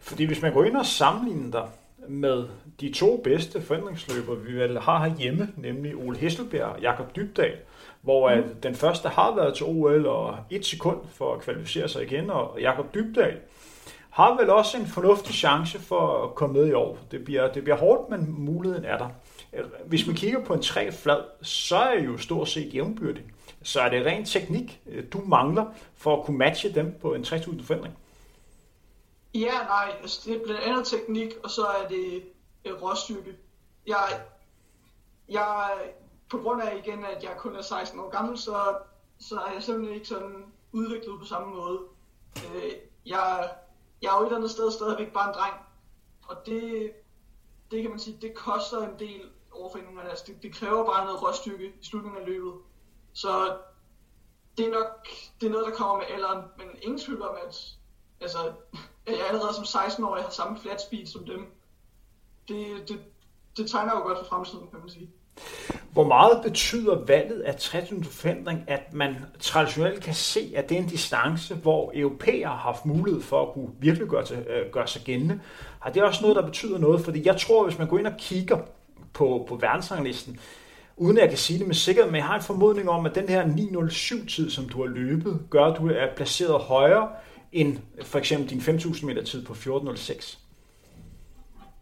Fordi 0.00 0.24
hvis 0.24 0.42
man 0.42 0.52
går 0.52 0.64
ind 0.64 0.76
og 0.76 0.86
sammenligner 0.86 1.50
dig 1.50 1.70
med 2.08 2.48
de 2.80 2.92
to 2.92 3.20
bedste 3.24 3.62
forændringsløber, 3.62 4.34
vi 4.34 4.52
vel 4.52 4.80
har 4.80 5.08
herhjemme, 5.08 5.54
nemlig 5.56 5.96
Ole 5.96 6.18
Hesselbjerg 6.18 6.68
og 6.68 6.80
Jakob 6.80 7.16
Dybdal, 7.16 7.58
hvor 8.02 8.34
mm. 8.34 8.54
den 8.62 8.74
første 8.74 9.08
har 9.08 9.34
været 9.34 9.54
til 9.54 9.66
OL 9.66 10.06
og 10.06 10.38
et 10.50 10.66
sekund 10.66 11.00
for 11.08 11.34
at 11.34 11.40
kvalificere 11.40 11.88
sig 11.88 12.02
igen, 12.02 12.30
og 12.30 12.60
Jakob 12.60 12.94
Dybdal 12.94 13.40
har 14.10 14.36
vel 14.36 14.50
også 14.50 14.78
en 14.78 14.86
fornuftig 14.86 15.34
chance 15.34 15.78
for 15.80 16.24
at 16.24 16.34
komme 16.34 16.60
med 16.60 16.68
i 16.68 16.72
år. 16.72 16.98
Det 17.10 17.24
bliver, 17.24 17.52
det 17.52 17.62
bliver 17.62 17.76
hårdt, 17.76 18.10
men 18.10 18.34
muligheden 18.38 18.84
er 18.84 18.98
der. 18.98 19.08
Hvis 19.86 20.06
man 20.06 20.16
kigger 20.16 20.44
på 20.44 20.54
en 20.54 20.62
tre 20.62 20.92
flad, 20.92 21.20
så 21.42 21.76
er 21.76 21.96
det 21.96 22.06
jo 22.06 22.18
stort 22.18 22.48
set 22.48 22.74
jævnbyrdig 22.74 23.24
så 23.62 23.80
er 23.80 23.88
det 23.88 24.06
ren 24.06 24.24
teknik, 24.24 24.80
øh, 24.86 25.04
du 25.12 25.20
mangler 25.20 25.64
for 25.96 26.16
at 26.16 26.24
kunne 26.24 26.38
matche 26.38 26.74
dem 26.74 26.98
på 27.00 27.14
en 27.14 27.24
3000 27.24 27.64
forandring. 27.64 27.98
Ja, 29.34 29.52
nej, 29.64 29.96
altså, 30.00 30.30
det 30.30 30.36
er 30.36 30.44
blandt 30.44 30.62
andet 30.62 30.86
teknik, 30.86 31.34
og 31.44 31.50
så 31.50 31.62
er 31.62 31.88
det 31.88 32.22
øh, 32.64 32.82
råstyrke. 32.82 33.36
Jeg, 33.86 34.20
jeg, 35.28 35.70
på 36.30 36.38
grund 36.38 36.62
af 36.62 36.76
igen, 36.84 37.04
at 37.04 37.22
jeg 37.22 37.32
kun 37.38 37.56
er 37.56 37.62
16 37.62 38.00
år 38.00 38.10
gammel, 38.10 38.38
så, 38.38 38.76
så 39.18 39.40
er 39.40 39.52
jeg 39.52 39.62
simpelthen 39.62 39.94
ikke 39.94 40.08
sådan 40.08 40.44
udviklet 40.72 41.20
på 41.20 41.26
samme 41.26 41.54
måde. 41.54 41.78
Øh, 42.36 42.72
jeg, 43.06 43.50
jeg 44.02 44.08
er 44.08 44.16
jo 44.16 44.20
et 44.20 44.26
eller 44.26 44.36
andet 44.36 44.50
sted 44.50 44.70
stadigvæk 44.70 45.12
bare 45.12 45.28
en 45.28 45.34
dreng, 45.34 45.54
og 46.28 46.36
det, 46.46 46.92
det 47.70 47.82
kan 47.82 47.90
man 47.90 48.00
sige, 48.00 48.18
det 48.22 48.34
koster 48.34 48.78
en 48.78 48.98
del 48.98 49.30
overforeningerne. 49.52 50.10
Altså 50.10 50.24
det, 50.26 50.42
det 50.42 50.54
kræver 50.54 50.86
bare 50.86 51.04
noget 51.04 51.22
råstyrke 51.22 51.72
i 51.80 51.84
slutningen 51.84 52.20
af 52.20 52.26
løbet. 52.26 52.52
Så 53.12 53.58
det 54.56 54.66
er 54.66 54.70
nok 54.70 55.06
det 55.40 55.46
er 55.46 55.50
noget, 55.50 55.66
der 55.66 55.72
kommer 55.72 55.96
med 55.96 56.06
alderen, 56.06 56.44
men 56.56 56.68
ingen 56.82 56.98
tvivl 56.98 57.22
om, 57.22 57.36
at, 57.46 57.76
altså, 58.20 58.52
at 59.06 59.18
jeg 59.18 59.26
allerede 59.26 59.54
som 59.54 59.64
16-årig 59.64 60.22
har 60.22 60.30
samme 60.30 60.58
flat 60.58 60.80
speed 60.80 61.06
som 61.06 61.26
dem. 61.26 61.52
Det, 62.48 62.88
det, 62.88 63.04
det 63.56 63.70
tegner 63.70 63.96
jo 63.96 64.02
godt 64.02 64.18
for 64.18 64.24
fremtiden, 64.24 64.70
kan 64.70 64.80
man 64.80 64.88
sige. 64.88 65.10
Hvor 65.92 66.06
meget 66.06 66.40
betyder 66.42 67.04
valget 67.06 67.40
af 67.40 67.56
13. 67.56 68.04
forhindring, 68.04 68.64
at 68.66 68.94
man 68.94 69.16
traditionelt 69.38 70.02
kan 70.02 70.14
se, 70.14 70.52
at 70.56 70.68
det 70.68 70.76
er 70.76 70.82
en 70.82 70.88
distance, 70.88 71.54
hvor 71.54 71.92
europæer 71.94 72.48
har 72.48 72.56
haft 72.56 72.86
mulighed 72.86 73.22
for 73.22 73.42
at 73.42 73.52
kunne 73.54 73.68
virkelig 73.78 74.08
gøre, 74.08 74.24
til, 74.24 74.36
øh, 74.36 74.72
gøre 74.72 74.86
sig 74.86 75.02
gældende? 75.02 75.40
Har 75.80 75.90
det 75.90 76.02
også 76.02 76.22
noget, 76.22 76.36
der 76.36 76.46
betyder 76.46 76.78
noget? 76.78 77.00
Fordi 77.00 77.26
jeg 77.26 77.36
tror, 77.36 77.64
hvis 77.64 77.78
man 77.78 77.88
går 77.88 77.98
ind 77.98 78.06
og 78.06 78.16
kigger 78.18 78.58
på, 79.12 79.46
på 79.48 79.56
verdensranglisten, 79.56 80.40
uden 80.96 81.16
at 81.16 81.22
jeg 81.22 81.28
kan 81.28 81.38
sige 81.38 81.58
det 81.58 81.66
med 81.66 81.74
sikkerhed, 81.74 82.10
men 82.10 82.16
jeg 82.16 82.26
har 82.26 82.36
en 82.36 82.42
formodning 82.42 82.90
om, 82.90 83.06
at 83.06 83.14
den 83.14 83.28
her 83.28 83.44
907-tid, 83.44 84.50
som 84.50 84.68
du 84.68 84.82
har 84.82 84.88
løbet, 84.88 85.40
gør, 85.50 85.64
at 85.64 85.78
du 85.78 85.88
er 85.88 86.14
placeret 86.16 86.60
højere 86.60 87.08
end 87.52 87.78
for 88.02 88.18
eksempel 88.18 88.50
din 88.50 88.58
5.000 88.58 89.06
meter 89.06 89.24
tid 89.24 89.44
på 89.44 89.52
14.06. 89.52 90.38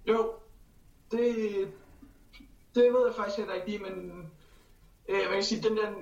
Jo, 0.08 0.30
det, 1.10 1.34
det 2.78 2.92
ved 2.92 3.06
jeg 3.06 3.14
faktisk 3.14 3.38
heller 3.38 3.54
ikke 3.54 3.66
lige, 3.66 3.78
men 3.78 4.30
øh, 5.08 5.24
man 5.24 5.32
kan 5.32 5.42
sige, 5.42 5.68
den 5.68 5.76
der, 5.76 5.92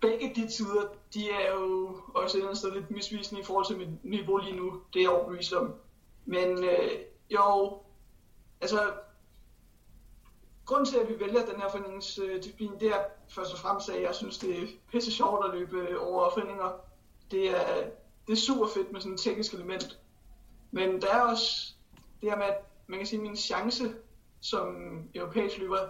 begge 0.00 0.32
de 0.34 0.50
tider, 0.50 0.88
de 1.14 1.30
er 1.30 1.52
jo 1.54 1.96
også 2.14 2.36
et 2.36 2.40
eller 2.40 2.48
andet 2.48 2.58
sted 2.58 2.72
lidt 2.72 2.90
misvisende 2.90 3.40
i 3.40 3.44
forhold 3.44 3.66
til 3.66 3.78
mit 3.78 4.04
niveau 4.04 4.36
lige 4.36 4.56
nu. 4.56 4.82
Det 4.92 4.98
er 4.98 5.02
jeg 5.02 5.10
overbevist 5.10 5.52
om. 5.52 5.74
Men 6.24 6.64
øh, 6.64 6.90
jo, 7.30 7.78
altså 8.60 8.92
grunden 10.66 10.86
til, 10.86 10.98
at 10.98 11.08
vi 11.08 11.20
vælger 11.20 11.46
den 11.46 11.60
her 11.60 11.70
foreningsdisciplin, 11.70 12.72
det 12.80 12.88
er 12.88 13.04
først 13.28 13.52
og 13.52 13.58
fremmest, 13.58 13.88
at 13.88 14.02
jeg 14.02 14.14
synes, 14.14 14.38
det 14.38 14.62
er 14.62 14.66
pisse 14.92 15.12
sjovt 15.12 15.44
at 15.44 15.54
løbe 15.54 15.76
øh, 15.76 15.96
over 16.00 16.30
foreninger. 16.30 16.72
Det 17.30 17.50
er, 17.50 17.84
det 18.26 18.32
er 18.32 18.36
super 18.36 18.66
fedt 18.74 18.92
med 18.92 19.00
sådan 19.00 19.14
et 19.14 19.20
teknisk 19.20 19.54
element. 19.54 19.98
Men 20.70 21.02
der 21.02 21.14
er 21.14 21.20
også 21.20 21.74
det 22.20 22.30
her 22.30 22.36
med, 22.36 22.46
at 22.46 22.64
man 22.86 22.98
kan 22.98 23.06
sige, 23.06 23.20
at 23.20 23.22
min 23.22 23.36
chance 23.36 23.94
som 24.40 24.76
europæisk 25.14 25.58
løber, 25.58 25.88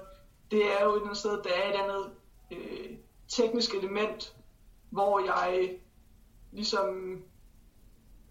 det 0.52 0.80
er 0.80 0.84
jo 0.84 0.94
et 0.94 1.02
andet 1.02 1.16
sted, 1.16 1.42
der 1.42 1.50
er 1.54 1.68
et 1.68 1.74
andet 1.74 2.10
øh, 2.50 2.96
teknisk 3.28 3.74
element, 3.74 4.36
hvor 4.90 5.20
jeg 5.20 5.78
ligesom 6.50 7.18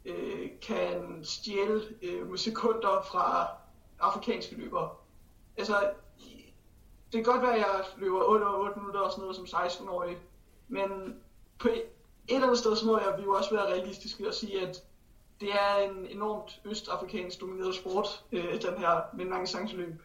øh, 0.05 0.49
kan 0.61 1.19
stjæle 1.23 1.81
øh, 2.01 2.37
sekunder 2.37 3.01
fra 3.11 3.47
afrikanske 3.99 4.55
løbere. 4.55 4.89
Altså, 5.57 5.91
det 7.11 7.23
kan 7.25 7.33
godt 7.33 7.41
være, 7.41 7.53
at 7.53 7.59
jeg 7.59 7.85
løber 7.97 8.23
8 8.23 8.45
8 8.45 8.79
minutter 8.79 8.99
og 8.99 9.11
sådan 9.11 9.21
noget 9.21 9.35
som 9.35 9.45
16-årig, 9.45 10.17
men 10.67 11.15
på 11.59 11.67
et 11.67 11.83
eller 12.27 12.43
andet 12.43 12.59
sted, 12.59 12.75
så 12.75 12.85
må 12.85 12.99
jeg 12.99 13.15
vi 13.17 13.23
jo 13.23 13.33
også 13.33 13.55
være 13.55 13.65
realistiske 13.65 14.27
og 14.27 14.33
sige, 14.33 14.67
at 14.67 14.83
det 15.39 15.49
er 15.53 15.75
en 15.75 16.05
enormt 16.05 16.61
østafrikansk 16.65 17.41
domineret 17.41 17.75
sport, 17.75 18.25
øh, 18.31 18.61
den 18.61 18.77
her 18.77 19.01
med 19.13 19.25
lang 19.25 19.73
løb. 19.73 20.01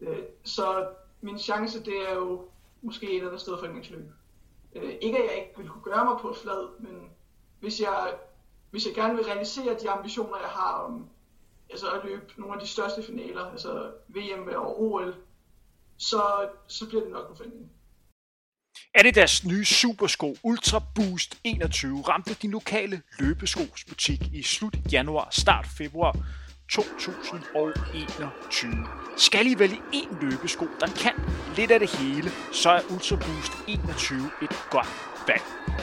Øh, 0.00 0.22
så 0.44 0.88
min 1.20 1.38
chance, 1.38 1.84
det 1.84 2.10
er 2.10 2.14
jo 2.14 2.48
måske 2.82 3.06
et 3.06 3.14
eller 3.14 3.28
andet 3.28 3.40
sted 3.40 3.58
for 3.58 3.66
løb. 3.66 4.12
Øh, 4.74 4.94
ikke 5.00 5.18
at 5.18 5.24
jeg 5.24 5.38
ikke 5.38 5.52
vil 5.56 5.68
kunne 5.68 5.82
gøre 5.82 6.04
mig 6.04 6.16
på 6.20 6.36
flad, 6.42 6.80
men 6.80 7.10
hvis 7.60 7.80
jeg, 7.80 8.14
hvis 8.70 8.86
jeg 8.86 8.94
gerne 8.94 9.14
vil 9.14 9.24
realisere 9.24 9.78
de 9.80 9.90
ambitioner, 9.90 10.38
jeg 10.38 10.48
har 10.48 10.72
om 10.72 11.08
altså 11.70 11.90
at 11.90 12.04
løbe 12.04 12.32
nogle 12.36 12.54
af 12.54 12.60
de 12.60 12.66
største 12.66 13.02
finaler, 13.02 13.44
altså 13.44 13.90
VM 14.08 14.48
og 14.56 14.82
OL, 14.82 15.14
så, 15.96 16.48
så 16.66 16.88
bliver 16.88 17.02
det 17.02 17.12
nok 17.12 17.30
en 17.30 17.36
det 17.36 17.68
Adidas 18.94 19.44
nye 19.44 19.64
supersko 19.64 20.36
Ultra 20.42 20.82
Boost 20.94 21.38
21 21.44 22.02
ramte 22.02 22.34
din 22.34 22.50
lokale 22.50 23.02
løbeskosbutik 23.18 24.20
i 24.32 24.42
slut 24.42 24.76
januar, 24.92 25.28
start 25.30 25.66
februar 25.66 26.16
2021. 26.70 28.86
Skal 29.16 29.46
I 29.46 29.58
vælge 29.58 29.82
en 29.92 30.18
løbesko, 30.20 30.66
der 30.80 30.86
kan 30.86 31.12
lidt 31.56 31.70
af 31.70 31.80
det 31.80 31.90
hele, 31.90 32.30
så 32.52 32.70
er 32.70 32.80
Ultra 32.92 33.16
Boost 33.16 33.52
21 33.68 34.30
et 34.42 34.50
godt 34.70 34.88
valg. 35.28 35.42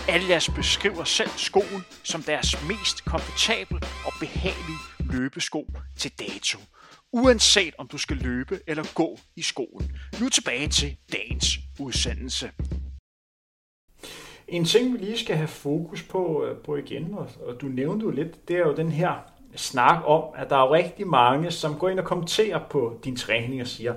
Adidas 0.10 0.50
beskriver 0.50 1.04
selv 1.04 1.30
skoen 1.30 1.86
som 2.04 2.22
deres 2.22 2.68
mest 2.68 3.06
komfortable 3.06 3.80
og 4.06 4.14
behagelige 4.20 4.80
løbesko 5.00 5.68
til 5.98 6.12
dato. 6.20 6.60
Uanset 7.12 7.74
om 7.78 7.88
du 7.88 7.98
skal 7.98 8.18
løbe 8.18 8.60
eller 8.68 8.84
gå 8.96 9.20
i 9.36 9.42
skoen. 9.42 9.92
Nu 10.22 10.30
tilbage 10.30 10.68
til 10.68 10.98
dagens 11.14 11.60
udsendelse. 11.80 12.52
En 14.48 14.66
ting, 14.66 14.94
vi 14.94 14.98
lige 14.98 15.18
skal 15.18 15.36
have 15.36 15.48
fokus 15.48 16.04
på, 16.04 16.46
øh, 16.46 16.58
på 16.58 16.76
igen, 16.76 17.14
og, 17.14 17.30
og 17.46 17.62
du 17.62 17.66
nævnte 17.66 18.04
jo 18.04 18.12
lidt, 18.12 18.48
det 18.48 18.56
er 18.56 18.60
jo 18.60 18.76
den 18.76 18.92
her 18.92 19.37
snak 19.56 19.98
om, 20.06 20.24
at 20.36 20.50
der 20.50 20.56
er 20.56 20.72
rigtig 20.72 21.08
mange, 21.08 21.52
som 21.52 21.76
går 21.76 21.90
ind 21.90 22.00
og 22.00 22.06
kommenterer 22.06 22.60
på 22.70 23.00
din 23.04 23.16
træning 23.16 23.62
og 23.62 23.68
siger, 23.68 23.94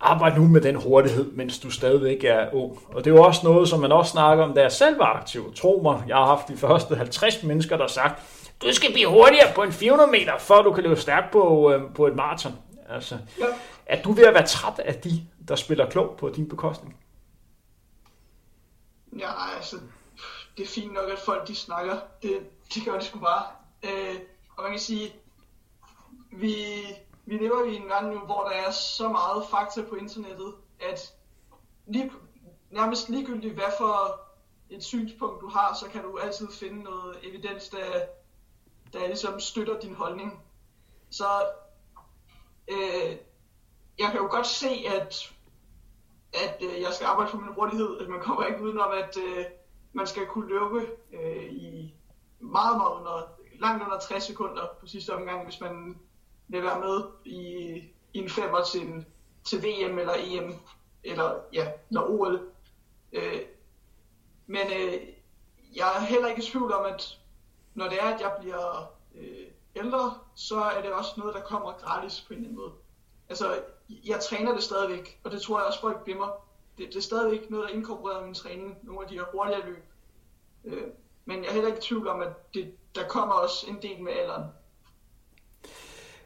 arbejd 0.00 0.36
nu 0.36 0.48
med 0.48 0.60
den 0.60 0.74
hurtighed, 0.74 1.32
mens 1.32 1.58
du 1.58 1.70
stadigvæk 1.70 2.24
er 2.24 2.54
ung. 2.54 2.78
Og 2.88 3.04
det 3.04 3.10
er 3.10 3.14
jo 3.14 3.22
også 3.22 3.40
noget, 3.44 3.68
som 3.68 3.80
man 3.80 3.92
også 3.92 4.12
snakker 4.12 4.44
om, 4.44 4.54
da 4.54 4.62
jeg 4.62 4.72
selv 4.72 4.98
var 4.98 5.12
aktiv. 5.12 5.54
Tro 5.54 5.80
mig, 5.82 6.04
jeg 6.08 6.16
har 6.16 6.26
haft 6.26 6.48
de 6.48 6.56
første 6.56 6.96
50 6.96 7.42
mennesker, 7.42 7.76
der 7.76 7.84
har 7.84 7.88
sagt, 7.88 8.22
du 8.62 8.72
skal 8.72 8.92
blive 8.92 9.08
hurtigere 9.08 9.54
på 9.54 9.62
en 9.62 9.72
400 9.72 10.10
meter, 10.10 10.38
før 10.38 10.62
du 10.62 10.72
kan 10.72 10.84
løbe 10.84 11.00
stærkt 11.00 11.32
på, 11.32 11.72
øh, 11.72 11.94
på 11.94 12.06
et 12.06 12.16
maraton. 12.16 12.52
Altså, 12.88 13.18
ja. 13.38 13.44
Er 13.86 14.02
du 14.02 14.12
ved 14.12 14.24
at 14.24 14.34
være 14.34 14.46
træt 14.46 14.78
af 14.78 14.94
de, 14.94 15.26
der 15.48 15.56
spiller 15.56 15.90
klog 15.90 16.14
på 16.18 16.28
din 16.28 16.48
bekostning? 16.48 16.96
Ja, 19.18 19.56
altså, 19.56 19.76
det 20.56 20.62
er 20.62 20.68
fint 20.68 20.94
nok, 20.94 21.10
at 21.12 21.18
folk 21.18 21.48
de 21.48 21.54
snakker. 21.54 21.96
Det, 22.22 22.38
det 22.74 22.84
gør 22.84 22.92
det 22.92 23.04
sgu 23.04 23.18
bare. 23.18 23.42
Øh, 23.84 24.16
og 24.56 24.62
man 24.62 24.72
kan 24.72 24.80
sige, 24.80 25.14
vi, 26.32 26.54
vi 27.24 27.36
lever 27.38 27.64
i 27.64 27.76
en 27.76 27.88
verden 27.88 28.10
nu, 28.10 28.18
hvor 28.18 28.44
der 28.44 28.50
er 28.50 28.70
så 28.70 29.08
meget 29.08 29.46
fakta 29.50 29.82
på 29.82 29.94
internettet, 29.94 30.54
at 30.80 31.14
lige, 31.86 32.12
nærmest 32.70 33.08
ligegyldigt 33.08 33.54
hvad 33.54 33.72
for 33.78 34.20
et 34.70 34.84
synspunkt 34.84 35.40
du 35.40 35.48
har, 35.48 35.74
så 35.74 35.88
kan 35.88 36.02
du 36.02 36.18
altid 36.18 36.48
finde 36.52 36.82
noget 36.82 37.16
evidens, 37.22 37.68
der, 37.68 38.06
der 38.92 39.06
ligesom 39.06 39.40
støtter 39.40 39.80
din 39.80 39.94
holdning. 39.94 40.42
Så 41.10 41.26
øh, 42.68 43.16
jeg 43.98 44.10
kan 44.10 44.20
jo 44.20 44.28
godt 44.30 44.46
se, 44.46 44.68
at 44.68 45.36
at 46.44 46.62
øh, 46.62 46.80
jeg 46.80 46.92
skal 46.92 47.06
arbejde 47.06 47.30
for 47.30 47.38
min 47.38 47.54
hurtighed. 47.54 47.98
At 48.00 48.08
man 48.08 48.20
kommer 48.20 48.44
ikke 48.44 48.62
udenom, 48.62 48.92
at 48.92 49.16
øh, 49.16 49.44
man 49.92 50.06
skal 50.06 50.26
kunne 50.26 50.48
løbe 50.48 50.86
øh, 51.12 51.52
i 51.52 51.94
meget, 52.40 52.76
meget 52.76 52.92
under, 52.98 53.35
langt 53.60 53.84
under 53.84 53.98
60 53.98 54.24
sekunder 54.24 54.62
på 54.80 54.86
sidste 54.86 55.14
omgang, 55.14 55.44
hvis 55.44 55.60
man 55.60 55.98
vil 56.48 56.62
være 56.62 56.80
med 56.80 57.04
i, 57.24 57.40
i 58.12 58.18
en 58.18 58.30
femmer 58.30 58.64
til, 58.64 59.04
til 59.44 59.58
VM 59.58 59.98
eller 59.98 60.14
EM 60.18 60.54
eller, 61.04 61.40
ja, 61.52 61.72
eller 61.88 62.02
OL. 62.02 62.40
Øh, 63.12 63.40
men 64.46 64.66
øh, 64.66 65.08
jeg 65.76 65.96
er 65.96 66.00
heller 66.00 66.28
ikke 66.28 66.42
i 66.42 66.46
tvivl 66.46 66.72
om, 66.72 66.84
at 66.84 67.18
når 67.74 67.88
det 67.88 67.98
er, 68.02 68.14
at 68.14 68.20
jeg 68.20 68.36
bliver 68.40 68.92
øh, 69.14 69.46
ældre, 69.76 70.18
så 70.34 70.60
er 70.60 70.82
det 70.82 70.92
også 70.92 71.10
noget, 71.16 71.34
der 71.34 71.40
kommer 71.40 71.72
gratis 71.72 72.20
på 72.20 72.32
en 72.32 72.38
eller 72.38 72.48
anden 72.48 72.60
måde. 72.60 72.72
Altså, 73.28 73.62
jeg 73.88 74.20
træner 74.20 74.54
det 74.54 74.62
stadigvæk, 74.62 75.20
og 75.24 75.30
det 75.30 75.42
tror 75.42 75.58
jeg 75.58 75.66
også 75.66 75.80
folk 75.80 76.04
glemmer. 76.04 76.26
Det, 76.78 76.88
det 76.88 76.96
er 76.96 77.00
stadigvæk 77.00 77.50
noget, 77.50 77.68
der 77.68 77.74
inkorporerer 77.74 78.24
min 78.24 78.34
træning, 78.34 78.78
nogle 78.82 79.02
af 79.02 79.08
de 79.08 79.14
her 79.14 79.24
hurtigere 79.32 79.66
løb. 79.66 79.84
Øh, 80.64 80.88
men 81.26 81.42
jeg 81.42 81.48
er 81.48 81.52
heller 81.52 81.68
ikke 81.68 81.78
i 81.78 81.82
tvivl 81.82 82.08
om, 82.08 82.20
at 82.20 82.54
det, 82.54 82.74
der 82.94 83.08
kommer 83.08 83.34
også 83.34 83.66
en 83.68 83.82
del 83.82 84.02
med 84.02 84.12
alderen. 84.12 84.44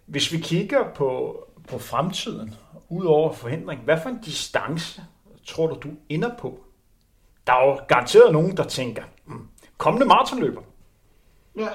Hvis 0.07 0.33
vi 0.33 0.39
kigger 0.39 0.95
på, 0.95 1.39
på 1.69 1.79
fremtiden, 1.79 2.55
ud 2.89 3.05
over 3.05 3.33
forhindring, 3.33 3.81
hvad 3.81 4.01
for 4.03 4.09
en 4.09 4.21
distance 4.21 5.03
tror 5.47 5.67
du, 5.67 5.89
du 5.89 5.95
ender 6.09 6.37
på? 6.39 6.65
Der 7.47 7.53
er 7.53 7.67
jo 7.67 7.81
garanteret 7.89 8.33
nogen, 8.33 8.57
der 8.57 8.65
tænker, 8.65 9.03
hmm, 9.25 9.49
kommende 9.79 10.07
maratonløber. 10.07 10.63
Ja, 11.57 11.69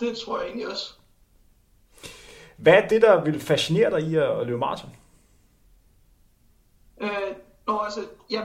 det 0.00 0.16
tror 0.16 0.38
jeg 0.38 0.46
egentlig 0.46 0.68
også. 0.68 0.94
Hvad 2.56 2.72
er 2.72 2.88
det, 2.88 3.02
der 3.02 3.24
vil 3.24 3.40
fascinere 3.40 3.90
dig 3.90 4.08
i 4.08 4.16
at 4.16 4.46
løbe 4.46 4.58
maraton? 4.58 4.96
Øh, 7.00 7.10
nå, 7.66 7.78
altså, 7.78 8.00
ja, 8.30 8.42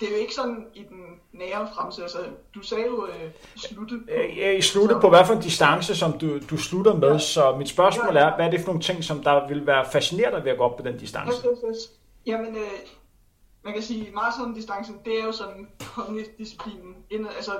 det 0.00 0.08
er 0.08 0.12
jo 0.12 0.18
ikke 0.18 0.34
sådan 0.34 0.66
i 0.74 0.82
den 0.82 1.20
nære 1.32 1.68
fremtid. 1.74 2.02
Altså, 2.02 2.18
du 2.54 2.60
sagde 2.60 2.86
jo 2.86 3.06
øh, 3.06 3.30
slutte 3.56 3.98
på... 3.98 4.10
Øh, 4.10 4.58
I 4.58 4.62
slutte 4.62 4.96
på 5.00 5.08
hvad 5.08 5.26
for 5.26 5.34
en 5.34 5.42
distance, 5.42 5.96
som 5.96 6.18
du, 6.18 6.38
du 6.50 6.56
slutter 6.56 6.94
med. 6.94 7.12
Ja. 7.12 7.18
Så 7.18 7.56
mit 7.56 7.68
spørgsmål 7.68 8.16
er, 8.16 8.36
hvad 8.36 8.46
er 8.46 8.50
det 8.50 8.60
for 8.60 8.66
nogle 8.66 8.82
ting, 8.82 9.04
som 9.04 9.22
der 9.22 9.48
vil 9.48 9.66
være 9.66 9.86
fascinerende 9.92 10.44
ved 10.44 10.50
at 10.50 10.58
gå 10.58 10.64
op 10.64 10.76
på 10.76 10.82
den 10.82 10.98
distance? 10.98 11.32
Yes, 11.32 11.44
yes, 11.44 11.58
yes. 11.68 11.92
Jamen, 12.26 12.56
øh, 12.56 12.78
man 13.64 13.72
kan 13.72 13.82
sige, 13.82 14.10
maraton-distancen, 14.14 15.00
det 15.04 15.20
er 15.20 15.24
jo 15.24 15.32
sådan 15.32 15.68
disciplinen. 16.38 16.96
Altså, 17.36 17.52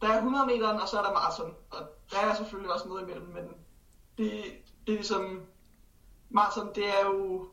der 0.00 0.08
er 0.08 0.16
100 0.16 0.46
meter, 0.46 0.68
og 0.68 0.88
så 0.88 0.98
er 0.98 1.02
der 1.02 1.12
maraton. 1.12 1.54
Og 1.70 1.78
der 2.12 2.18
er 2.30 2.34
selvfølgelig 2.34 2.72
også 2.72 2.88
noget 2.88 3.02
imellem, 3.02 3.26
men 3.26 3.44
det, 4.18 4.32
det 4.86 4.92
er 4.92 4.96
ligesom... 4.96 5.40
Maraton, 6.30 6.68
det 6.74 6.84
er 6.86 7.06
jo 7.06 7.46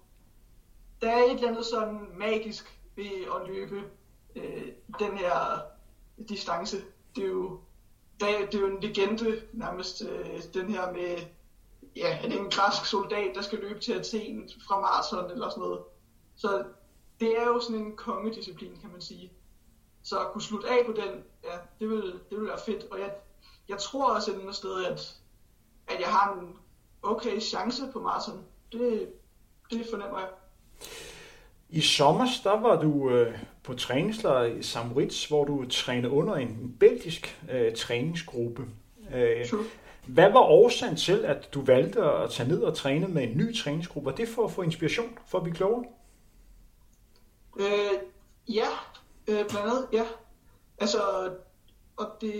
der 1.02 1.12
er 1.12 1.24
et 1.24 1.32
eller 1.32 1.48
andet 1.48 1.66
sådan 1.66 2.00
magisk 2.18 2.80
ved 2.96 3.06
at 3.06 3.48
løbe 3.48 3.84
øh, 4.38 4.68
den 5.00 5.18
her 5.18 5.62
distance. 6.30 6.78
Det 7.16 7.24
er 7.24 7.28
jo, 7.28 7.60
der, 8.20 8.46
det 8.46 8.56
er 8.56 8.60
jo 8.60 8.68
en 8.68 8.82
legende 8.82 9.42
nærmest, 9.54 10.02
øh, 10.02 10.44
den 10.54 10.70
her 10.70 10.92
med, 10.92 11.18
ja, 11.96 12.18
er 12.24 12.30
det 12.30 12.40
en 12.40 12.50
græsk 12.50 12.86
soldat, 12.86 13.36
der 13.36 13.42
skal 13.42 13.60
løbe 13.60 13.80
til 13.80 13.94
Athen 13.94 14.50
fra 14.68 14.80
maraton 14.80 15.32
eller 15.32 15.50
sådan 15.50 15.62
noget. 15.62 15.80
Så 16.36 16.64
det 17.20 17.38
er 17.38 17.48
jo 17.48 17.60
sådan 17.60 17.82
en 17.82 17.96
kongedisciplin, 17.96 18.78
kan 18.82 18.92
man 18.92 19.02
sige. 19.02 19.32
Så 20.04 20.20
at 20.20 20.32
kunne 20.32 20.42
slutte 20.42 20.70
af 20.70 20.86
på 20.86 20.92
den, 20.92 21.24
ja, 21.44 21.58
det 21.80 21.90
vil, 21.90 22.04
det 22.30 22.40
vil 22.40 22.48
være 22.48 22.60
fedt. 22.66 22.84
Og 22.92 23.00
jeg, 23.00 23.16
jeg 23.70 23.78
tror 23.78 24.14
også 24.14 24.32
et 24.32 24.40
andet 24.40 24.56
sted, 24.56 24.86
at, 24.86 25.16
at 25.88 26.00
jeg 26.00 26.10
har 26.10 26.34
en 26.34 26.58
okay 27.02 27.40
chance 27.40 27.84
på 27.94 28.00
maraton. 28.00 28.46
Det, 28.72 29.14
det 29.72 29.88
fornemmer 29.90 30.20
jeg. 30.20 30.30
I 31.70 31.82
sommer, 31.82 32.28
der 32.44 32.60
var 32.60 32.82
du 32.82 33.10
øh, 33.10 33.40
på 33.64 33.74
træningslejr 33.74 34.44
i 34.44 34.64
Samoritz, 34.64 35.26
hvor 35.26 35.46
du 35.46 35.66
trænede 35.70 36.14
under 36.14 36.36
en, 36.36 36.48
en 36.48 36.76
belgisk 36.80 37.42
øh, 37.52 37.76
træningsgruppe. 37.76 38.66
Øh, 39.16 39.46
hvad 40.08 40.32
var 40.32 40.40
årsagen 40.40 40.96
til, 40.96 41.26
at 41.26 41.54
du 41.54 41.62
valgte 41.62 42.02
at 42.02 42.32
tage 42.32 42.50
ned 42.50 42.62
og 42.62 42.76
træne 42.76 43.08
med 43.08 43.24
en 43.24 43.38
ny 43.38 43.56
træningsgruppe? 43.56 44.10
Var 44.10 44.16
det 44.16 44.28
for 44.28 44.46
at 44.46 44.52
få 44.52 44.62
inspiration, 44.62 45.18
for 45.28 45.38
at 45.38 45.44
blive 45.44 45.56
klogere? 45.56 45.86
Øh, 47.60 48.00
ja, 48.48 48.68
øh, 49.28 49.50
blandt 49.50 49.58
andet, 49.58 49.88
ja. 49.94 50.06
Altså, 50.78 51.00
og 51.98 52.08
det, 52.22 52.34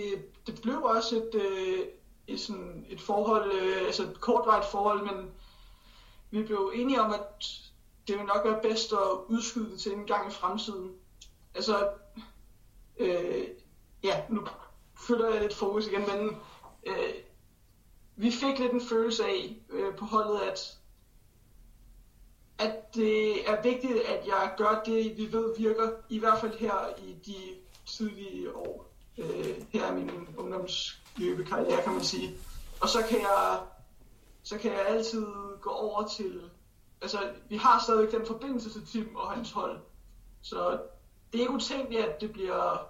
det 0.46 0.62
blev 0.62 0.82
også 0.82 1.16
et, 1.16 1.34
øh, 1.34 1.78
et, 2.26 2.40
sådan 2.40 2.86
et 2.90 3.00
forhold, 3.00 3.52
øh, 3.52 3.86
altså 3.86 4.02
et 4.02 4.20
kortvarigt 4.20 4.66
forhold, 4.66 5.02
men 5.02 5.30
vi 6.30 6.42
blev 6.42 6.72
enige 6.74 7.00
om, 7.00 7.12
at 7.12 7.44
det 8.08 8.18
vil 8.18 8.26
nok 8.26 8.44
være 8.44 8.62
bedst 8.62 8.92
at 8.92 8.98
udskyde 9.28 9.70
det 9.70 9.80
til 9.80 9.92
en 9.92 10.06
gang 10.06 10.30
i 10.30 10.34
fremtiden. 10.34 10.92
Altså, 11.54 11.88
øh, 12.98 13.48
ja, 14.02 14.22
nu 14.28 14.46
flytter 15.06 15.30
jeg 15.30 15.40
lidt 15.40 15.54
fokus 15.54 15.86
igen, 15.86 16.00
men 16.00 16.36
øh, 16.86 17.14
vi 18.16 18.30
fik 18.30 18.58
lidt 18.58 18.72
en 18.72 18.80
følelse 18.80 19.24
af 19.24 19.56
øh, 19.70 19.94
på 19.94 20.04
holdet, 20.04 20.40
at, 20.40 20.78
at 22.58 22.94
det 22.94 23.48
er 23.50 23.62
vigtigt, 23.62 24.00
at 24.00 24.26
jeg 24.26 24.54
gør 24.56 24.82
det, 24.86 25.16
vi 25.16 25.32
ved 25.32 25.56
virker, 25.58 25.90
i 26.08 26.18
hvert 26.18 26.40
fald 26.40 26.58
her 26.58 26.96
i 26.98 27.16
de 27.26 27.36
tidlige 27.86 28.56
år, 28.56 28.92
øh, 29.18 29.56
her 29.70 29.84
er 29.84 29.94
min 29.94 30.28
ungdomsløbekarriere, 30.36 31.82
kan 31.82 31.92
man 31.92 32.04
sige. 32.04 32.36
Og 32.80 32.88
så 32.88 32.98
kan 33.08 33.20
jeg, 33.20 33.60
så 34.42 34.58
kan 34.58 34.72
jeg 34.72 34.86
altid 34.86 35.26
gå 35.60 35.70
over 35.70 36.08
til 36.08 36.50
altså, 37.02 37.18
vi 37.48 37.56
har 37.56 37.82
stadig 37.82 38.12
den 38.12 38.26
forbindelse 38.26 38.70
til 38.70 38.86
Tim 38.86 39.16
og 39.16 39.32
hans 39.32 39.52
hold. 39.52 39.78
Så 40.42 40.78
det 41.32 41.38
er 41.38 41.42
ikke 41.42 41.52
utænkeligt, 41.52 42.04
at 42.04 42.20
det 42.20 42.32
bliver, 42.32 42.88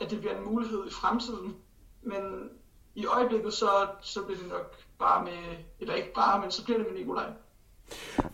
at 0.00 0.10
det 0.10 0.18
bliver 0.20 0.38
en 0.38 0.44
mulighed 0.44 0.86
i 0.86 0.90
fremtiden. 0.90 1.56
Men 2.02 2.50
i 2.94 3.06
øjeblikket, 3.06 3.52
så, 3.52 3.68
så 4.00 4.22
bliver 4.22 4.38
det 4.38 4.48
nok 4.48 4.76
bare 4.98 5.24
med, 5.24 5.56
eller 5.80 5.94
ikke 5.94 6.12
bare, 6.12 6.40
men 6.40 6.50
så 6.50 6.64
bliver 6.64 6.78
det 6.78 6.86
med 6.90 6.98
Nikolaj. 6.98 7.32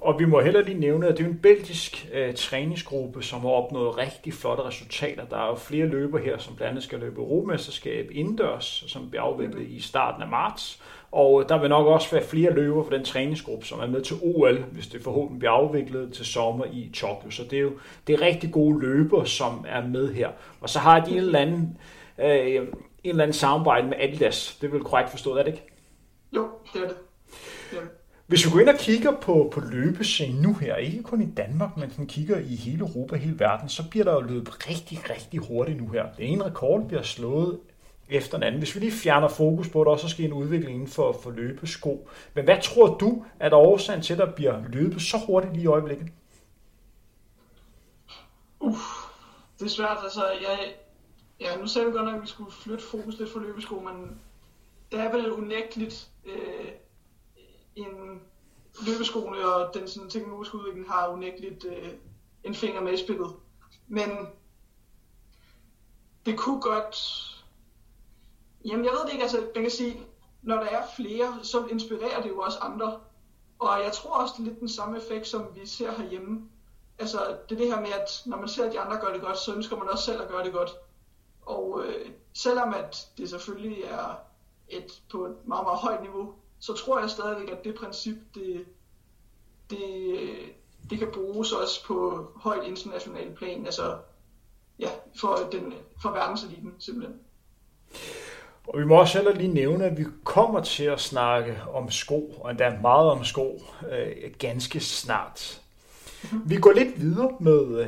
Og 0.00 0.18
vi 0.18 0.24
må 0.24 0.40
heller 0.40 0.62
lige 0.62 0.78
nævne, 0.78 1.06
at 1.06 1.18
det 1.18 1.24
er 1.24 1.28
en 1.28 1.38
belgisk 1.38 2.08
øh, 2.12 2.34
træningsgruppe, 2.34 3.22
som 3.22 3.40
har 3.40 3.48
opnået 3.48 3.96
rigtig 3.96 4.34
flotte 4.34 4.62
resultater. 4.62 5.24
Der 5.24 5.36
er 5.36 5.46
jo 5.46 5.54
flere 5.54 5.86
løber 5.86 6.18
her, 6.18 6.38
som 6.38 6.56
blandt 6.56 6.70
andet 6.70 6.84
skal 6.84 6.98
løbe 6.98 7.20
Europamesterskab 7.20 8.10
indendørs, 8.12 8.84
som 8.86 9.10
bliver 9.10 9.22
afviklet 9.22 9.68
i 9.68 9.80
starten 9.80 10.22
af 10.22 10.28
marts. 10.28 10.82
Og 11.12 11.48
der 11.48 11.60
vil 11.60 11.68
nok 11.68 11.86
også 11.86 12.10
være 12.10 12.24
flere 12.24 12.52
løber 12.52 12.84
for 12.84 12.90
den 12.90 13.04
træningsgruppe, 13.04 13.66
som 13.66 13.80
er 13.80 13.86
med 13.86 14.02
til 14.02 14.16
OL, 14.22 14.64
hvis 14.72 14.86
det 14.86 15.02
forhåbentlig 15.02 15.38
bliver 15.38 15.52
afviklet 15.52 16.12
til 16.12 16.26
sommer 16.26 16.64
i 16.64 16.90
Tokyo. 16.94 17.30
Så 17.30 17.42
det 17.50 17.56
er 17.56 17.62
jo 17.62 17.72
det 18.06 18.14
er 18.14 18.20
rigtig 18.20 18.52
gode 18.52 18.80
løber, 18.80 19.24
som 19.24 19.64
er 19.68 19.86
med 19.86 20.14
her. 20.14 20.28
Og 20.60 20.70
så 20.70 20.78
har 20.78 21.04
de 21.04 21.10
en 21.10 21.16
eller 21.16 21.38
anden, 21.38 21.78
øh, 22.18 22.28
en 22.28 22.68
eller 23.04 23.22
anden 23.22 23.32
samarbejde 23.32 23.88
med 23.88 23.96
Adidas. 24.00 24.58
Det 24.60 24.72
vel 24.72 24.80
korrekt 24.80 25.10
forstået, 25.10 25.40
er 25.40 25.44
det 25.44 25.52
ikke? 25.52 25.66
Jo, 26.36 26.48
det 26.72 26.82
er 26.82 26.88
det. 26.88 26.96
Ja. 27.72 27.78
Hvis 28.26 28.46
vi 28.46 28.50
går 28.50 28.60
ind 28.60 28.68
og 28.68 28.78
kigger 28.78 29.12
på, 29.12 29.50
på 29.52 29.60
løbescenen 29.60 30.42
nu 30.42 30.54
her, 30.54 30.76
ikke 30.76 31.02
kun 31.02 31.22
i 31.22 31.30
Danmark, 31.36 31.76
men 31.76 31.90
sådan 31.90 32.06
kigger 32.06 32.38
i 32.38 32.54
hele 32.54 32.78
Europa, 32.78 33.16
hele 33.16 33.38
verden, 33.40 33.68
så 33.68 33.90
bliver 33.90 34.04
der 34.04 34.12
jo 34.12 34.20
løbet 34.20 34.68
rigtig, 34.70 35.10
rigtig 35.10 35.40
hurtigt 35.40 35.78
nu 35.82 35.88
her. 35.88 36.04
Det 36.16 36.32
ene 36.32 36.44
rekord 36.44 36.88
bliver 36.88 37.02
slået 37.02 37.58
efter 38.08 38.36
den 38.36 38.42
anden. 38.42 38.58
Hvis 38.58 38.74
vi 38.74 38.80
lige 38.80 38.92
fjerner 38.92 39.28
fokus 39.28 39.68
på, 39.68 39.80
at 39.80 39.86
der 39.86 39.92
også 39.92 40.08
sker 40.08 40.24
en 40.24 40.32
udvikling 40.32 40.74
inden 40.74 40.88
for, 40.88 41.12
for 41.12 41.30
løbesko. 41.30 42.08
Men 42.34 42.44
hvad 42.44 42.58
tror 42.62 42.96
du, 42.96 43.24
at 43.40 43.52
årsagen 43.52 44.02
til, 44.02 44.12
at 44.12 44.18
der 44.18 44.32
bliver 44.32 44.62
løbet 44.68 45.02
så 45.02 45.18
hurtigt 45.26 45.52
lige 45.52 45.64
i 45.64 45.66
øjeblikket? 45.66 46.08
Uff, 48.60 48.80
det 49.58 49.64
er 49.64 49.70
svært. 49.70 49.98
Altså, 50.02 50.24
jeg, 50.26 50.74
ja, 51.40 51.56
nu 51.56 51.66
sagde 51.66 51.86
vi 51.86 51.92
godt 51.92 52.04
nok, 52.04 52.14
at 52.14 52.22
vi 52.22 52.26
skulle 52.26 52.52
flytte 52.52 52.84
fokus 52.84 53.18
lidt 53.18 53.32
for 53.32 53.40
løbesko, 53.40 53.80
men 53.80 54.20
det 54.92 55.00
er 55.00 55.12
vel 55.12 55.32
unægteligt 55.32 56.08
øh, 56.26 56.68
en 57.76 58.20
løbeskoene 58.86 59.54
og 59.54 59.74
den 59.74 59.88
sådan, 59.88 60.10
teknologiske 60.10 60.58
udvikling 60.58 60.88
har 60.88 61.08
unægteligt 61.08 61.64
øh, 61.64 61.88
en 62.44 62.54
finger 62.54 62.80
med 62.80 62.92
i 62.92 63.04
spillet. 63.04 63.30
Men 63.88 64.10
det 66.26 66.38
kunne 66.38 66.60
godt 66.60 66.96
Jamen, 68.66 68.84
jeg 68.84 68.92
ved 68.92 69.00
det 69.04 69.12
ikke. 69.12 69.22
Altså, 69.22 69.46
man 69.54 69.62
kan 69.64 69.70
sige, 69.70 70.00
når 70.42 70.54
der 70.54 70.66
er 70.66 70.82
flere, 70.96 71.38
så 71.42 71.66
inspirerer 71.66 72.22
det 72.22 72.28
jo 72.28 72.38
også 72.38 72.58
andre. 72.58 73.00
Og 73.58 73.80
jeg 73.84 73.92
tror 73.92 74.10
også, 74.10 74.34
det 74.38 74.42
er 74.42 74.48
lidt 74.48 74.60
den 74.60 74.68
samme 74.68 74.96
effekt, 74.96 75.26
som 75.26 75.46
vi 75.54 75.66
ser 75.66 75.92
herhjemme. 75.92 76.48
Altså, 76.98 77.36
det 77.48 77.54
er 77.54 77.58
det 77.58 77.66
her 77.66 77.80
med, 77.80 77.88
at 77.88 78.22
når 78.26 78.36
man 78.36 78.48
ser, 78.48 78.66
at 78.66 78.72
de 78.72 78.80
andre 78.80 78.96
gør 79.00 79.12
det 79.12 79.22
godt, 79.22 79.38
så 79.38 79.54
ønsker 79.54 79.76
man 79.76 79.88
også 79.88 80.04
selv 80.04 80.22
at 80.22 80.28
gøre 80.28 80.44
det 80.44 80.52
godt. 80.52 80.70
Og 81.42 81.84
øh, 81.84 82.10
selvom 82.34 82.74
at 82.74 83.08
det 83.18 83.30
selvfølgelig 83.30 83.82
er 83.82 84.14
et 84.68 85.02
på 85.10 85.26
et 85.26 85.36
meget, 85.46 85.64
meget 85.64 85.78
højt 85.78 86.02
niveau, 86.02 86.34
så 86.58 86.74
tror 86.74 87.00
jeg 87.00 87.10
stadigvæk, 87.10 87.48
at 87.48 87.64
det 87.64 87.74
princip, 87.74 88.16
det, 88.34 88.66
det, 89.70 90.18
øh, 90.20 90.48
det 90.90 90.98
kan 90.98 91.12
bruges 91.14 91.52
også 91.52 91.84
på 91.84 92.26
højt 92.36 92.64
internationalt 92.64 93.34
plan. 93.34 93.66
Altså, 93.66 93.98
ja, 94.78 94.90
for, 95.20 95.36
den, 95.52 95.74
for 96.02 96.10
verdenseliten 96.10 96.74
simpelthen. 96.78 97.20
Og 98.66 98.80
vi 98.80 98.84
må 98.84 99.00
også 99.00 99.18
heller 99.18 99.34
lige 99.34 99.54
nævne, 99.54 99.84
at 99.84 99.98
vi 99.98 100.04
kommer 100.24 100.60
til 100.60 100.84
at 100.84 101.00
snakke 101.00 101.58
om 101.74 101.90
sko, 101.90 102.34
og 102.40 102.50
endda 102.50 102.78
meget 102.82 103.10
om 103.10 103.24
sko, 103.24 103.62
øh, 103.92 104.32
ganske 104.38 104.80
snart. 104.80 105.60
Vi 106.46 106.56
går 106.56 106.72
lidt 106.72 107.00
videre 107.00 107.30
med 107.40 107.80
øh, 107.80 107.86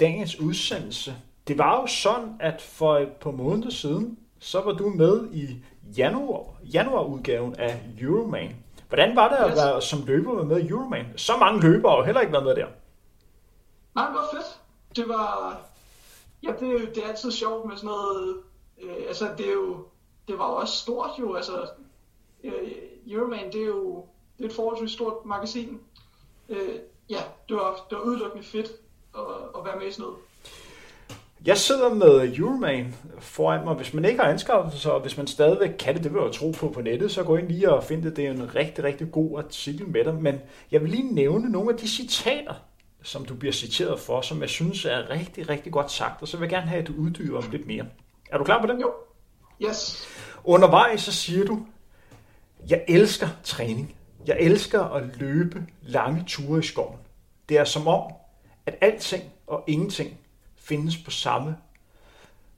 dagens 0.00 0.40
udsendelse. 0.40 1.14
Det 1.48 1.58
var 1.58 1.80
jo 1.80 1.86
sådan, 1.86 2.34
at 2.40 2.62
for 2.62 2.98
et 2.98 3.12
par 3.12 3.30
måneder 3.30 3.70
siden, 3.70 4.18
så 4.38 4.60
var 4.60 4.72
du 4.72 4.88
med 4.88 5.28
i 5.32 5.64
januar, 5.96 6.44
januarudgaven 6.62 7.54
af 7.54 7.80
Euroman. 8.00 8.56
Hvordan 8.88 9.16
var 9.16 9.28
det 9.28 9.36
at 9.36 9.56
være 9.56 9.82
som 9.82 10.06
løber 10.06 10.44
med 10.44 10.60
i 10.60 10.68
Euroman? 10.68 11.06
Så 11.16 11.36
mange 11.36 11.60
løbere 11.60 11.90
har 11.90 11.98
jo 11.98 12.04
heller 12.04 12.20
ikke 12.20 12.32
været 12.32 12.44
med 12.44 12.54
der. 12.54 12.66
Nej, 13.94 14.06
det 14.06 14.14
var 14.14 14.28
fedt. 14.32 14.60
Det 14.96 15.08
var... 15.08 15.56
Ja, 16.42 16.48
det, 16.60 16.94
det 16.94 17.04
er 17.04 17.08
altid 17.08 17.32
sjovt 17.32 17.68
med 17.68 17.76
sådan 17.76 17.86
noget... 17.86 18.36
Øh, 18.82 18.94
altså, 19.08 19.28
det 19.38 19.48
er 19.48 19.52
jo 19.52 19.86
det 20.28 20.38
var 20.38 20.50
jo 20.50 20.56
også 20.56 20.76
stort 20.76 21.10
jo, 21.20 21.34
altså 21.34 21.68
øh, 22.44 22.52
Euroman, 23.06 23.52
det 23.52 23.62
er 23.62 23.66
jo 23.66 24.04
det 24.38 24.44
er 24.44 24.48
et 24.48 24.54
forholdsvis 24.54 24.90
stort 24.90 25.24
magasin. 25.24 25.80
Øh, 26.48 26.74
ja, 27.10 27.18
det 27.48 27.56
var, 27.56 27.86
det 27.90 27.98
var 27.98 28.04
udelukkende 28.04 28.44
fedt 28.44 28.72
at, 29.14 29.20
at 29.58 29.64
være 29.64 29.78
med 29.78 29.86
i 29.86 29.90
sådan 29.90 30.02
noget. 30.02 30.18
Jeg 31.46 31.58
sidder 31.58 31.94
med 31.94 32.38
Euroman 32.38 32.94
foran 33.18 33.64
mig. 33.64 33.74
Hvis 33.74 33.94
man 33.94 34.04
ikke 34.04 34.20
har 34.20 34.30
anskaffet 34.30 34.80
sig, 34.80 34.92
og 34.92 35.00
hvis 35.00 35.16
man 35.16 35.26
stadigvæk 35.26 35.70
kan 35.78 35.94
det, 35.94 36.04
det 36.04 36.14
vil 36.14 36.22
jeg 36.22 36.32
tro 36.32 36.50
på 36.50 36.68
på 36.68 36.80
nettet, 36.80 37.10
så 37.10 37.22
gå 37.22 37.36
ind 37.36 37.48
lige 37.48 37.72
og 37.72 37.84
find 37.84 38.02
det. 38.02 38.16
Det 38.16 38.26
er 38.26 38.30
en 38.30 38.54
rigtig, 38.54 38.84
rigtig 38.84 39.12
god 39.12 39.38
artikel 39.38 39.88
med 39.88 40.04
dig. 40.04 40.14
Men 40.14 40.40
jeg 40.70 40.82
vil 40.82 40.90
lige 40.90 41.14
nævne 41.14 41.48
nogle 41.48 41.70
af 41.70 41.76
de 41.76 41.88
citater, 41.88 42.54
som 43.02 43.24
du 43.24 43.34
bliver 43.34 43.52
citeret 43.52 44.00
for, 44.00 44.20
som 44.20 44.40
jeg 44.40 44.48
synes 44.48 44.84
er 44.84 45.10
rigtig, 45.10 45.48
rigtig 45.48 45.72
godt 45.72 45.90
sagt, 45.90 46.22
og 46.22 46.28
så 46.28 46.36
vil 46.36 46.44
jeg 46.44 46.50
gerne 46.50 46.66
have, 46.66 46.82
at 46.82 46.88
du 46.88 46.92
uddyber 46.98 47.40
dem 47.40 47.50
lidt 47.50 47.66
mere. 47.66 47.86
Er 48.30 48.38
du 48.38 48.44
klar 48.44 48.60
på 48.60 48.66
det? 48.66 48.80
Jo. 48.80 48.92
Yes. 49.68 50.08
Undervejs 50.44 51.00
så 51.00 51.12
siger 51.12 51.44
du, 51.44 51.66
jeg 52.68 52.84
elsker 52.88 53.28
træning. 53.44 53.96
Jeg 54.26 54.36
elsker 54.40 54.82
at 54.84 55.16
løbe 55.16 55.66
lange 55.82 56.24
ture 56.26 56.58
i 56.58 56.62
skoven. 56.62 56.98
Det 57.48 57.58
er 57.58 57.64
som 57.64 57.88
om, 57.88 58.12
at 58.66 58.74
alting 58.80 59.32
og 59.46 59.64
ingenting 59.66 60.18
findes 60.56 60.96
på 60.96 61.10
samme 61.10 61.56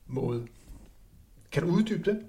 måde. 0.06 0.46
Kan 1.52 1.62
du 1.62 1.68
uddybe 1.68 2.10
det? 2.10 2.26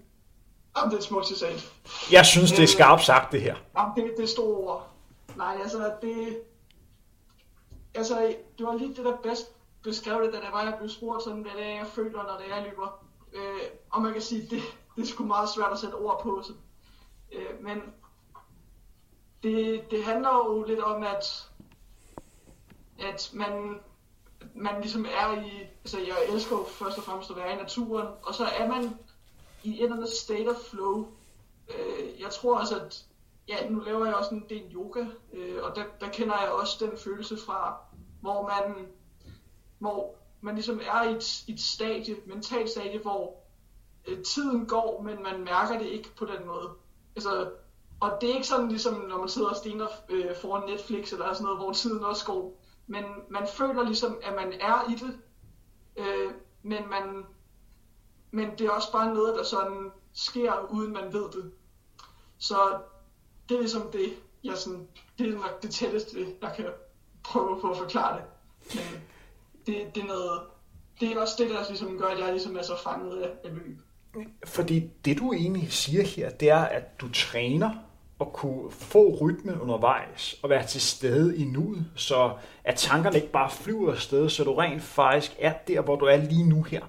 Jamen, 0.78 0.91
det 0.91 0.97
er 0.97 1.03
smukt 1.03 1.28
sagt. 1.28 1.73
Jeg 2.11 2.25
synes, 2.25 2.51
det 2.51 2.63
er 2.63 2.67
skarpt 2.67 3.03
sagt, 3.03 3.32
det 3.32 3.41
her. 3.41 3.55
Jamen, 3.78 3.95
det, 3.95 4.13
det 4.17 4.23
er 4.23 4.28
store 4.28 4.57
ord. 4.57 4.89
Nej, 5.36 5.57
altså, 5.61 5.91
det... 6.01 6.38
Altså, 7.95 8.36
det 8.57 8.65
var 8.65 8.78
lige 8.78 8.95
det, 8.95 9.05
der 9.05 9.17
bedst 9.23 9.47
beskrev 9.84 10.23
det, 10.23 10.34
da 10.34 10.38
det 10.38 10.47
var, 10.51 10.63
jeg 10.63 10.75
blev 10.80 10.89
spurgt 10.89 11.23
sådan, 11.23 11.41
hvad 11.41 11.51
det 11.57 11.65
er, 11.65 11.75
jeg 11.75 11.88
føler, 11.88 12.23
når 12.23 12.38
det 12.39 12.51
er, 12.51 12.55
jeg 12.55 12.65
løber. 12.69 13.07
Øh, 13.38 13.61
og 13.89 14.01
man 14.01 14.13
kan 14.13 14.21
sige, 14.21 14.41
det, 14.41 14.61
det 14.95 15.01
er 15.01 15.05
sgu 15.05 15.25
meget 15.25 15.49
svært 15.49 15.71
at 15.71 15.79
sætte 15.79 15.95
ord 15.95 16.21
på. 16.23 16.41
Så. 16.43 16.53
Øh, 17.31 17.63
men 17.63 17.81
det, 19.43 19.91
det 19.91 20.03
handler 20.03 20.29
jo 20.29 20.63
lidt 20.67 20.79
om, 20.79 21.03
at, 21.03 21.49
at 22.99 23.29
man, 23.33 23.79
man 24.55 24.81
ligesom 24.81 25.05
er 25.05 25.41
i, 25.41 25.51
altså 25.83 25.99
jeg 25.99 26.17
elsker 26.29 26.57
jo 26.57 26.63
først 26.63 26.97
og 26.97 27.03
fremmest 27.03 27.29
at 27.29 27.35
være 27.35 27.53
i 27.53 27.55
naturen, 27.55 28.07
og 28.23 28.35
så 28.35 28.45
er 28.45 28.67
man 28.67 28.97
i 29.63 29.77
et 29.77 29.83
eller 29.83 29.95
andet 29.95 30.09
state 30.09 30.49
of 30.49 30.55
flow. 30.55 31.07
Øh, 31.69 32.21
jeg 32.21 32.31
tror 32.31 32.59
også, 32.59 32.79
at 32.79 33.05
ja, 33.47 33.69
nu 33.69 33.79
laver 33.79 34.05
jeg 34.05 34.15
også 34.15 34.35
en 34.35 34.45
del 34.49 34.75
yoga, 34.75 35.05
øh, 35.33 35.63
og 35.63 35.75
der, 35.75 35.83
der 35.99 36.09
kender 36.09 36.41
jeg 36.41 36.51
også 36.51 36.85
den 36.85 36.97
følelse 36.97 37.38
fra, 37.45 37.77
hvor 38.21 38.47
man, 38.47 38.88
hvor 39.79 40.15
man 40.41 40.55
ligesom 40.55 40.81
er 40.83 41.03
i 41.03 41.15
et, 41.15 41.43
et 41.47 41.59
stadie, 41.59 42.15
mentalt 42.25 42.69
stadie, 42.69 42.99
hvor 42.99 43.43
øh, 44.07 44.23
tiden 44.23 44.65
går, 44.65 45.01
men 45.01 45.23
man 45.23 45.43
mærker 45.43 45.79
det 45.79 45.85
ikke 45.85 46.15
på 46.15 46.25
den 46.25 46.47
måde. 46.47 46.69
Altså, 47.15 47.51
og 47.99 48.17
det 48.21 48.29
er 48.29 48.33
ikke 48.33 48.47
sådan 48.47 48.69
ligesom, 48.69 48.93
når 48.93 49.17
man 49.17 49.29
sidder 49.29 49.49
og 49.49 49.55
stener 49.55 49.88
øh, 50.09 50.35
foran 50.41 50.69
Netflix 50.69 51.11
eller 51.11 51.33
sådan 51.33 51.43
noget, 51.43 51.59
hvor 51.59 51.73
tiden 51.73 52.03
også 52.03 52.25
går. 52.25 52.61
Men 52.88 53.03
man 53.29 53.47
føler 53.47 53.83
ligesom, 53.83 54.17
at 54.23 54.35
man 54.35 54.53
er 54.53 54.91
i 54.91 54.95
det, 54.95 55.19
øh, 55.97 56.31
men, 56.63 56.89
man, 56.89 57.25
men 58.31 58.51
det 58.51 58.61
er 58.61 58.71
også 58.71 58.91
bare 58.91 59.13
noget, 59.13 59.35
der 59.35 59.43
sådan 59.43 59.91
sker, 60.13 60.71
uden 60.71 60.93
man 60.93 61.13
ved 61.13 61.31
det. 61.31 61.51
Så 62.38 62.79
det 63.49 63.55
er 63.55 63.59
ligesom 63.59 63.91
det, 63.91 64.17
jeg 64.43 64.57
sådan, 64.57 64.88
det 65.17 65.23
er 65.23 65.23
ligesom 65.23 65.41
nok 65.41 65.61
det 65.61 65.71
tætteste, 65.71 66.35
jeg 66.41 66.53
kan 66.55 66.65
prøve 67.23 67.61
på 67.61 67.71
at 67.71 67.77
forklare 67.77 68.17
det. 68.17 68.25
Men 68.75 69.01
det, 69.68 69.95
det 69.95 70.03
er 70.03 70.07
noget, 70.07 70.41
det 70.99 71.11
er 71.11 71.22
også 71.22 71.36
det, 71.38 71.49
der 71.49 71.68
ligesom 71.68 71.97
gør, 71.97 72.07
at 72.07 72.20
jeg 72.20 72.32
ligesom 72.32 72.57
er 72.57 72.61
så 72.61 72.78
fanget 72.84 73.22
af, 73.22 73.30
af 73.43 73.53
løb. 73.53 73.78
Fordi 74.45 74.89
det 75.05 75.18
du 75.18 75.34
egentlig 75.34 75.74
siger 75.74 76.03
her, 76.03 76.30
det 76.30 76.49
er, 76.49 76.61
at 76.61 77.01
du 77.01 77.11
træner 77.11 77.72
og 78.20 78.34
kunne 78.34 78.72
få 78.72 79.18
rytme 79.22 79.61
undervejs 79.61 80.39
og 80.43 80.49
være 80.49 80.65
til 80.65 80.82
stede 80.82 81.38
i 81.38 81.43
nuet, 81.43 81.91
så 81.95 82.38
at 82.63 82.76
tankerne 82.76 83.15
ikke 83.15 83.32
bare 83.32 83.49
flyver 83.49 83.91
afsted, 83.91 84.30
så 84.30 84.43
du 84.43 84.53
rent 84.53 84.82
faktisk 84.82 85.36
er 85.39 85.53
der, 85.68 85.82
hvor 85.82 85.95
du 85.95 86.05
er 86.05 86.18
lige 86.18 86.49
nu 86.49 86.63
her. 86.63 86.86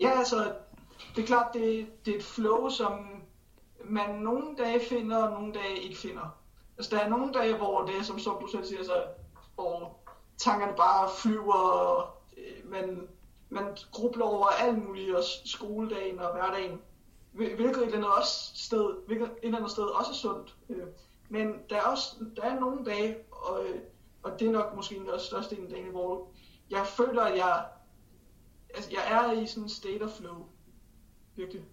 Ja, 0.00 0.18
altså, 0.18 0.52
det 1.16 1.22
er 1.22 1.26
klart, 1.26 1.46
det, 1.54 1.86
det 2.04 2.14
er 2.14 2.18
et 2.18 2.24
flow, 2.24 2.68
som 2.68 2.92
man 3.84 4.14
nogle 4.14 4.56
dage 4.58 4.80
finder, 4.88 5.16
og 5.16 5.40
nogle 5.40 5.54
dage 5.54 5.82
ikke 5.82 5.98
finder. 5.98 6.36
Altså, 6.78 6.96
der 6.96 7.02
er 7.02 7.08
nogle 7.08 7.32
dage, 7.32 7.56
hvor 7.56 7.84
det 7.84 7.96
er, 7.96 8.02
som, 8.02 8.18
som 8.18 8.36
du 8.40 8.46
selv 8.46 8.64
siger, 8.64 8.84
så, 8.84 9.02
hvor 9.54 9.96
tankerne 10.38 10.76
bare 10.76 11.10
flyver, 11.18 11.54
og 11.54 12.08
øh, 12.36 12.70
man, 12.70 13.08
man 13.48 13.76
grubler 13.92 14.24
over 14.24 14.46
alt 14.46 14.86
muligt, 14.86 15.14
og 15.14 15.22
skoledagen 15.44 16.18
og 16.18 16.32
hverdagen, 16.32 16.80
hvilket 17.32 17.76
et 17.76 17.82
eller 17.82 17.96
andet, 17.96 18.12
også 18.12 18.50
sted, 18.54 19.06
hvilket 19.06 19.26
et 19.26 19.36
eller 19.42 19.58
andet 19.58 19.70
sted 19.70 19.84
også 19.84 20.10
er 20.10 20.14
sundt. 20.14 20.56
Øh, 20.68 20.86
men 21.28 21.54
der 21.70 21.76
er 21.76 21.82
også 21.82 22.16
der 22.36 22.42
er 22.42 22.60
nogle 22.60 22.84
dage, 22.84 23.16
og, 23.30 23.64
øh, 23.64 23.80
og 24.22 24.40
det 24.40 24.48
er 24.48 24.52
nok 24.52 24.76
måske 24.76 24.94
den 24.94 25.20
største 25.20 25.58
en 25.58 25.64
af 25.64 25.70
dagene, 25.70 25.90
hvor 25.90 26.28
jeg 26.70 26.86
føler, 26.86 27.22
at 27.22 27.36
jeg, 27.36 27.66
altså 28.74 28.90
jeg 28.90 29.02
er 29.10 29.32
i 29.32 29.46
sådan 29.46 29.62
en 29.62 29.68
state 29.68 30.02
of 30.02 30.10
flow. 30.10 30.46
Virkelig. 31.36 31.64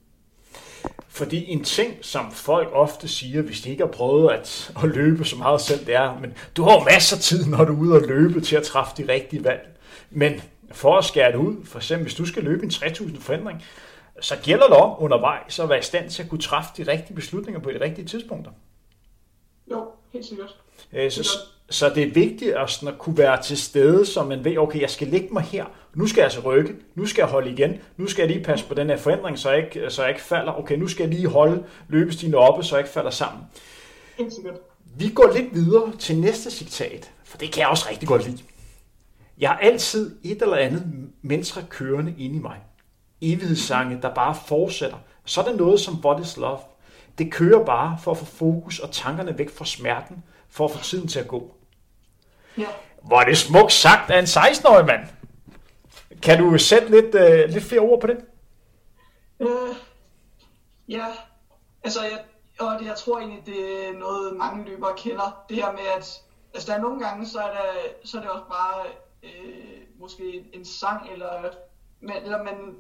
Fordi 1.08 1.46
en 1.46 1.64
ting, 1.64 1.94
som 2.02 2.32
folk 2.32 2.70
ofte 2.72 3.08
siger, 3.08 3.42
hvis 3.42 3.62
de 3.62 3.70
ikke 3.70 3.84
har 3.84 3.92
prøvet 3.92 4.32
at, 4.32 4.74
at 4.84 4.90
løbe 4.90 5.26
så 5.26 5.36
meget 5.36 5.62
selv, 5.62 5.86
det 5.86 5.96
er, 5.96 6.20
men 6.20 6.34
du 6.58 6.64
har 6.64 6.74
jo 6.74 6.84
masser 6.84 7.16
af 7.16 7.22
tid, 7.22 7.46
når 7.46 7.66
du 7.66 7.74
er 7.74 7.78
ude 7.78 7.96
og 7.96 8.02
løbe 8.02 8.42
til 8.42 8.56
at 8.56 8.64
træffe 8.64 8.94
de 8.98 9.14
rigtige 9.14 9.44
valg. 9.44 9.78
Men 10.10 10.42
for 10.72 10.98
at 10.98 11.06
skære 11.06 11.32
det 11.32 11.38
ud, 11.38 11.66
for 11.66 11.80
eksempel 11.80 12.04
hvis 12.04 12.16
du 12.16 12.26
skal 12.26 12.44
løbe 12.44 12.64
en 12.64 12.70
3000 12.70 13.22
forandring, 13.22 13.64
så 14.22 14.36
gælder 14.44 14.68
det 14.68 14.78
om 14.78 15.04
undervejs 15.04 15.60
at 15.60 15.70
være 15.70 15.80
i 15.80 15.82
stand 15.82 16.10
til 16.10 16.24
at 16.24 16.30
kunne 16.30 16.42
træffe 16.42 16.70
de 16.78 16.92
rigtige 16.92 17.16
beslutninger 17.16 17.62
på 17.62 17.72
de 17.72 17.82
rigtige 17.82 18.08
tidspunkter. 18.08 18.52
Jo, 19.72 19.92
helt 20.14 20.26
sikkert. 20.26 20.56
Øh, 20.94 21.12
så, 21.12 21.38
så 21.70 21.90
det 21.90 22.04
er 22.04 22.12
vigtigt 22.12 22.56
at, 22.56 22.70
sådan 22.70 22.90
at 22.90 22.98
kunne 22.98 23.18
være 23.18 23.42
til 23.42 23.58
stede, 23.58 24.06
så 24.06 24.24
man 24.24 24.44
ved, 24.46 24.58
okay, 24.58 24.82
jeg 24.82 24.90
skal 24.90 25.08
lægge 25.08 25.28
mig 25.32 25.44
her, 25.44 25.66
nu 25.94 26.08
skal 26.08 26.22
jeg 26.22 26.26
altså 26.26 26.40
rykke, 26.40 26.76
nu 26.96 27.06
skal 27.06 27.22
jeg 27.22 27.30
holde 27.30 27.52
igen, 27.52 27.80
nu 27.98 28.08
skal 28.08 28.22
jeg 28.22 28.32
lige 28.32 28.46
passe 28.46 28.66
på 28.66 28.74
den 28.74 28.90
her 28.90 28.98
forandring, 28.98 29.40
så 29.40 29.52
jeg 29.52 29.66
ikke, 29.66 29.90
så 29.90 30.02
jeg 30.02 30.10
ikke 30.10 30.22
falder, 30.22 30.60
okay, 30.60 30.76
nu 30.76 30.88
skal 30.88 31.04
jeg 31.04 31.14
lige 31.16 31.28
holde 31.28 31.64
løbestigen 31.88 32.36
oppe, 32.36 32.64
så 32.64 32.76
jeg 32.76 32.86
ikke 32.86 32.94
falder 32.94 33.10
sammen. 33.10 33.44
Helt 34.18 34.34
sikkert. 34.34 34.56
Vi 34.98 35.10
går 35.10 35.32
lidt 35.36 35.54
videre 35.54 35.92
til 36.00 36.18
næste 36.18 36.52
citat, 36.52 37.12
for 37.24 37.38
det 37.38 37.52
kan 37.52 37.62
jeg 37.62 37.68
også 37.68 37.88
rigtig 37.90 38.08
godt 38.08 38.26
lide. 38.26 38.44
Jeg 39.38 39.50
har 39.50 39.58
altid 39.58 40.16
et 40.24 40.42
eller 40.42 40.56
andet 40.56 40.84
mantra 41.22 41.62
kørende 41.70 42.16
inde 42.18 42.36
i 42.36 42.40
mig. 42.40 42.58
Evighedssange, 43.22 44.00
der 44.02 44.14
bare 44.14 44.36
fortsætter. 44.48 44.98
Så 45.26 45.42
er 45.42 45.46
det 45.46 45.58
noget 45.58 45.80
som 45.80 46.06
What 46.06 46.24
is 46.26 46.38
Love. 46.38 46.60
Det 47.18 47.32
kører 47.32 47.66
bare 47.66 47.98
for 48.04 48.12
at 48.12 48.18
få 48.18 48.26
fokus 48.26 48.80
og 48.80 48.92
tankerne 48.92 49.38
væk 49.38 49.50
fra 49.50 49.66
smerten, 49.66 50.24
for 50.50 50.66
at 50.66 50.72
få 50.72 50.84
tiden 50.84 51.08
til 51.08 51.20
at 51.20 51.28
gå. 51.28 51.56
Ja. 52.58 52.68
Hvor 53.02 53.22
er 53.22 53.26
det 53.26 53.38
smukt 53.38 53.72
sagt 53.72 54.12
af 54.12 54.20
en 54.20 54.26
16-årig 54.26 54.86
mand. 54.86 55.08
Kan 56.22 56.40
du 56.40 56.58
sætte 56.58 56.90
lidt, 56.90 57.16
uh, 57.16 57.54
lidt 57.54 57.64
flere 57.64 57.82
ord 57.82 58.02
på 58.02 58.08
det? 58.08 58.18
Øh, 59.40 59.76
ja, 60.88 61.06
altså 61.84 62.04
jeg, 62.04 62.20
og 62.60 62.80
det, 62.80 62.86
jeg 62.86 62.96
tror 62.96 63.20
egentlig, 63.20 63.46
det 63.46 63.88
er 63.88 63.94
noget 63.94 64.38
mange 64.38 64.66
løbere 64.66 64.94
kender. 64.98 65.44
Det 65.50 65.58
her 65.58 65.72
med, 65.72 65.82
at 65.98 66.22
altså, 66.54 66.72
der 66.72 66.78
er 66.78 66.82
nogle 66.82 67.08
gange, 67.08 67.26
så 67.26 67.40
er, 67.40 67.52
der, 67.52 67.66
så 68.04 68.18
er 68.18 68.22
det 68.22 68.32
også 68.32 68.46
bare 68.46 68.86
øh, 69.24 70.00
måske 70.00 70.46
en 70.54 70.66
sang, 70.66 71.12
eller, 71.12 71.50
man, 72.02 72.24
eller 72.24 72.44
man, 72.44 72.76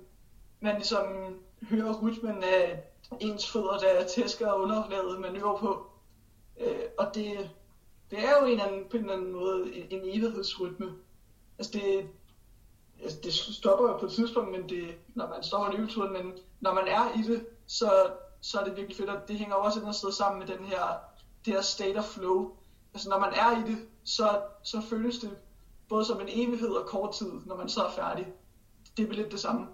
man 0.59 0.75
ligesom 0.75 1.03
hører 1.69 2.01
rytmen 2.01 2.43
af 2.43 2.83
ens 3.19 3.51
fødder, 3.51 3.77
der 3.77 4.07
tæsker 4.07 4.53
underlaget, 4.53 5.19
man 5.19 5.41
på. 5.41 5.87
Øh, 6.59 6.85
og 6.97 7.15
det, 7.15 7.49
det 8.11 8.19
er 8.19 8.39
jo 8.39 8.45
en 8.45 8.51
eller 8.51 8.65
anden, 8.65 8.85
på 8.89 8.97
en 8.97 9.03
eller 9.03 9.15
anden 9.15 9.31
måde 9.31 9.75
en, 9.75 9.85
en 9.89 9.99
evighedsrytme. 10.03 10.93
Altså 11.57 11.71
det, 11.73 12.09
altså 13.03 13.17
det 13.23 13.33
stopper 13.33 13.87
jo 13.87 13.97
på 13.97 14.05
et 14.05 14.11
tidspunkt, 14.11 14.51
men 14.51 14.69
det, 14.69 14.95
når 15.15 15.27
man 15.27 15.43
stopper 15.43 15.71
løbeturen, 15.71 16.13
men 16.13 16.33
når 16.59 16.73
man 16.73 16.87
er 16.87 17.19
i 17.19 17.21
det, 17.21 17.45
så, 17.67 18.11
så 18.41 18.59
er 18.59 18.63
det 18.63 18.75
virkelig 18.75 18.97
fedt, 18.97 19.09
og 19.09 19.27
det 19.27 19.37
hænger 19.37 19.55
også 19.55 19.79
et 19.79 19.81
eller 19.81 19.87
andet 19.87 19.99
sted 19.99 20.11
sammen 20.11 20.39
med 20.39 20.57
den 20.57 20.65
her, 20.65 20.97
det 21.45 21.53
her 21.53 21.61
state 21.61 21.97
of 21.97 22.03
flow. 22.03 22.51
Altså 22.93 23.09
når 23.09 23.19
man 23.19 23.33
er 23.33 23.65
i 23.65 23.71
det, 23.71 23.77
så, 24.03 24.41
så 24.63 24.81
føles 24.81 25.17
det 25.17 25.37
både 25.89 26.05
som 26.05 26.21
en 26.21 26.29
evighed 26.29 26.69
og 26.69 26.85
kort 26.85 27.13
tid, 27.13 27.31
når 27.45 27.57
man 27.57 27.69
så 27.69 27.83
er 27.83 27.91
færdig. 27.91 28.27
Det 28.97 29.09
er 29.09 29.13
lidt 29.13 29.31
det 29.31 29.39
samme. 29.39 29.67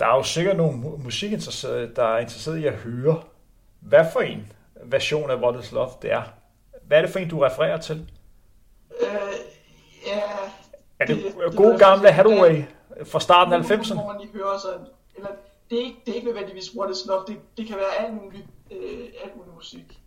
Der 0.00 0.06
er 0.06 0.16
jo 0.16 0.22
sikkert 0.22 0.56
nogle 0.56 0.78
musikinteresserede, 0.78 1.92
der 1.96 2.04
er 2.04 2.18
interesseret 2.18 2.58
i 2.58 2.66
at 2.66 2.74
høre, 2.74 3.22
hvad 3.80 4.04
for 4.12 4.20
en 4.20 4.52
version 4.84 5.30
af 5.30 5.36
What 5.36 5.64
is 5.64 5.72
Love 5.72 5.90
det 6.02 6.12
er. 6.12 6.22
Hvad 6.82 6.98
er 6.98 7.02
det 7.02 7.10
for 7.10 7.18
en, 7.18 7.28
du 7.28 7.38
refererer 7.38 7.80
til? 7.80 8.10
Øh, 9.00 9.06
ja... 10.06 10.22
Er 10.98 11.06
det, 11.06 11.16
det 11.16 11.56
gode 11.56 11.78
gamle 11.78 12.12
Hathaway 12.12 12.62
fra 13.04 13.20
starten 13.20 13.52
af 13.52 13.58
90'erne? 13.58 13.94
Hvor 13.94 14.12
man 14.12 14.20
lige 14.20 14.32
hører 14.32 14.58
så, 14.58 14.68
eller 15.16 15.28
det 15.70 15.78
er 15.78 15.84
ikke, 15.84 15.96
det 16.06 16.12
er 16.12 16.14
ikke 16.14 16.26
nødvendigvis 16.26 16.76
What 16.76 16.90
is 16.90 17.06
Love, 17.06 17.24
det, 17.26 17.36
det 17.56 17.66
kan 17.66 17.76
være 17.76 18.06
alt 18.06 18.14
muligt, 18.14 18.44
øh, 18.70 19.06
alt 19.24 19.36
muligt 19.36 19.54
musik. 19.54 20.00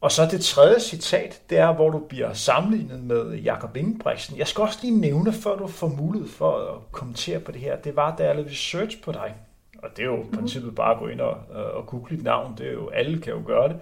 Og 0.00 0.12
så 0.12 0.26
det 0.26 0.40
tredje 0.40 0.80
citat, 0.80 1.42
det 1.50 1.58
er, 1.58 1.72
hvor 1.72 1.90
du 1.90 1.98
bliver 1.98 2.32
sammenlignet 2.32 3.02
med 3.02 3.34
Jakob 3.34 3.76
Ingebrigtsen. 3.76 4.38
Jeg 4.38 4.46
skal 4.46 4.62
også 4.62 4.78
lige 4.82 5.00
nævne, 5.00 5.32
før 5.32 5.56
du 5.56 5.66
får 5.66 5.88
mulighed 5.88 6.28
for 6.28 6.56
at 6.56 6.92
kommentere 6.92 7.40
på 7.40 7.52
det 7.52 7.60
her, 7.60 7.76
det 7.76 7.96
var, 7.96 8.16
da 8.16 8.24
jeg 8.24 8.34
lavede 8.34 8.50
research 8.50 9.02
på 9.02 9.12
dig. 9.12 9.34
Og 9.82 9.88
det 9.96 10.02
er 10.02 10.06
jo 10.06 10.16
i 10.16 10.24
mhm. 10.24 10.36
princippet 10.36 10.74
bare 10.74 10.92
at 10.92 10.98
gå 10.98 11.06
ind 11.06 11.20
og, 11.20 11.36
og 11.74 11.86
google 11.86 12.16
dit 12.16 12.24
navn, 12.24 12.54
det 12.58 12.66
er 12.66 12.72
jo, 12.72 12.88
alle 12.88 13.20
kan 13.20 13.32
jo 13.32 13.42
gøre 13.46 13.68
det. 13.68 13.76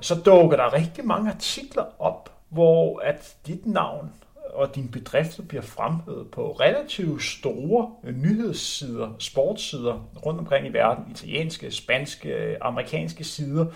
Så 0.00 0.14
dukker 0.14 0.56
der 0.56 0.72
rigtig 0.72 1.06
mange 1.06 1.30
artikler 1.30 1.84
op, 1.98 2.32
hvor 2.48 3.00
at 3.00 3.36
dit 3.46 3.66
navn 3.66 4.12
og 4.54 4.74
din 4.74 4.88
bedrifter 4.88 5.42
bliver 5.42 5.62
fremhævet 5.62 6.30
på 6.30 6.52
relativt 6.52 7.22
store 7.22 7.90
nyhedssider, 8.02 9.08
sportssider 9.18 10.08
rundt 10.26 10.40
omkring 10.40 10.66
i 10.66 10.72
verden, 10.72 11.04
italienske, 11.10 11.70
spanske, 11.70 12.56
amerikanske 12.60 13.24
sider, 13.24 13.66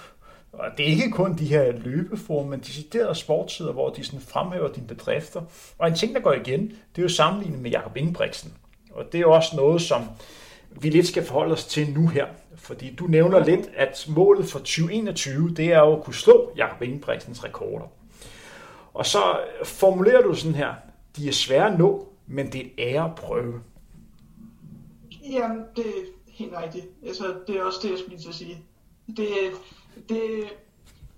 og 0.53 0.67
det 0.77 0.85
er 0.85 0.91
ikke 0.91 1.11
kun 1.11 1.39
de 1.39 1.47
her 1.47 1.73
løbeform, 1.73 2.47
men 2.47 2.61
deciderede 2.61 3.15
sportsider, 3.15 3.73
hvor 3.73 3.91
de 3.91 4.05
sådan 4.05 4.21
fremhæver 4.21 4.73
dine 4.73 4.87
bedrifter. 4.87 5.43
Og 5.79 5.89
en 5.89 5.95
ting, 5.95 6.15
der 6.15 6.21
går 6.21 6.33
igen, 6.33 6.61
det 6.69 6.99
er 6.99 7.03
jo 7.03 7.09
sammenlignet 7.09 7.61
med 7.61 7.71
Jakob 7.71 7.97
Ingebrigtsen. 7.97 8.53
Og 8.93 9.05
det 9.05 9.15
er 9.15 9.23
jo 9.23 9.33
også 9.33 9.57
noget, 9.57 9.83
som 9.83 10.03
vi 10.71 10.91
lidt 10.91 11.07
skal 11.07 11.25
forholde 11.25 11.53
os 11.53 11.65
til 11.65 11.93
nu 11.93 12.09
her. 12.09 12.27
Fordi 12.57 12.95
du 12.95 13.07
nævner 13.07 13.45
lidt, 13.45 13.71
at 13.77 14.07
målet 14.09 14.47
for 14.47 14.59
2021, 14.59 15.55
det 15.55 15.73
er 15.73 15.79
jo 15.79 15.97
at 15.97 16.05
kunne 16.05 16.15
slå 16.15 16.53
Jakob 16.57 16.83
Ingebrigtsens 16.83 17.45
rekorder. 17.45 17.87
Og 18.95 19.07
så 19.07 19.19
formulerer 19.65 20.23
du 20.23 20.35
sådan 20.35 20.55
her, 20.55 20.75
de 21.17 21.29
er 21.29 21.33
svære 21.33 21.73
at 21.73 21.79
nå, 21.79 22.09
men 22.27 22.53
det 22.53 22.61
er 22.61 22.69
ære 22.79 23.05
at 23.05 23.15
prøve. 23.15 23.61
Jamen, 25.33 25.63
det 25.77 25.87
er 25.87 26.03
helt 26.29 26.53
rigtigt. 26.63 26.87
Altså, 27.07 27.25
det 27.47 27.57
er 27.57 27.63
også 27.63 27.79
det, 27.83 27.91
jeg 27.91 27.99
skulle 27.99 28.17
lige 28.17 28.23
til 28.23 28.29
at 28.29 28.35
sige. 28.35 28.59
Det, 29.17 29.29
det, 30.09 30.53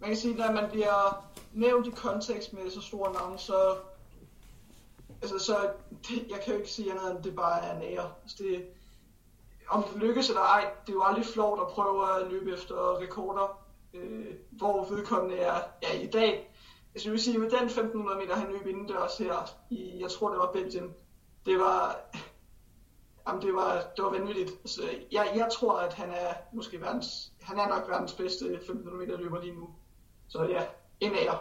man 0.00 0.08
kan 0.10 0.16
sige, 0.16 0.34
når 0.34 0.52
man 0.52 0.70
bliver 0.70 1.24
nævnt 1.52 1.86
i 1.86 1.90
kontekst 1.90 2.52
med 2.52 2.70
så 2.70 2.80
store 2.80 3.12
navne, 3.12 3.38
så, 3.38 3.76
altså, 5.22 5.38
så 5.38 5.70
det, 6.08 6.26
jeg 6.30 6.40
kan 6.44 6.52
jo 6.52 6.58
ikke 6.58 6.70
sige 6.70 6.90
andet, 6.90 7.10
end 7.10 7.22
det 7.22 7.36
bare 7.36 7.62
er 7.62 7.76
en 7.76 7.82
ære. 7.82 8.12
Altså, 8.22 8.36
det, 8.38 8.66
om 9.68 9.82
det 9.82 10.02
lykkes 10.02 10.28
eller 10.28 10.42
ej, 10.42 10.70
det 10.86 10.88
er 10.88 10.96
jo 10.96 11.02
aldrig 11.02 11.26
flot 11.26 11.60
at 11.60 11.66
prøve 11.66 12.16
at 12.16 12.30
løbe 12.30 12.52
efter 12.52 13.00
rekorder, 13.00 13.64
øh, 13.94 14.34
hvor 14.50 14.84
vedkommende 14.84 15.36
er 15.36 15.60
ja, 15.82 16.00
i 16.00 16.06
dag. 16.06 16.54
Altså, 16.94 17.08
jeg 17.08 17.12
vil 17.12 17.22
sige, 17.22 17.38
med 17.38 17.50
den 17.50 17.64
1500 17.64 18.18
meter, 18.18 18.36
han 18.36 18.52
løb 18.52 18.66
indendørs 18.66 19.18
her, 19.18 19.50
i, 19.70 20.00
jeg 20.00 20.10
tror 20.10 20.30
det 20.30 20.38
var 20.38 20.52
Belgien, 20.52 20.94
det 21.46 21.58
var, 21.58 21.96
Jamen, 23.28 23.42
det 23.42 23.54
var, 23.54 23.84
det 23.96 24.04
var 24.04 24.10
vanvittigt. 24.10 24.50
Altså, 24.50 24.82
jeg, 25.12 25.32
jeg 25.36 25.48
tror, 25.52 25.78
at 25.78 25.94
han 25.94 26.10
er 26.10 26.34
måske 26.52 26.80
verdens, 26.80 27.31
han 27.42 27.58
er 27.58 27.68
nok 27.68 27.88
verdens 27.88 28.12
bedste 28.12 28.44
1500 28.44 29.06
meter 29.06 29.18
løber 29.22 29.42
lige 29.42 29.54
nu. 29.54 29.68
Så 30.28 30.42
ja, 30.42 30.62
en 31.00 31.12
ære. 31.12 31.38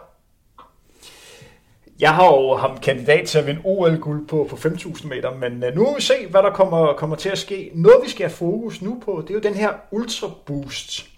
Jeg 2.00 2.14
har 2.14 2.26
jo 2.26 2.56
ham 2.56 2.78
kandidat 2.78 3.28
til 3.28 3.38
at 3.38 3.46
vinde 3.46 3.60
OL-guld 3.64 4.26
på, 4.26 4.46
på 4.50 4.56
5.000 4.56 5.06
meter, 5.06 5.34
men 5.34 5.64
øh, 5.64 5.74
nu 5.74 5.82
må 5.82 5.94
vi 5.94 6.02
se, 6.02 6.14
hvad 6.30 6.42
der 6.42 6.50
kommer, 6.50 6.92
kommer 6.92 7.16
til 7.16 7.28
at 7.28 7.38
ske. 7.38 7.70
Noget, 7.74 8.04
vi 8.04 8.10
skal 8.10 8.26
have 8.26 8.36
fokus 8.36 8.82
nu 8.82 9.02
på, 9.04 9.20
det 9.20 9.30
er 9.30 9.34
jo 9.34 9.40
den 9.40 9.54
her 9.54 9.72
Ultra 9.90 10.30
Boost 10.46 11.12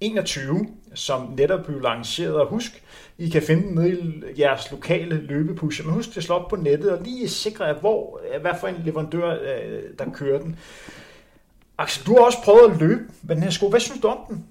21, 0.00 0.66
som 0.94 1.34
netop 1.36 1.64
blev 1.66 1.80
lanceret. 1.80 2.34
Og 2.34 2.46
husk, 2.46 2.82
I 3.18 3.28
kan 3.28 3.42
finde 3.42 3.62
den 3.62 3.74
nede 3.74 4.22
i 4.36 4.40
jeres 4.40 4.70
lokale 4.70 5.16
løbepusher. 5.20 5.84
Men 5.84 5.94
husk 5.94 6.16
at 6.16 6.22
slå 6.22 6.34
op 6.34 6.48
på 6.48 6.56
nettet 6.56 6.92
og 6.92 7.02
lige 7.04 7.28
sikre 7.28 7.64
jer, 7.64 7.74
hvor, 7.74 8.20
øh, 8.34 8.40
hvad 8.40 8.52
for 8.60 8.68
en 8.68 8.82
leverandør, 8.84 9.30
øh, 9.30 9.82
der 9.98 10.12
kører 10.14 10.38
den. 10.38 10.58
Axel, 11.80 12.06
du 12.06 12.12
har 12.16 12.24
også 12.24 12.38
prøvet 12.44 12.70
at 12.70 12.78
løbe 12.78 13.12
med 13.22 13.34
den 13.34 13.42
her 13.42 13.50
sko. 13.50 13.68
Hvad 13.70 13.80
synes 13.80 14.00
du 14.00 14.08
om 14.08 14.26
den? 14.28 14.46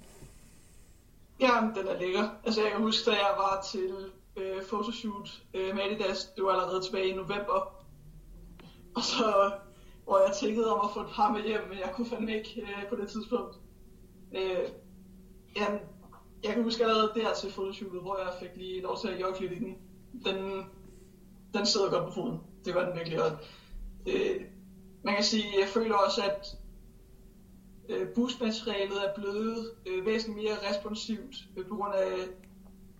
Ja, 1.40 1.52
den 1.76 1.86
er 1.88 2.00
lækker. 2.00 2.28
Altså, 2.44 2.62
jeg 2.62 2.70
kan 2.70 2.80
huske, 2.80 3.10
da 3.10 3.16
jeg 3.16 3.34
var 3.36 3.66
til 3.72 3.90
øh, 4.36 4.62
photoshoot 4.62 5.42
øh, 5.54 5.74
med 5.74 5.82
Adidas, 5.82 6.24
det 6.36 6.44
var 6.44 6.50
allerede 6.50 6.82
tilbage 6.82 7.08
i 7.08 7.14
november. 7.14 7.74
Og 8.96 9.02
så, 9.02 9.52
hvor 10.04 10.18
jeg 10.18 10.36
tænkede 10.40 10.74
om 10.74 10.80
at 10.84 10.90
få 10.94 11.00
et 11.00 11.06
par 11.14 11.32
med 11.32 11.42
hjem, 11.42 11.60
men 11.68 11.78
jeg 11.78 11.90
kunne 11.94 12.06
fandme 12.06 12.36
ikke 12.36 12.60
øh, 12.62 12.88
på 12.88 12.96
det 12.96 13.08
tidspunkt. 13.08 13.56
Øh, 14.34 14.66
ja, 15.56 15.66
jeg 16.44 16.54
kan 16.54 16.62
huske 16.62 16.82
allerede 16.84 17.12
der 17.14 17.34
til 17.34 17.52
fotoshootet, 17.52 18.00
hvor 18.00 18.18
jeg 18.18 18.32
fik 18.40 18.56
lige 18.56 18.82
lov 18.82 18.98
til 18.98 19.08
at 19.08 19.20
jogge 19.20 19.40
lidt 19.40 19.52
i 19.52 19.58
den. 19.58 19.76
Den, 20.24 20.64
den 21.54 21.66
sidder 21.66 21.90
godt 21.90 22.04
på 22.04 22.12
foden. 22.12 22.40
Det 22.64 22.74
var 22.74 22.84
den 22.84 22.96
virkelig. 22.96 23.22
Og, 23.22 23.30
øh, 24.06 24.40
man 25.04 25.14
kan 25.14 25.24
sige, 25.24 25.44
jeg 25.60 25.68
føler 25.68 25.94
også, 25.94 26.22
at 26.22 26.59
øh, 27.90 28.08
boostmaterialet 28.14 28.96
er 29.06 29.14
blevet 29.14 29.70
øh, 29.86 30.06
væsentligt 30.06 30.44
mere 30.44 30.70
responsivt 30.70 31.36
øh, 31.56 31.66
på 31.66 31.76
grund 31.76 31.94
af 31.94 32.28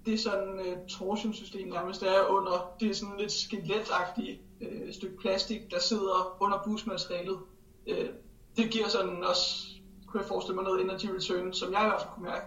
det 0.06 0.20
sådan 0.20 0.60
øh, 0.66 0.76
torsionssystem 0.88 1.68
nærmest 1.68 2.02
er 2.02 2.26
under. 2.28 2.76
Det 2.80 2.90
er 2.90 2.94
sådan 2.94 3.16
lidt 3.18 3.32
skeletagtige 3.32 4.40
øh, 4.60 4.92
stykke 4.92 5.16
plastik, 5.16 5.70
der 5.70 5.80
sidder 5.80 6.36
under 6.40 6.62
busmaterialet. 6.64 7.38
Øh, 7.86 8.08
det 8.56 8.70
giver 8.70 8.88
sådan 8.88 9.24
også, 9.24 9.66
kunne 10.06 10.20
jeg 10.20 10.28
forestille 10.28 10.54
mig, 10.54 10.64
noget 10.64 10.80
energy 10.80 11.06
return, 11.06 11.52
som 11.52 11.72
jeg 11.72 11.82
i 11.82 11.88
hvert 11.88 12.00
fald 12.00 12.14
kunne 12.14 12.26
mærke 12.26 12.46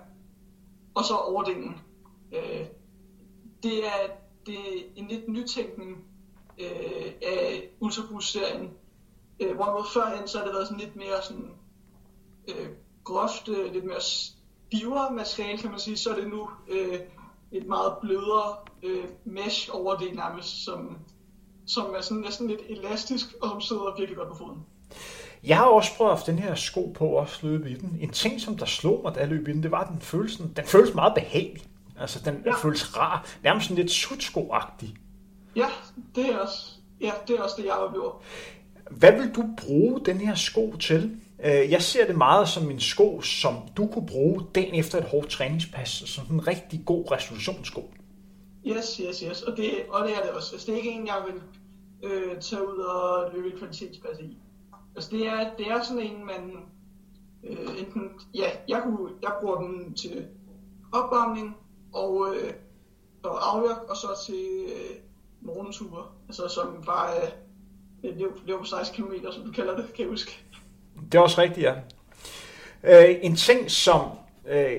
og 0.94 1.04
så 1.04 1.16
overdelen. 1.16 1.82
Øh, 2.32 2.66
det, 3.64 3.86
er, 3.86 4.08
det 4.46 4.56
er 4.56 4.84
en 4.96 5.08
lidt 5.08 5.30
nytænkning 5.30 6.06
øh, 6.58 7.12
af 7.22 7.70
Ultrabus-serien. 7.80 8.72
Øh, 9.40 9.56
hvorimod 9.56 9.86
førhen, 9.94 10.28
så 10.28 10.38
har 10.38 10.46
det 10.46 10.54
været 10.54 10.68
sådan 10.68 10.80
lidt 10.80 10.96
mere 10.96 11.22
sådan, 11.22 11.52
øh, 12.48 12.68
groft, 13.04 13.50
øh, 13.50 13.74
lidt 13.74 13.86
mere 13.86 14.02
stivere 14.02 15.14
materiale, 15.14 15.58
kan 15.58 15.70
man 15.70 15.80
sige, 15.80 15.98
så 15.98 16.10
er 16.10 16.16
det 16.16 16.28
nu 16.28 16.50
øh, 16.70 17.00
et 17.52 17.68
meget 17.68 17.94
blødere 18.02 18.56
øh, 18.84 19.04
mesh 19.26 19.70
over 19.74 19.98
det 19.98 20.16
nærmest, 20.16 20.64
som, 20.66 20.98
som 21.66 21.86
er 21.98 22.02
sådan 22.02 22.24
næsten 22.24 22.48
lidt 22.48 22.62
elastisk, 22.70 23.34
og 23.42 23.50
som 23.50 23.62
sidder 23.62 23.98
virkelig 23.98 24.18
godt 24.18 24.30
på 24.30 24.36
foden. 24.36 24.60
Jeg 25.44 25.58
har 25.58 25.66
også 25.66 25.96
prøvet 25.98 26.12
at 26.12 26.18
have 26.18 26.36
den 26.36 26.44
her 26.44 26.56
sko 26.56 26.94
på 26.96 27.08
og 27.08 27.16
også 27.16 27.48
løbe 27.48 27.70
i 27.70 27.74
den. 27.74 27.98
En 28.02 28.10
ting, 28.10 28.42
som 28.42 28.58
der 28.58 28.66
slog 28.66 29.02
mig, 29.04 29.16
da 29.16 29.20
jeg 29.20 29.30
løb 29.30 29.48
i 29.48 29.52
den, 29.52 29.64
det 29.64 29.72
var, 29.72 29.82
at 29.82 29.90
den 29.90 30.02
føles, 30.02 30.38
den 30.38 30.66
føles 30.66 30.94
meget 30.94 31.14
behagelig. 31.14 31.64
Altså, 32.00 32.20
den 32.26 32.44
ja. 32.46 32.56
føles 32.56 32.98
rar. 32.98 33.28
Nærmest 33.44 33.68
sådan 33.68 33.84
lidt 33.84 33.92
sutsko-agtig. 33.92 34.96
Ja, 35.56 35.68
det 36.16 36.30
er 36.30 36.38
også, 36.38 36.72
ja, 37.02 37.12
det 37.28 37.36
er 37.36 37.44
også 37.44 37.56
det, 37.58 37.66
jeg 37.66 37.74
oplever. 37.74 38.22
Hvad 38.92 39.12
vil 39.12 39.36
du 39.36 39.44
bruge 39.58 40.02
den 40.06 40.18
her 40.18 40.36
sko 40.36 40.76
til? 40.80 41.20
Øh, 41.46 41.72
jeg 41.72 41.82
ser 41.82 42.08
det 42.08 42.18
meget 42.18 42.50
som 42.50 42.72
en 42.72 42.80
sko, 42.80 43.22
som 43.22 43.56
du 43.78 43.88
kunne 43.88 44.08
bruge 44.08 44.42
dagen 44.56 44.76
efter 44.76 44.98
et 44.98 45.04
hårdt 45.04 45.30
træningspas, 45.30 45.90
som 45.90 46.24
en 46.32 46.48
rigtig 46.48 46.84
god 46.86 47.12
resolutionssko. 47.12 47.92
Yes, 48.68 48.96
yes, 48.96 49.20
yes. 49.20 49.42
Og 49.42 49.58
det, 49.58 49.72
og 49.90 50.08
det 50.08 50.16
er 50.16 50.22
det 50.22 50.30
også. 50.30 50.56
Altså, 50.56 50.66
det 50.66 50.74
er 50.74 50.78
ikke 50.78 50.92
en, 50.92 51.08
jeg 51.08 51.26
vil 51.26 51.42
øh, 52.12 52.42
tage 52.42 52.68
ud 52.68 52.78
og 52.78 53.32
løbe 53.34 53.48
et 53.48 53.56
kvalitetspas 53.58 54.20
i. 54.20 54.38
Altså, 54.96 55.10
det 55.12 55.28
er, 55.28 55.56
det 55.58 55.68
er 55.68 55.84
sådan 55.84 56.04
en, 56.04 56.26
man 56.26 56.52
øh, 57.44 57.80
enten, 57.80 58.12
ja, 58.34 58.50
jeg, 58.68 58.82
kunne, 58.84 59.10
jeg 59.22 59.32
bruger 59.42 59.62
den 59.62 59.94
til 59.94 60.28
opvarmning 60.92 61.58
og, 61.94 62.36
øh, 62.36 62.54
og 63.24 63.56
afjok, 63.56 63.86
og 63.90 63.98
så 63.98 64.08
til 64.26 64.66
øh, 64.66 64.96
morgenture, 65.42 66.06
altså 66.28 66.48
som 66.48 66.84
bare 66.86 67.16
øh, 68.04 68.18
løb 68.20 68.32
løb 68.46 68.66
16 68.66 69.04
km, 69.04 69.14
som 69.32 69.46
du 69.46 69.52
kalder 69.52 69.76
det, 69.76 69.94
kan 69.94 70.04
jeg 70.04 70.10
huske. 70.10 70.43
Det 71.12 71.18
er 71.18 71.22
også 71.22 71.42
rigtigt, 71.42 71.66
ja. 71.66 71.74
Øh, 72.84 73.16
en 73.22 73.36
ting, 73.36 73.72
som, 73.72 74.02
øh, 74.48 74.72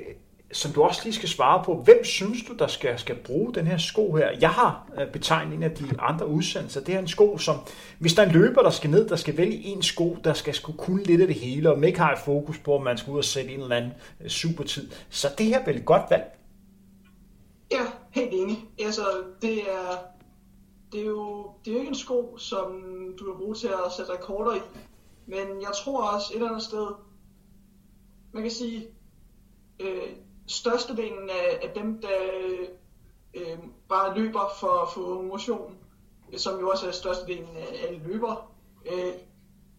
som 0.53 0.72
du 0.72 0.83
også 0.83 1.01
lige 1.05 1.14
skal 1.14 1.29
svare 1.29 1.64
på. 1.64 1.83
Hvem 1.83 2.05
synes 2.05 2.43
du, 2.49 2.53
der 2.53 2.66
skal, 2.66 2.99
skal 2.99 3.14
bruge 3.14 3.55
den 3.55 3.66
her 3.66 3.77
sko 3.77 4.14
her? 4.14 4.31
Jeg 4.41 4.51
har 4.51 4.93
øh, 5.01 5.12
betegnet 5.12 5.55
en 5.55 5.62
af 5.62 5.70
de 5.70 5.85
andre 5.99 6.27
udsendelser. 6.27 6.81
Det 6.81 6.95
er 6.95 6.99
en 6.99 7.09
sko, 7.09 7.39
som 7.39 7.57
hvis 7.99 8.14
der 8.14 8.22
er 8.22 8.27
en 8.27 8.33
løber, 8.33 8.62
der 8.62 8.70
skal 8.70 8.91
ned, 8.91 9.09
der 9.09 9.16
skal 9.16 9.37
vælge 9.37 9.64
en 9.64 9.83
sko, 9.83 10.18
der 10.25 10.33
skal 10.33 10.55
skulle 10.55 10.79
kunne 10.79 11.03
lidt 11.03 11.20
af 11.20 11.27
det 11.27 11.37
hele, 11.37 11.70
og 11.70 11.79
man 11.79 11.89
ikke 11.89 11.99
har 11.99 12.12
et 12.12 12.18
fokus 12.18 12.59
på, 12.59 12.77
om 12.77 12.83
man 12.83 12.99
skal 12.99 13.12
ud 13.12 13.18
og 13.18 13.25
sætte 13.25 13.51
en 13.51 13.61
eller 13.61 13.77
anden 13.77 13.93
øh, 14.20 14.29
supertid. 14.29 14.91
Så 15.11 15.29
det 15.39 15.47
her 15.47 15.59
er 15.59 15.64
vel 15.64 15.77
et 15.77 15.85
godt 15.85 16.03
valg? 16.11 16.25
Ja, 17.72 17.85
helt 18.11 18.33
enig. 18.33 18.59
Altså, 18.81 19.03
det 19.43 19.59
er, 19.59 19.99
det 20.93 21.01
er 21.01 21.07
jo 21.07 21.47
det 21.64 21.70
er 21.70 21.75
jo 21.75 21.81
ikke 21.81 21.89
en 21.89 21.95
sko, 21.95 22.37
som 22.39 22.66
du 23.18 23.25
kan 23.25 23.35
bruge 23.39 23.55
til 23.55 23.66
at 23.66 23.93
sætte 23.97 24.12
rekorder 24.12 24.55
i. 24.55 24.61
Men 25.27 25.62
jeg 25.62 25.70
tror 25.85 26.09
også 26.09 26.33
et 26.33 26.35
eller 26.35 26.49
andet 26.49 26.62
sted, 26.62 26.87
man 28.33 28.43
kan 28.43 28.53
sige, 28.53 28.87
øh, 29.81 30.16
størstedelen 30.47 31.31
af, 31.31 31.61
af 31.62 31.70
dem, 31.75 32.01
der 32.01 32.09
øh, 33.35 33.59
bare 33.89 34.18
løber 34.18 34.51
for 34.61 34.83
at 34.83 34.93
få 34.95 35.22
motion, 35.22 35.77
som 36.37 36.61
jo 36.61 36.70
også 36.70 36.87
er 36.89 36.93
størstedelen 36.93 37.57
af 37.57 37.87
alle 37.87 37.99
løber, 37.99 38.55
øh, 38.93 39.12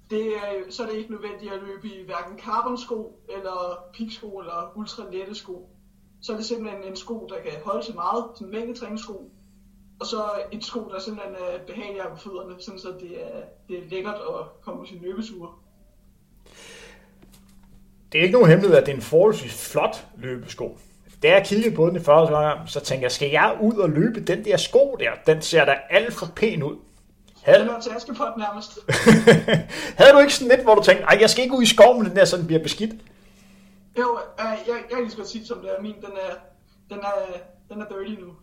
det 0.09 0.37
er, 0.37 0.71
så 0.71 0.83
er 0.83 0.87
det 0.87 0.97
ikke 0.97 1.11
nødvendigt 1.11 1.53
at 1.53 1.61
løbe 1.61 1.87
i 1.87 2.05
hverken 2.05 2.39
carbon-sko, 2.39 3.19
eller 3.29 3.83
peak-sko, 3.93 4.39
eller 4.39 4.71
ultra-lette 4.75 5.35
sko. 5.35 5.69
Så 6.21 6.31
er 6.33 6.37
det 6.37 6.45
simpelthen 6.45 6.83
en 6.83 6.95
sko, 6.95 7.27
der 7.29 7.41
kan 7.41 7.51
holde 7.65 7.85
til 7.85 7.95
meget, 7.95 8.25
sådan 8.35 8.47
en 8.47 8.51
mængdetræningssko, 8.51 9.31
og 9.99 10.05
så 10.05 10.23
et 10.51 10.65
sko, 10.65 10.79
der 10.79 10.99
simpelthen 10.99 11.35
er 11.35 11.65
behageligere 11.67 12.09
på 12.09 12.17
fødderne, 12.17 12.55
sådan 12.59 12.79
så 12.79 12.87
det 12.99 13.11
er, 13.23 13.41
det 13.67 13.77
er 13.77 13.89
lækkert 13.89 14.15
at 14.15 14.61
komme 14.61 14.79
på 14.79 14.85
sin 14.85 14.99
løbeture. 15.01 15.49
Det 18.11 18.19
er 18.19 18.23
ikke 18.23 18.33
nogen 18.33 18.49
hemmelighed, 18.49 18.77
at 18.77 18.85
det 18.85 18.91
er 18.91 18.95
en 18.95 19.01
forholdsvis 19.01 19.71
flot 19.71 20.05
løbesko. 20.17 20.77
Da 21.23 21.29
jeg 21.29 21.45
kiggede 21.45 21.75
på 21.75 21.87
den 21.87 21.95
i 21.95 21.99
første 21.99 22.35
gang, 22.35 22.69
så 22.69 22.79
tænkte 22.79 23.03
jeg, 23.03 23.11
skal 23.11 23.29
jeg 23.29 23.57
ud 23.61 23.73
og 23.73 23.89
løbe 23.89 24.19
den 24.19 24.45
der 24.45 24.57
sko 24.57 24.97
der? 24.99 25.09
Den 25.27 25.41
ser 25.41 25.65
da 25.65 25.75
alt 25.89 26.13
for 26.13 26.25
pæn 26.35 26.63
ud. 26.63 26.75
Havde... 27.43 27.59
Den 27.59 27.69
er 27.69 27.79
til 27.79 27.89
Askepot 27.95 28.37
nærmest. 28.37 28.79
Havde 29.99 30.13
du 30.13 30.19
ikke 30.19 30.33
sådan 30.33 30.51
lidt, 30.51 30.63
hvor 30.63 30.75
du 30.75 30.83
tænkte, 30.83 31.03
ej, 31.03 31.17
jeg 31.21 31.29
skal 31.29 31.43
ikke 31.43 31.55
ud 31.55 31.63
i 31.63 31.65
skoven 31.65 32.05
den 32.05 32.15
der, 32.15 32.25
så 32.25 32.37
den 32.37 32.47
bliver 32.47 32.63
beskidt? 32.63 32.91
Jo, 33.99 34.19
øh, 34.39 34.45
jeg, 34.45 34.57
jeg 34.67 34.83
kan 34.89 34.97
lige 34.99 35.11
så 35.11 35.17
godt 35.17 35.29
sige, 35.29 35.45
som 35.45 35.59
det 35.59 35.69
er. 35.77 35.81
Min, 35.81 35.95
den 35.95 36.11
er, 36.29 36.33
den 36.89 36.99
er, 36.99 37.37
den 37.69 37.81
er 37.81 37.85
dirty 37.85 38.21
nu. 38.21 38.31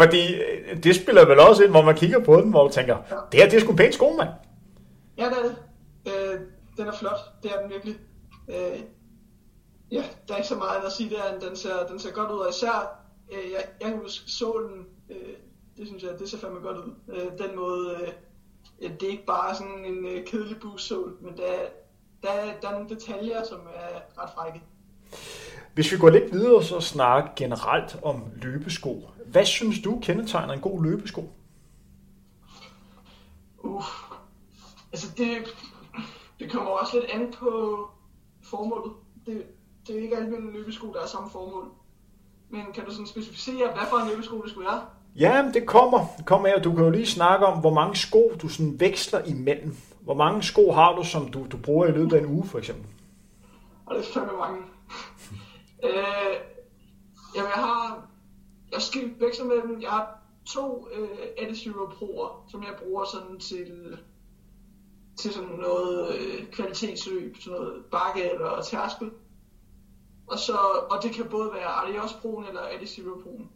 Fordi 0.00 0.34
øh, 0.34 0.82
det 0.82 0.96
spiller 0.96 1.26
vel 1.26 1.38
også 1.38 1.62
ind, 1.62 1.70
hvor 1.70 1.82
man 1.82 1.96
kigger 1.96 2.24
på 2.24 2.36
den, 2.36 2.50
hvor 2.50 2.66
du 2.66 2.72
tænker, 2.72 2.96
ja. 3.10 3.16
det 3.32 3.40
her 3.40 3.48
det 3.48 3.56
er 3.56 3.60
sgu 3.60 3.70
en 3.70 3.76
pæn 3.76 3.92
sko, 3.92 4.14
mand. 4.18 4.28
Ja, 5.18 5.24
det 5.24 5.38
er 5.38 5.42
det. 5.42 5.56
Øh, 6.06 6.40
den 6.76 6.86
er 6.86 6.92
flot, 6.92 7.18
det 7.42 7.50
er 7.54 7.60
den 7.60 7.70
virkelig. 7.70 7.96
Øh, 8.48 8.80
ja, 9.90 10.04
der 10.28 10.34
er 10.34 10.38
ikke 10.38 10.48
så 10.48 10.56
meget 10.56 10.82
at 10.86 10.92
sige 10.92 11.10
der, 11.10 11.38
den 11.48 11.56
ser, 11.56 11.86
den 11.86 11.98
ser 11.98 12.12
godt 12.12 12.30
ud, 12.30 12.38
og 12.38 12.50
især, 12.50 12.98
øh, 13.32 13.52
jeg, 13.52 13.64
jeg 13.80 13.88
kan 13.88 13.98
huske 13.98 14.30
sålen, 14.30 14.86
øh, 15.10 15.34
det 15.76 15.86
synes 15.86 16.02
jeg, 16.02 16.18
det 16.18 16.30
ser 16.30 16.38
fandme 16.38 16.60
godt 16.60 16.76
ud. 16.76 16.92
Øh, 17.08 17.46
den 17.46 17.56
måde, 17.56 17.96
øh, 18.82 18.90
det 18.90 19.02
er 19.02 19.10
ikke 19.10 19.26
bare 19.26 19.54
sådan 19.54 19.84
en 19.84 20.06
øh, 20.06 20.26
kedelig 20.26 20.60
boost-sål, 20.60 21.16
men 21.20 21.36
der, 21.36 21.52
der, 22.22 22.30
der 22.62 22.68
er 22.68 22.72
nogle 22.72 22.88
detaljer, 22.88 23.44
som 23.44 23.60
er 23.74 24.22
ret 24.22 24.30
frække. 24.34 24.62
Hvis 25.74 25.92
vi 25.92 25.98
går 25.98 26.10
lidt 26.10 26.32
videre 26.32 26.62
så 26.62 26.80
snakke 26.80 27.30
generelt 27.36 27.98
om 28.02 28.24
løbesko. 28.42 29.08
Hvad 29.26 29.44
synes 29.44 29.80
du 29.82 29.98
kendetegner 30.02 30.54
en 30.54 30.60
god 30.60 30.84
løbesko? 30.84 31.32
Uh, 33.58 33.84
altså 34.92 35.06
det, 35.16 35.28
det 36.38 36.52
kommer 36.52 36.70
også 36.70 37.00
lidt 37.00 37.10
an 37.10 37.32
på 37.38 37.80
formålet. 38.42 38.92
Det, 39.26 39.42
det 39.86 39.96
er 39.96 40.02
ikke 40.02 40.16
en 40.16 40.52
løbesko, 40.52 40.92
der 40.92 41.00
er 41.00 41.06
samme 41.06 41.30
formål. 41.30 41.64
Men 42.50 42.62
kan 42.74 42.84
du 42.84 42.90
sådan 42.90 43.06
specificere, 43.06 43.72
hvad 43.72 43.86
for 43.90 43.96
en 43.96 44.08
løbesko 44.08 44.42
det 44.42 44.50
skulle 44.50 44.68
være? 44.68 44.82
Ja, 45.16 45.50
det 45.54 45.66
kommer. 45.66 46.06
Det 46.16 46.26
kommer 46.26 46.48
her. 46.48 46.62
Du 46.62 46.74
kan 46.74 46.84
jo 46.84 46.90
lige 46.90 47.06
snakke 47.06 47.46
om, 47.46 47.60
hvor 47.60 47.74
mange 47.74 47.96
sko 47.96 48.32
du 48.42 48.48
sådan 48.48 48.80
veksler 48.80 49.24
imellem. 49.24 49.76
Hvor 50.00 50.14
mange 50.14 50.42
sko 50.42 50.72
har 50.72 50.96
du, 50.96 51.04
som 51.04 51.28
du, 51.28 51.46
du 51.52 51.56
bruger 51.56 51.86
i 51.86 51.90
løbet 51.90 52.12
af 52.12 52.20
en 52.20 52.26
uge, 52.26 52.46
for 52.46 52.58
eksempel? 52.58 52.86
Og 53.86 53.94
det 53.94 54.08
er 54.08 54.12
fandme 54.12 54.38
mange 54.38 54.58
øh, 55.82 56.34
jamen, 57.34 57.50
jeg 57.50 57.62
har... 57.64 58.08
Jeg 58.72 58.82
skal 58.82 59.14
veksle 59.20 59.44
med 59.44 59.62
dem. 59.62 59.82
Jeg 59.82 59.90
har 59.90 60.18
to 60.46 60.88
øh, 60.92 61.18
Edizero 61.38 61.84
Pro'er, 61.84 62.50
som 62.50 62.62
jeg 62.62 62.74
bruger 62.82 63.04
sådan 63.04 63.38
til 63.40 63.98
til 65.16 65.32
sådan 65.32 65.48
noget 65.48 66.14
øh, 66.14 66.46
kvalitetsløb, 66.46 67.36
sådan 67.40 67.58
noget 67.58 67.84
bakke 67.84 68.30
eller 68.30 68.62
tærskel. 68.62 69.10
Og, 70.26 70.38
så, 70.38 70.58
og 70.90 71.02
det 71.02 71.12
kan 71.12 71.28
både 71.28 71.52
være 71.52 71.88
Adios 71.88 72.12
Proen 72.12 72.44
eller 72.44 72.60
Adesiro 72.60 73.20
Proen. 73.22 73.50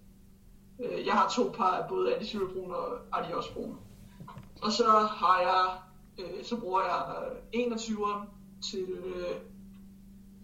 Øh, 0.84 1.06
jeg 1.06 1.14
har 1.14 1.28
to 1.28 1.54
par 1.56 1.70
af 1.70 1.88
både 1.88 2.16
Adesiro 2.16 2.46
Broen 2.54 2.70
og 2.70 2.98
Adios 3.12 3.48
Broen. 3.48 3.78
Og 4.62 4.72
så 4.72 4.90
har 4.90 5.40
jeg, 5.40 5.78
øh, 6.18 6.44
så 6.44 6.56
bruger 6.56 6.82
jeg 6.82 7.28
øh, 7.54 7.66
21'eren 7.66 8.26
til, 8.70 8.88
øh, 8.88 9.36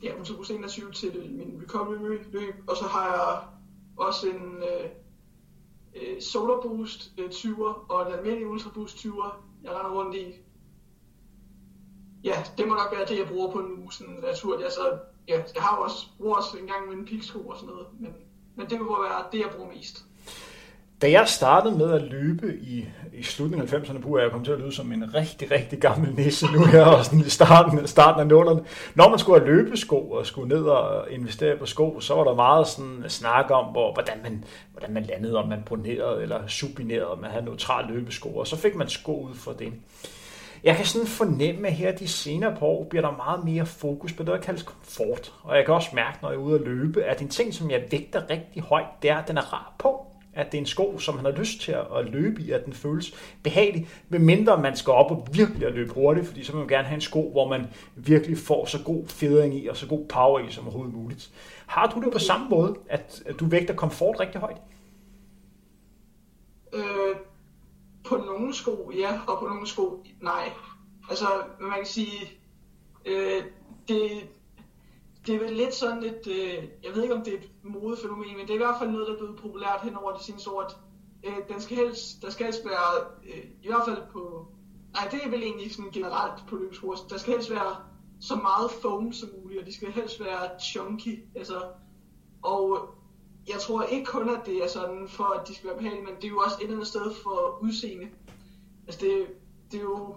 ja, 0.03 0.15
bruger 0.17 0.51
21 0.51 0.93
til 0.93 1.33
min 1.33 1.63
recovery 1.63 2.19
løb, 2.33 2.55
og 2.67 2.77
så 2.77 2.85
har 2.85 3.07
jeg 3.07 3.43
også 3.97 4.29
en 4.29 4.57
øh, 4.57 4.91
øh, 5.95 6.23
Solar 6.23 6.61
Boost 6.61 7.13
øh, 7.19 7.31
20'er 7.31 7.93
og 7.93 8.07
en 8.07 8.13
almindelig 8.19 8.47
Ultra 8.47 8.71
Boost 8.75 8.97
20'er, 8.97 9.35
jeg 9.63 9.75
render 9.75 9.91
rundt 9.91 10.17
i 10.17 10.35
Ja, 12.25 12.45
det 12.59 12.69
må 12.69 12.75
nok 12.75 12.93
være 12.93 13.07
det, 13.07 13.19
jeg 13.19 13.29
bruger 13.29 13.53
på 13.53 13.59
en 13.59 13.73
uge 13.83 13.93
sådan 13.93 14.15
naturligt. 14.15 14.65
Altså, 14.65 14.99
ja, 15.29 15.43
jeg 15.55 15.63
har 15.63 15.77
også, 15.77 16.07
bruger 16.19 16.37
også 16.37 16.59
en 16.59 16.67
gang 16.67 16.89
med 16.89 16.97
en 16.97 17.05
piksko 17.05 17.39
og 17.39 17.57
sådan 17.57 17.75
noget, 17.75 17.87
men, 18.01 18.13
men 18.57 18.71
det 18.71 18.81
må 18.81 19.03
være 19.03 19.25
det, 19.33 19.41
jeg 19.41 19.51
bruger 19.57 19.69
mest. 19.69 20.05
Da 21.03 21.11
jeg 21.11 21.29
startede 21.29 21.79
med 21.79 21.93
at 21.93 22.03
løbe 22.03 22.57
i, 22.63 22.89
i 23.13 23.23
slutningen 23.23 23.69
af 23.69 23.81
90'erne, 23.81 24.01
bruger 24.01 24.21
jeg 24.21 24.31
kom 24.31 24.45
til 24.45 24.53
at 24.53 24.59
lyde 24.59 24.73
som 24.73 24.93
en 24.93 25.15
rigtig, 25.15 25.51
rigtig 25.51 25.79
gammel 25.79 26.15
nisse 26.15 26.47
nu 26.47 26.65
her, 26.65 26.85
og 26.85 27.05
sådan 27.05 27.21
i 27.21 27.29
starten, 27.29 27.87
starten 27.87 28.21
af 28.21 28.27
nullerne. 28.27 28.61
Når 28.95 29.09
man 29.09 29.19
skulle 29.19 29.41
have 29.41 29.55
løbesko 29.55 30.11
og 30.11 30.27
skulle 30.27 30.49
ned 30.49 30.65
og 30.65 31.11
investere 31.11 31.57
på 31.57 31.67
sko, 31.67 32.01
så 32.01 32.15
var 32.15 32.25
der 32.25 32.35
meget 32.35 32.67
sådan 32.67 33.05
snak 33.09 33.51
om, 33.51 33.65
hvor, 33.65 33.93
hvordan, 33.93 34.15
man, 34.23 34.45
hvordan 34.73 34.95
man 34.95 35.03
landede, 35.03 35.37
om 35.37 35.49
man 35.49 35.63
bronerede 35.67 36.23
eller 36.23 36.47
subinerede, 36.47 37.11
om 37.11 37.19
man 37.19 37.31
havde 37.31 37.45
neutral 37.45 37.85
løbesko, 37.89 38.37
og 38.37 38.47
så 38.47 38.57
fik 38.57 38.75
man 38.75 38.89
sko 38.89 39.21
ud 39.21 39.35
for 39.35 39.53
det. 39.53 39.73
Jeg 40.65 40.77
kan 40.77 40.87
sådan 40.87 41.07
fornemme, 41.07 41.69
at 41.69 41.75
her 41.75 41.93
de 41.93 42.09
senere 42.09 42.57
par 42.59 42.67
år 42.67 42.87
bliver 42.91 43.03
der 43.03 43.17
meget 43.17 43.45
mere 43.45 43.67
fokus 43.67 44.13
på 44.13 44.23
det, 44.23 44.33
der 44.33 44.41
kaldes 44.41 44.63
komfort. 44.63 45.33
Og 45.43 45.57
jeg 45.57 45.65
kan 45.65 45.75
også 45.75 45.91
mærke, 45.95 46.19
når 46.23 46.31
jeg 46.31 46.37
er 46.37 46.43
ude 46.43 46.55
at 46.55 46.67
løbe, 46.67 47.03
at 47.05 47.23
en 47.23 47.29
ting, 47.29 47.55
som 47.55 47.71
jeg 47.71 47.85
vægter 47.91 48.31
rigtig 48.31 48.63
højt, 48.63 48.87
det 49.03 49.11
er, 49.11 49.17
at 49.17 49.29
den 49.29 49.37
er 49.37 49.53
rar 49.53 49.73
på. 49.79 50.07
At 50.35 50.53
det 50.53 50.59
er 50.59 50.63
en 50.63 50.67
sko, 50.67 50.99
som 50.99 51.17
han 51.17 51.25
har 51.25 51.33
lyst 51.33 51.61
til 51.61 51.73
at 51.73 52.11
løbe 52.11 52.43
i, 52.43 52.51
at 52.51 52.65
den 52.65 52.73
føles 52.73 53.15
behagelig, 53.43 53.89
medmindre 54.09 54.63
man 54.63 54.77
skal 54.77 54.93
op 54.93 55.11
og 55.11 55.29
virkelig 55.33 55.67
at 55.67 55.75
løbe 55.75 55.93
hurtigt, 55.93 56.27
fordi 56.27 56.45
så 56.45 56.53
vil 56.53 56.59
man 56.59 56.69
gerne 56.69 56.89
have 56.89 56.95
en 56.95 57.01
sko, 57.01 57.31
hvor 57.31 57.49
man 57.49 57.67
virkelig 57.97 58.39
får 58.39 58.67
så 58.67 58.79
god 58.85 59.07
fedring 59.07 59.55
i 59.55 59.67
og 59.67 59.77
så 59.77 59.87
god 59.87 60.07
power 60.09 60.39
i 60.39 60.51
som 60.51 60.65
overhovedet 60.65 60.95
muligt. 60.95 61.31
Har 61.67 61.87
du 61.87 62.01
det 62.01 62.13
på 62.13 62.19
samme 62.19 62.49
måde, 62.49 62.77
at 62.89 63.23
du 63.41 63.47
vægter 63.47 63.75
komfort 63.75 64.21
rigtig 64.21 64.41
højt? 64.41 64.61
Øh, 66.73 67.17
på 68.05 68.17
nogle 68.17 68.55
sko, 68.55 68.93
ja, 68.99 69.21
og 69.29 69.39
på 69.39 69.47
nogle 69.47 69.67
sko, 69.67 70.05
nej. 70.21 70.51
Altså, 71.11 71.27
man 71.61 71.77
kan 71.77 71.87
sige, 71.87 72.29
Øh, 73.05 73.43
det, 73.89 74.29
det 75.27 75.35
er 75.35 75.39
vel 75.39 75.53
lidt 75.53 75.75
sådan 75.75 76.03
et, 76.03 76.27
øh, 76.27 76.69
jeg 76.85 76.95
ved 76.95 77.03
ikke 77.03 77.15
om 77.15 77.25
det 77.25 77.35
er 77.35 77.39
et 77.39 77.51
modefænomen, 77.63 78.37
men 78.37 78.47
det 78.47 78.51
er 78.51 78.55
i 78.55 78.65
hvert 78.67 78.79
fald 78.79 78.91
noget, 78.91 79.07
der 79.07 79.13
er 79.13 79.19
blevet 79.19 79.37
populært 79.37 79.81
hen 79.83 79.97
over 79.97 80.13
de 80.17 80.25
seneste 80.25 80.51
år, 80.51 80.63
at 80.63 80.77
øh, 81.25 81.37
den 81.49 81.61
skal 81.61 81.77
helst, 81.77 82.23
der 82.23 82.31
skal 82.31 82.47
helst 82.47 82.65
være, 82.65 83.05
øh, 83.25 83.45
i 83.63 83.67
hvert 83.67 83.85
fald 83.89 84.03
på, 84.13 84.47
nej 84.93 85.09
det 85.11 85.21
er 85.25 85.31
vel 85.31 85.43
egentlig 85.43 85.75
sådan 85.75 85.91
generelt 85.91 86.47
på 86.49 86.57
løbeskurs, 86.57 87.01
der 87.01 87.19
skal 87.19 87.33
helst 87.33 87.51
være 87.51 87.77
så 88.21 88.37
meget 88.37 88.71
foam 88.71 89.13
som 89.13 89.29
muligt, 89.43 89.61
og 89.61 89.67
de 89.67 89.75
skal 89.75 89.93
helst 89.93 90.21
være 90.21 90.61
chunky, 90.61 91.25
altså, 91.37 91.63
og 92.43 92.89
jeg 93.49 93.61
tror 93.61 93.83
ikke 93.83 94.07
kun, 94.07 94.29
at 94.29 94.47
det 94.47 94.65
er 94.65 94.69
sådan 94.69 95.09
for, 95.09 95.25
at 95.25 95.49
de 95.49 95.55
skal 95.55 95.69
være 95.69 95.77
behagelige, 95.77 96.05
men 96.05 96.17
det 96.17 96.25
er 96.25 96.29
jo 96.29 96.39
også 96.39 96.57
et 96.57 96.63
eller 96.63 96.75
andet 96.75 96.89
sted 96.89 97.15
for 97.23 97.59
udseende. 97.63 98.09
Altså 98.87 99.01
det, 99.01 99.27
det 99.73 99.79
er 99.79 99.83
jo, 99.83 100.17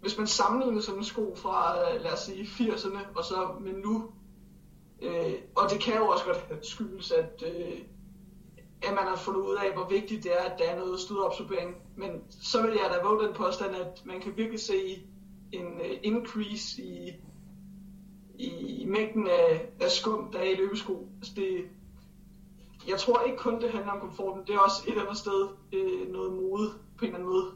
hvis 0.00 0.18
man 0.18 0.26
sammenligner 0.26 0.80
sådan 0.80 1.00
en 1.00 1.04
sko 1.04 1.34
fra, 1.36 1.80
øh, 1.80 2.00
lad 2.02 2.12
os 2.12 2.18
sige, 2.18 2.44
80'erne, 2.44 3.18
og 3.18 3.24
så 3.24 3.48
med 3.60 3.72
nu, 3.72 4.10
øh, 5.02 5.34
og 5.56 5.70
det 5.70 5.80
kan 5.80 5.96
jo 5.96 6.08
også 6.08 6.24
godt 6.24 6.66
skyldes, 6.72 7.10
at, 7.10 7.42
øh, 7.46 7.78
at 8.82 8.94
man 8.94 9.04
har 9.04 9.16
fundet 9.16 9.40
ud 9.40 9.56
af, 9.56 9.72
hvor 9.72 9.88
vigtigt 9.88 10.24
det 10.24 10.32
er, 10.32 10.44
at 10.44 10.58
der 10.58 10.64
er 10.64 10.78
noget 10.78 11.00
stødabsorbering. 11.00 11.76
Men 11.96 12.10
så 12.30 12.62
vil 12.62 12.70
jeg 12.70 12.90
da 12.94 13.08
våge 13.08 13.26
den 13.26 13.34
påstand, 13.34 13.76
at 13.76 14.02
man 14.04 14.20
kan 14.20 14.36
virkelig 14.36 14.60
se 14.60 15.06
en 15.52 15.66
uh, 15.66 15.96
increase 16.02 16.82
i, 16.82 17.12
i 18.38 18.84
mængden 18.86 19.26
af, 19.26 19.68
af 19.80 19.90
skum, 19.90 20.32
der 20.32 20.38
er 20.38 20.50
i 20.50 20.54
løbesko. 20.54 21.08
Altså 21.16 21.32
det, 21.36 21.64
jeg 22.88 22.98
tror 22.98 23.22
ikke 23.22 23.38
kun, 23.38 23.60
det 23.60 23.70
handler 23.70 23.92
om 23.92 24.00
komforten. 24.00 24.46
Det 24.46 24.54
er 24.54 24.58
også 24.58 24.82
et 24.86 24.90
eller 24.90 25.02
andet 25.02 25.18
sted 25.18 25.48
øh, 25.72 26.12
noget 26.12 26.32
mode 26.32 26.70
på 26.98 27.04
en 27.04 27.06
eller 27.06 27.18
anden 27.18 27.28
måde. 27.28 27.52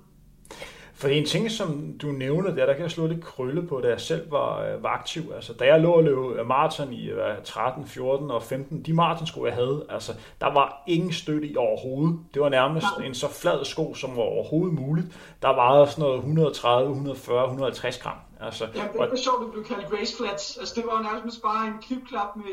For 0.95 1.09
en 1.09 1.24
ting, 1.24 1.51
som 1.51 1.99
du 2.03 2.07
nævner 2.07 2.55
der, 2.55 2.66
der 2.66 2.72
kan 2.72 2.82
jeg 2.82 2.90
slå 2.90 3.07
lidt 3.07 3.24
krølle 3.24 3.66
på, 3.66 3.80
da 3.80 3.88
jeg 3.88 4.01
selv 4.01 4.30
var, 4.30 4.62
øh, 4.62 4.82
var 4.82 4.88
aktiv. 4.88 5.22
Altså, 5.34 5.53
da 5.53 5.64
jeg 5.64 5.80
lå 5.80 5.93
og 5.93 6.05
løb 6.05 6.18
øh, 6.18 6.47
maraton 6.47 6.93
i 6.93 7.11
13, 7.45 7.86
14 7.86 8.30
og 8.30 8.43
15, 8.43 8.82
de 8.82 8.93
maratonsko, 8.93 9.47
jeg 9.47 9.55
havde, 9.55 9.86
altså, 9.88 10.12
der 10.40 10.53
var 10.53 10.82
ingen 10.86 11.12
støtte 11.12 11.49
i 11.49 11.57
overhovedet. 11.57 12.18
Det 12.34 12.43
var 12.43 12.49
nærmest 12.49 12.86
en 13.05 13.14
så 13.14 13.28
flad 13.28 13.64
sko, 13.64 13.95
som 13.95 14.16
var 14.16 14.22
overhovedet 14.22 14.78
muligt. 14.78 15.07
Der 15.43 15.49
var 15.49 15.84
sådan 15.84 16.03
noget 16.03 16.16
130, 16.16 16.90
140, 16.90 17.45
150 17.45 17.99
gram. 17.99 18.16
Altså, 18.40 18.64
ja, 18.74 18.80
det 18.80 18.99
var 18.99 19.16
sjovt, 19.16 19.40
at 19.40 19.45
det 19.45 19.53
blev 19.53 19.64
kaldt 19.64 20.01
race 20.01 20.16
flats. 20.16 20.57
Altså, 20.57 20.74
det 20.74 20.84
var 20.86 21.03
nærmest 21.03 21.43
bare 21.43 21.66
en 21.66 21.74
klipklap, 21.82 22.36
med, 22.36 22.45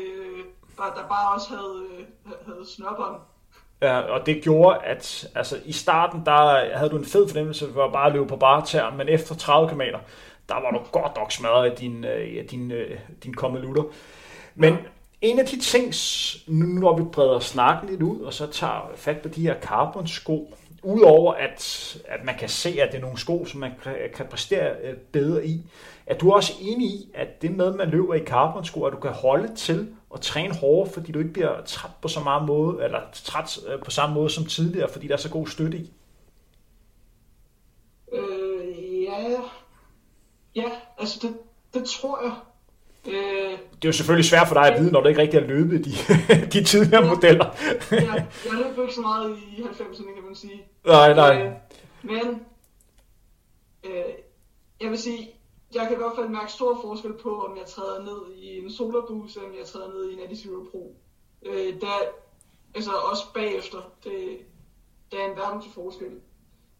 der 0.76 1.08
bare 1.08 1.34
også 1.34 1.48
havde, 1.48 1.86
havde 2.46 2.66
snørbånd. 2.66 3.16
Ja, 3.82 3.98
og 3.98 4.26
det 4.26 4.42
gjorde, 4.42 4.78
at 4.84 5.28
altså, 5.34 5.56
i 5.64 5.72
starten, 5.72 6.22
der 6.26 6.76
havde 6.76 6.90
du 6.90 6.96
en 6.96 7.04
fed 7.04 7.28
fornemmelse 7.28 7.72
for 7.72 7.90
bare 7.92 8.12
løbe 8.12 8.26
på 8.26 8.36
bare 8.36 8.66
tær, 8.66 8.94
men 8.96 9.08
efter 9.08 9.34
30 9.34 9.68
km, 9.68 9.80
der 10.48 10.54
var 10.54 10.70
du 10.70 10.80
godt 10.92 11.16
nok 11.16 11.32
smadret 11.32 11.70
af 11.70 11.76
din, 11.76 12.04
øh, 12.04 12.44
din, 12.50 12.72
øh, 12.72 12.98
din 13.24 13.34
kommelutter. 13.34 13.82
Men 14.54 14.76
en 15.20 15.38
af 15.38 15.46
de 15.46 15.60
ting, 15.60 15.94
nu 16.46 16.66
når 16.66 16.96
vi 16.96 17.04
breder 17.12 17.38
snakken 17.38 17.90
lidt 17.90 18.02
ud, 18.02 18.20
og 18.20 18.32
så 18.32 18.46
tager 18.46 18.90
fat 18.96 19.18
på 19.18 19.28
de 19.28 19.42
her 19.42 19.54
carbon-sko, 19.60 20.54
udover 20.82 21.34
at, 21.34 21.96
at 22.08 22.24
man 22.24 22.34
kan 22.38 22.48
se, 22.48 22.78
at 22.82 22.92
det 22.92 22.98
er 22.98 23.02
nogle 23.02 23.18
sko, 23.18 23.44
som 23.44 23.60
man 23.60 23.70
kan 24.16 24.26
præstere 24.26 24.70
øh, 24.82 24.96
bedre 24.96 25.46
i, 25.46 25.62
er 26.06 26.14
du 26.14 26.32
også 26.32 26.52
enig 26.60 26.86
i, 26.86 27.10
at 27.14 27.42
det 27.42 27.50
med, 27.50 27.66
at 27.66 27.74
man 27.74 27.88
løber 27.88 28.14
i 28.14 28.24
carbon-sko, 28.24 28.84
at 28.84 28.92
du 28.92 28.98
kan 28.98 29.10
holde 29.10 29.54
til 29.54 29.88
at 30.14 30.20
træne 30.20 30.54
hårdere, 30.54 30.92
fordi 30.92 31.12
du 31.12 31.18
ikke 31.18 31.32
bliver 31.32 31.64
træt 31.64 31.90
på 32.02 32.08
så 32.08 32.20
meget 32.20 32.44
måde, 32.46 32.84
eller 32.84 33.00
træt 33.12 33.58
øh, 33.68 33.82
på 33.82 33.90
samme 33.90 34.14
måde 34.14 34.30
som 34.30 34.44
tidligere, 34.44 34.88
fordi 34.88 35.06
der 35.06 35.12
er 35.12 35.18
så 35.18 35.30
god 35.30 35.46
støtte 35.46 35.78
i? 35.78 35.92
Øh, 38.12 39.02
ja. 39.02 39.40
Ja, 40.54 40.70
altså 40.98 41.18
det, 41.22 41.36
det 41.74 41.88
tror 41.88 42.22
jeg. 42.22 42.32
Øh, 43.06 43.50
det 43.50 43.84
er 43.84 43.88
jo 43.88 43.92
selvfølgelig 43.92 44.30
svært 44.30 44.48
for 44.48 44.54
dig 44.54 44.66
at 44.66 44.80
vide, 44.80 44.92
når 44.92 45.00
du 45.00 45.08
ikke 45.08 45.20
rigtig 45.20 45.40
har 45.40 45.46
løbet 45.46 45.84
de, 45.84 45.90
de 46.52 46.64
tidligere 46.64 47.04
ja, 47.04 47.14
modeller. 47.14 47.56
ja, 47.92 47.96
jeg 48.12 48.28
løb 48.64 48.78
ikke 48.78 48.94
så 48.94 49.00
meget 49.00 49.36
i 49.36 49.62
90'erne, 49.62 50.14
kan 50.14 50.24
man 50.24 50.34
sige. 50.34 50.62
Nej, 50.86 51.14
nej. 51.14 51.42
Øh, 51.42 51.52
men 52.02 52.40
øh, 53.84 54.04
jeg 54.80 54.90
vil 54.90 54.98
sige, 54.98 55.30
jeg 55.74 55.86
kan 55.86 55.92
i 55.92 55.96
hvert 55.96 56.16
fald 56.16 56.28
mærke 56.28 56.52
stor 56.52 56.80
forskel 56.82 57.12
på, 57.12 57.44
om 57.44 57.56
jeg 57.56 57.66
træder 57.66 58.02
ned 58.04 58.34
i 58.34 58.58
en 58.58 58.70
Solarbus, 58.70 59.36
eller 59.36 59.48
om 59.48 59.54
jeg 59.54 59.66
træder 59.66 59.88
ned 59.88 60.10
i 60.10 60.12
en 60.12 60.20
Adizero 60.20 60.64
Pro. 60.70 60.96
Øh, 61.42 61.80
der, 61.80 61.92
altså 62.74 62.90
også 62.92 63.32
bagefter, 63.34 63.78
det, 64.04 64.38
der 65.12 65.18
er 65.18 65.30
en 65.30 65.36
verden 65.36 65.62
til 65.62 65.72
forskel. 65.72 66.20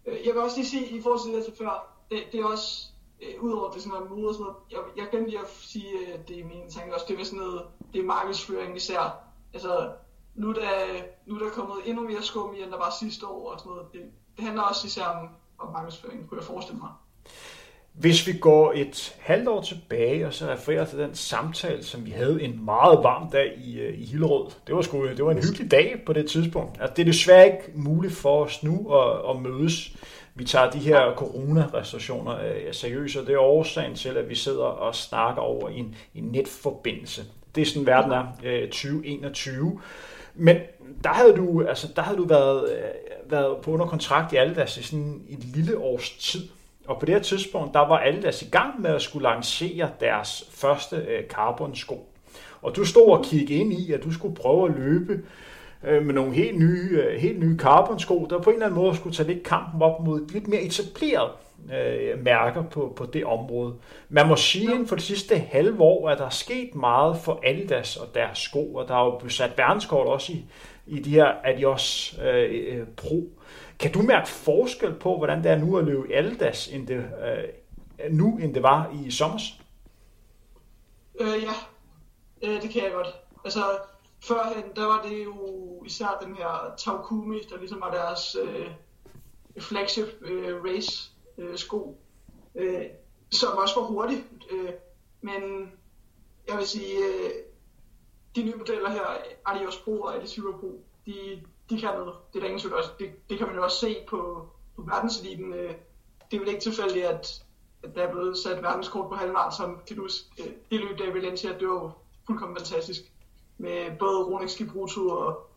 Øh, 0.06 0.26
jeg 0.26 0.34
vil 0.34 0.42
også 0.42 0.56
lige 0.56 0.68
sige, 0.68 0.88
i 0.88 1.02
forhold 1.02 1.20
til 1.20 1.32
det, 1.32 1.46
jeg 1.46 1.56
før, 1.56 1.96
det, 2.10 2.22
det 2.32 2.40
er 2.40 2.44
også, 2.44 2.86
øh, 3.20 3.42
udover 3.42 3.70
det 3.70 3.82
sådan 3.82 3.98
noget 3.98 4.10
mod 4.10 4.28
og 4.28 4.34
sådan 4.34 4.44
noget, 4.44 4.56
jeg, 4.70 4.80
jeg 4.96 5.08
glemte 5.10 5.30
lige 5.30 5.40
at 5.40 5.50
sige, 5.50 6.14
at 6.14 6.28
det 6.28 6.40
er 6.40 6.44
mine 6.44 6.70
tanker 6.70 6.94
også, 6.94 7.06
det 7.08 7.20
er 7.20 7.24
sådan 7.24 7.38
noget, 7.38 7.62
det 7.92 8.00
er 8.00 8.04
markedsføring 8.04 8.76
især. 8.76 9.24
Altså, 9.52 9.92
nu 10.34 10.52
der, 10.52 11.02
nu 11.26 11.34
er 11.34 11.50
kommet 11.50 11.76
endnu 11.84 12.02
mere 12.08 12.22
skum 12.22 12.54
i, 12.54 12.62
end 12.62 12.70
der 12.70 12.78
var 12.78 12.90
sidste 13.00 13.26
år 13.26 13.52
og 13.52 13.58
sådan 13.58 13.70
noget. 13.70 13.92
Det, 13.92 14.00
det 14.36 14.44
handler 14.44 14.62
også 14.62 14.86
især 14.86 15.04
om, 15.04 15.28
om 15.58 15.72
markedsføring, 15.72 16.28
kunne 16.28 16.38
jeg 16.38 16.46
forestille 16.46 16.80
mig. 16.80 16.90
Hvis 18.00 18.26
vi 18.26 18.32
går 18.32 18.72
et 18.76 19.16
halvt 19.20 19.48
år 19.48 19.62
tilbage 19.62 20.26
og 20.26 20.34
så 20.34 20.46
refererer 20.46 20.84
til 20.84 20.98
den 20.98 21.14
samtale, 21.14 21.84
som 21.84 22.06
vi 22.06 22.10
havde 22.10 22.42
en 22.42 22.64
meget 22.64 22.98
varm 23.02 23.30
dag 23.30 23.58
i, 23.64 23.78
øh, 23.80 23.98
i 23.98 24.04
Hillerød. 24.04 24.50
Det 24.66 24.74
var, 24.74 24.82
sgu, 24.82 25.08
det 25.08 25.24
var 25.24 25.30
en 25.30 25.42
hyggelig 25.42 25.70
dag 25.70 26.02
på 26.06 26.12
det 26.12 26.30
tidspunkt. 26.30 26.80
Altså, 26.80 26.94
det 26.96 27.02
er 27.02 27.06
desværre 27.06 27.46
ikke 27.46 27.58
muligt 27.74 28.14
for 28.14 28.44
os 28.44 28.62
nu 28.62 28.94
at, 28.94 29.30
at 29.30 29.42
mødes. 29.42 29.96
Vi 30.34 30.44
tager 30.44 30.70
de 30.70 30.78
her 30.78 31.14
coronarestriktioner 31.16 32.36
øh, 32.36 32.74
seriøst, 32.74 33.16
og 33.16 33.26
det 33.26 33.34
er 33.34 33.38
årsagen 33.38 33.94
til, 33.94 34.16
at 34.16 34.28
vi 34.28 34.34
sidder 34.34 34.64
og 34.64 34.94
snakker 34.94 35.42
over 35.42 35.68
en, 35.68 35.94
en 36.14 36.24
netforbindelse. 36.24 37.22
Det 37.54 37.60
er 37.60 37.66
sådan, 37.66 37.86
verden 37.86 38.12
er 38.12 38.24
øh, 38.44 38.68
2021. 38.68 39.80
Men 40.34 40.56
der 41.04 41.10
havde 41.10 41.32
du, 41.32 41.64
altså, 41.68 41.88
der 41.96 42.02
havde 42.02 42.18
du 42.18 42.24
været, 42.24 42.72
øh, 42.72 43.30
været 43.30 43.56
på 43.62 43.70
under 43.70 43.86
kontrakt 43.86 44.32
i 44.32 44.36
Aldas 44.36 44.76
i 44.76 44.82
sådan 44.82 45.22
et 45.28 45.44
lille 45.44 45.78
års 45.78 46.10
tid. 46.10 46.40
Og 46.90 46.98
på 46.98 47.06
det 47.06 47.14
her 47.14 47.22
tidspunkt, 47.22 47.74
der 47.74 47.80
var 47.80 47.98
alle 47.98 48.22
deres 48.22 48.42
i 48.42 48.48
gang 48.50 48.80
med 48.80 48.90
at 48.90 49.02
skulle 49.02 49.22
lancere 49.22 49.90
deres 50.00 50.50
første 50.50 50.96
øh, 50.96 51.24
carbon-sko. 51.28 52.08
Og 52.62 52.76
du 52.76 52.84
stod 52.84 53.10
og 53.10 53.24
kiggede 53.24 53.60
ind 53.60 53.72
i, 53.72 53.92
at 53.92 54.04
du 54.04 54.12
skulle 54.12 54.34
prøve 54.34 54.68
at 54.68 54.74
løbe 54.76 55.20
øh, 55.84 56.04
med 56.06 56.14
nogle 56.14 56.34
helt 56.34 56.58
nye, 56.58 57.02
øh, 57.02 57.20
helt 57.20 57.40
nye 57.40 57.58
carbon-sko, 57.58 58.26
der 58.30 58.38
på 58.38 58.50
en 58.50 58.54
eller 58.54 58.66
anden 58.66 58.80
måde 58.80 58.96
skulle 58.96 59.16
tage 59.16 59.28
lidt 59.28 59.42
kampen 59.42 59.82
op 59.82 60.04
mod 60.04 60.28
lidt 60.32 60.48
mere 60.48 60.62
etableret 60.62 61.30
øh, 61.72 62.24
mærker 62.24 62.62
på, 62.62 62.92
på 62.96 63.06
det 63.06 63.24
område. 63.24 63.74
Man 64.08 64.28
må 64.28 64.36
sige, 64.36 64.72
at 64.72 64.88
for 64.88 64.96
det 64.96 65.04
sidste 65.04 65.38
halve 65.38 65.80
år, 65.80 66.08
at 66.08 66.18
der 66.18 66.26
er 66.26 66.30
sket 66.30 66.74
meget 66.74 67.16
for 67.16 67.40
Adidas 67.46 67.96
og 67.96 68.14
deres 68.14 68.38
sko, 68.38 68.74
og 68.74 68.88
der 68.88 68.94
er 68.94 69.04
jo 69.04 69.28
sat 69.28 69.58
verdenskort 69.58 70.06
også 70.06 70.32
i, 70.32 70.44
i 70.90 70.98
de 70.98 71.10
her 71.10 71.34
Adios 71.44 72.18
øh, 72.22 72.78
øh, 72.78 72.86
Pro. 72.96 73.30
Kan 73.78 73.92
du 73.92 74.02
mærke 74.02 74.28
forskel 74.28 74.94
på, 74.94 75.16
hvordan 75.16 75.42
det 75.42 75.50
er 75.50 75.58
nu 75.58 75.78
at 75.78 75.84
løbe 75.84 76.10
i 76.10 76.12
Aldas, 76.12 76.68
end 76.68 76.86
det, 76.86 76.96
øh, 76.96 78.12
nu, 78.12 78.38
end 78.38 78.54
det 78.54 78.62
var 78.62 78.94
i 79.04 79.10
sommer? 79.10 79.38
Øh, 81.20 81.42
ja, 81.42 81.52
øh, 82.42 82.62
det 82.62 82.70
kan 82.70 82.82
jeg 82.82 82.92
godt. 82.92 83.08
Altså, 83.44 83.60
førhen, 84.20 84.64
der 84.76 84.86
var 84.86 85.02
det 85.02 85.24
jo 85.24 85.34
især 85.86 86.18
den 86.22 86.36
her 86.36 86.74
Taukumi, 86.78 87.38
der 87.50 87.58
ligesom 87.58 87.80
var 87.80 87.90
deres 87.90 88.36
øh, 88.42 88.70
flagship 89.58 90.06
øh, 90.22 90.64
race 90.64 91.12
øh, 91.38 91.58
sko, 91.58 92.00
øh, 92.54 92.82
som 93.30 93.58
også 93.58 93.80
var 93.80 93.86
hurtig. 93.86 94.24
Øh, 94.50 94.70
men 95.20 95.72
jeg 96.48 96.56
vil 96.58 96.66
sige, 96.66 96.96
øh, 96.98 97.30
de 98.36 98.42
nye 98.42 98.54
modeller 98.56 98.90
her, 98.90 99.02
Adios 99.46 99.76
Pro 99.76 100.00
og 100.00 100.14
Adidas 100.14 100.38
Pro, 100.60 100.84
de, 101.06 101.42
de 101.70 101.80
kan 101.80 101.88
noget. 101.94 102.14
Det 102.32 102.38
er 102.38 102.40
der 102.40 102.46
ingen 102.46 102.60
tvivl 102.60 102.74
også. 102.74 102.90
Det, 102.98 103.10
det 103.30 103.38
kan 103.38 103.46
man 103.46 103.56
jo 103.56 103.64
også 103.64 103.78
se 103.80 103.96
på, 104.08 104.48
på 104.76 104.82
verdenseliten. 104.82 105.54
Øh, 105.54 105.74
det 106.30 106.36
er 106.36 106.40
vel 106.40 106.48
ikke 106.48 106.60
tilfældigt, 106.60 107.04
at, 107.06 107.42
at 107.82 107.94
der 107.94 108.02
er 108.02 108.12
blevet 108.12 108.38
sat 108.38 108.62
verdenskort 108.62 109.08
på 109.08 109.14
halvmarathon, 109.14 109.56
som 109.56 109.80
kan 109.86 109.96
du 109.96 110.08
øh, 110.38 110.46
det 110.70 110.80
løb 110.80 110.98
der 110.98 111.04
i 111.04 111.14
Valencia, 111.14 111.58
det 111.58 111.68
var 111.68 111.96
fuldkommen 112.26 112.56
fantastisk. 112.56 113.00
Med 113.58 113.98
både 113.98 114.24
Ronex 114.24 114.56
Kibruto 114.56 115.08
og 115.08 115.50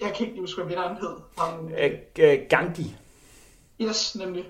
jeg 0.00 0.14
kan 0.14 0.26
ikke 0.26 0.40
huske, 0.40 0.62
hvad 0.62 0.68
vinderen 0.68 0.96
hed. 0.96 1.16
Ham, 1.38 1.68
øh, 1.68 2.38
Gandhi. 2.48 2.94
Yes, 3.80 4.16
nemlig. 4.16 4.48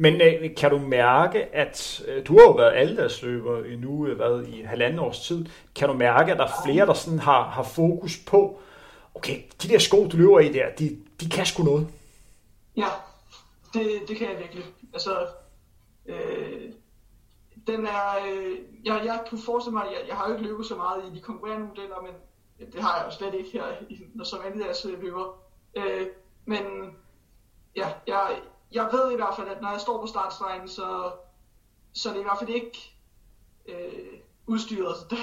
Men 0.00 0.20
øh, 0.20 0.54
kan 0.56 0.70
du 0.70 0.78
mærke, 0.78 1.54
at 1.54 2.02
øh, 2.08 2.26
du 2.26 2.38
har 2.38 2.44
jo 2.44 2.50
været 2.52 2.72
aldersløber 2.76 3.64
i 3.64 3.76
nu 3.76 4.06
øh, 4.06 4.48
i 4.48 4.62
halvanden 4.62 4.98
års 4.98 5.26
tid. 5.26 5.46
Kan 5.74 5.88
du 5.88 5.94
mærke, 5.94 6.32
at 6.32 6.38
der 6.38 6.44
er 6.44 6.62
flere, 6.64 6.86
der 6.86 6.94
sådan 6.94 7.18
har, 7.18 7.42
har 7.42 7.62
fokus 7.62 8.18
på, 8.26 8.60
okay, 9.14 9.42
de 9.62 9.68
der 9.68 9.78
sko, 9.78 10.08
du 10.12 10.16
løber 10.16 10.40
i 10.40 10.52
der, 10.52 10.70
de, 10.78 10.98
de 11.20 11.30
kan 11.30 11.46
sgu 11.46 11.62
noget? 11.62 11.88
Ja, 12.76 12.88
det, 13.74 14.08
det 14.08 14.16
kan 14.16 14.30
jeg 14.30 14.38
virkelig. 14.38 14.64
Altså, 14.92 15.26
øh, 16.06 16.72
den 17.66 17.86
er, 17.86 18.26
øh, 18.28 18.56
jeg, 18.84 19.02
jeg 19.04 19.20
kunne 19.30 19.42
forestille 19.42 19.74
mig, 19.74 19.86
jeg, 19.86 20.08
jeg 20.08 20.16
har 20.16 20.28
jo 20.28 20.34
ikke 20.34 20.48
løbet 20.48 20.66
så 20.66 20.76
meget 20.76 21.02
i 21.10 21.14
de 21.16 21.20
konkurrerende 21.20 21.66
modeller, 21.66 22.02
men 22.02 22.12
det 22.72 22.82
har 22.82 22.96
jeg 22.96 23.06
jo 23.06 23.10
slet 23.10 23.34
ikke 23.34 23.50
her, 23.50 23.64
når 24.14 24.24
som 24.24 24.40
Adidas 24.46 24.84
løber. 24.84 25.40
Øh, 25.76 26.06
men 26.44 26.62
ja, 27.76 27.88
jeg, 28.06 28.36
jeg 28.72 28.88
ved 28.92 29.12
i 29.12 29.16
hvert 29.16 29.36
fald, 29.36 29.48
at 29.48 29.62
når 29.62 29.70
jeg 29.70 29.80
står 29.80 30.00
på 30.00 30.06
startstregen, 30.06 30.68
så, 30.68 31.10
så 31.92 32.08
det 32.08 32.16
er 32.16 32.20
i 32.20 32.22
hvert 32.22 32.38
fald 32.38 32.50
ikke 32.50 32.92
øh, 33.68 34.18
udstyret, 34.46 34.96
der, 35.10 35.16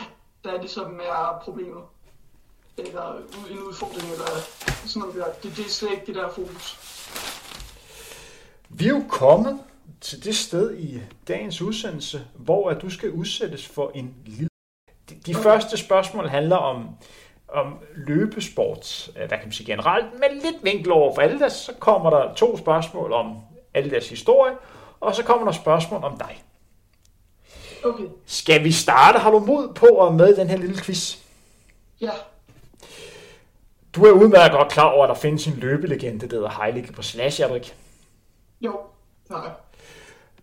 der 0.43 0.61
ligesom 0.61 0.99
er 1.03 1.39
problemet. 1.43 1.83
Eller 2.77 3.17
en 3.49 3.59
udfordring, 3.67 4.11
eller 4.11 4.25
sådan 4.85 4.99
noget 4.99 5.15
der. 5.15 5.33
Det, 5.43 5.57
det 5.57 5.65
er 5.65 5.69
slet 5.69 5.91
ikke 5.91 6.05
det 6.05 6.15
der 6.15 6.29
fokus. 6.29 6.79
Vi 8.69 8.85
er 8.85 8.89
jo 8.89 9.03
kommet 9.09 9.59
til 10.01 10.23
det 10.23 10.35
sted 10.35 10.77
i 10.77 11.01
dagens 11.27 11.61
udsendelse, 11.61 12.27
hvor 12.35 12.69
at 12.69 12.81
du 12.81 12.89
skal 12.89 13.11
udsættes 13.11 13.67
for 13.67 13.91
en 13.95 14.15
lille... 14.25 14.49
De, 15.09 15.15
de 15.15 15.31
okay. 15.31 15.43
første 15.43 15.77
spørgsmål 15.77 16.27
handler 16.27 16.55
om, 16.55 16.89
om 17.55 17.77
løbesport, 17.95 19.09
hvad 19.15 19.27
kan 19.27 19.39
man 19.43 19.51
sige 19.51 19.65
generelt, 19.65 20.05
med 20.13 20.41
lidt 20.41 20.63
vinkel 20.63 20.91
over 20.91 21.15
for 21.15 21.21
Aldas, 21.21 21.53
så 21.53 21.73
kommer 21.79 22.09
der 22.09 22.33
to 22.33 22.57
spørgsmål 22.57 23.11
om 23.13 23.35
Aldas 23.73 24.09
historie, 24.09 24.53
og 24.99 25.15
så 25.15 25.23
kommer 25.23 25.45
der 25.45 25.51
spørgsmål 25.51 26.03
om 26.03 26.17
dig. 26.17 26.43
Okay. 27.83 28.03
Skal 28.25 28.63
vi 28.63 28.71
starte? 28.71 29.19
Har 29.19 29.31
du 29.31 29.39
mod 29.39 29.73
på 29.73 30.07
at 30.07 30.13
med 30.13 30.35
den 30.35 30.49
her 30.49 30.57
lille 30.57 30.81
quiz? 30.81 31.17
Ja. 32.01 32.11
Du 33.95 34.05
er 34.05 34.11
udmærket 34.11 34.57
godt 34.57 34.71
klar 34.71 34.83
over, 34.83 35.03
at 35.03 35.09
der 35.09 35.15
findes 35.15 35.47
en 35.47 35.53
løbelegende, 35.53 36.27
der 36.27 36.35
hedder 36.35 36.63
Heilige 36.63 36.93
på 36.93 37.01
Slash, 37.01 37.39
Jadrik. 37.39 37.75
Jo, 38.61 38.79
nej. 39.29 39.49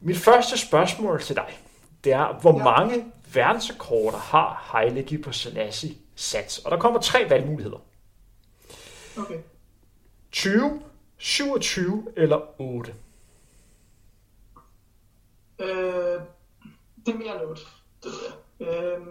Mit 0.01 0.17
første 0.17 0.59
spørgsmål 0.59 1.21
til 1.21 1.37
dig, 1.37 1.59
det 2.05 2.13
er, 2.13 2.39
hvor 2.41 2.59
ja. 2.59 2.65
mange 2.65 3.05
verdensrekorder 3.35 4.19
har 4.19 4.73
Heilige 4.73 5.19
på 5.19 5.33
Selassie 5.33 5.95
sat? 6.23 6.61
Og 6.65 6.71
der 6.71 6.79
kommer 6.79 7.01
tre 7.01 7.31
valgmuligheder. 7.31 7.79
Okay. 9.19 9.39
20, 10.33 10.83
27 11.19 12.07
eller 12.17 12.61
8? 12.61 12.95
Øh, 15.59 15.67
det 17.07 17.15
er 17.15 17.19
mere 17.19 17.35
end 17.43 17.51
8, 17.51 17.63
det 18.03 18.11
ved 18.13 18.19
jeg. 18.61 18.69
Øh, 18.69 19.07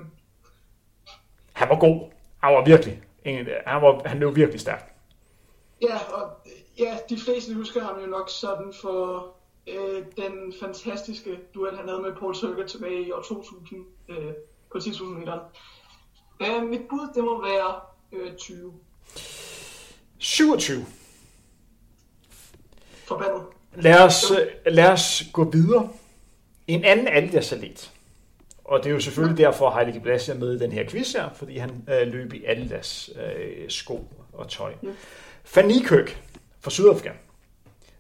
Han 1.53 1.70
var 1.70 1.80
god. 1.80 2.09
Han 2.43 2.53
var 2.53 2.66
virkelig. 2.66 3.03
Han, 3.68 3.82
var, 3.82 4.01
han 4.07 4.20
løb 4.20 4.36
virkelig 4.36 4.59
stærkt. 4.62 4.93
ja, 5.82 5.97
og 6.14 6.30
ja, 6.80 6.97
de 7.09 7.18
fleste 7.20 7.53
husker 7.53 7.84
ham 7.84 7.99
jo 7.99 8.05
nok 8.05 8.30
sådan 8.30 8.74
for 8.82 9.28
øh, 9.68 10.05
den 10.18 10.53
fantastiske 10.62 11.39
duel, 11.53 11.78
han 11.78 11.88
havde 11.88 12.01
med 12.01 12.16
Paul 12.16 12.36
Sølger 12.36 12.68
tilbage 12.68 13.07
i 13.07 13.12
år 13.12 13.22
2000 13.22 13.86
øh, 14.09 14.34
på 14.72 14.78
10.000 14.78 15.03
meter. 15.03 15.39
Øh, 16.41 16.69
mit 16.69 16.81
bud, 16.89 17.13
det 17.15 17.23
må 17.23 17.41
være 17.41 17.75
øh, 18.11 18.35
20. 18.35 18.73
27. 20.17 20.85
Forbandet. 23.05 23.41
Lad 23.75 23.99
os, 23.99 24.31
øh, 24.31 24.73
lad 24.73 24.89
os 24.89 25.23
gå 25.33 25.51
videre. 25.51 25.89
En 26.67 26.83
anden 26.83 27.07
Adidas-atlet. 27.07 27.91
Og 28.63 28.79
det 28.79 28.89
er 28.89 28.93
jo 28.93 28.99
selvfølgelig 28.99 29.37
derfor, 29.37 29.69
at 29.69 29.75
Heilige 29.75 30.03
Blas 30.03 30.29
er 30.29 30.33
med 30.33 30.55
i 30.55 30.59
den 30.59 30.71
her 30.71 30.89
quiz 30.89 31.13
her, 31.13 31.29
fordi 31.33 31.57
han 31.57 31.69
øh, 31.89 32.07
løb 32.07 32.33
i 32.33 32.45
Adidas 32.45 33.09
øh, 33.15 33.69
sko 33.69 34.07
og 34.33 34.49
tøj. 34.49 34.73
Ja. 34.83 34.89
Van 35.55 35.67
Niekerk 35.67 36.23
fra 36.59 36.71
Sydafrika 36.71 37.11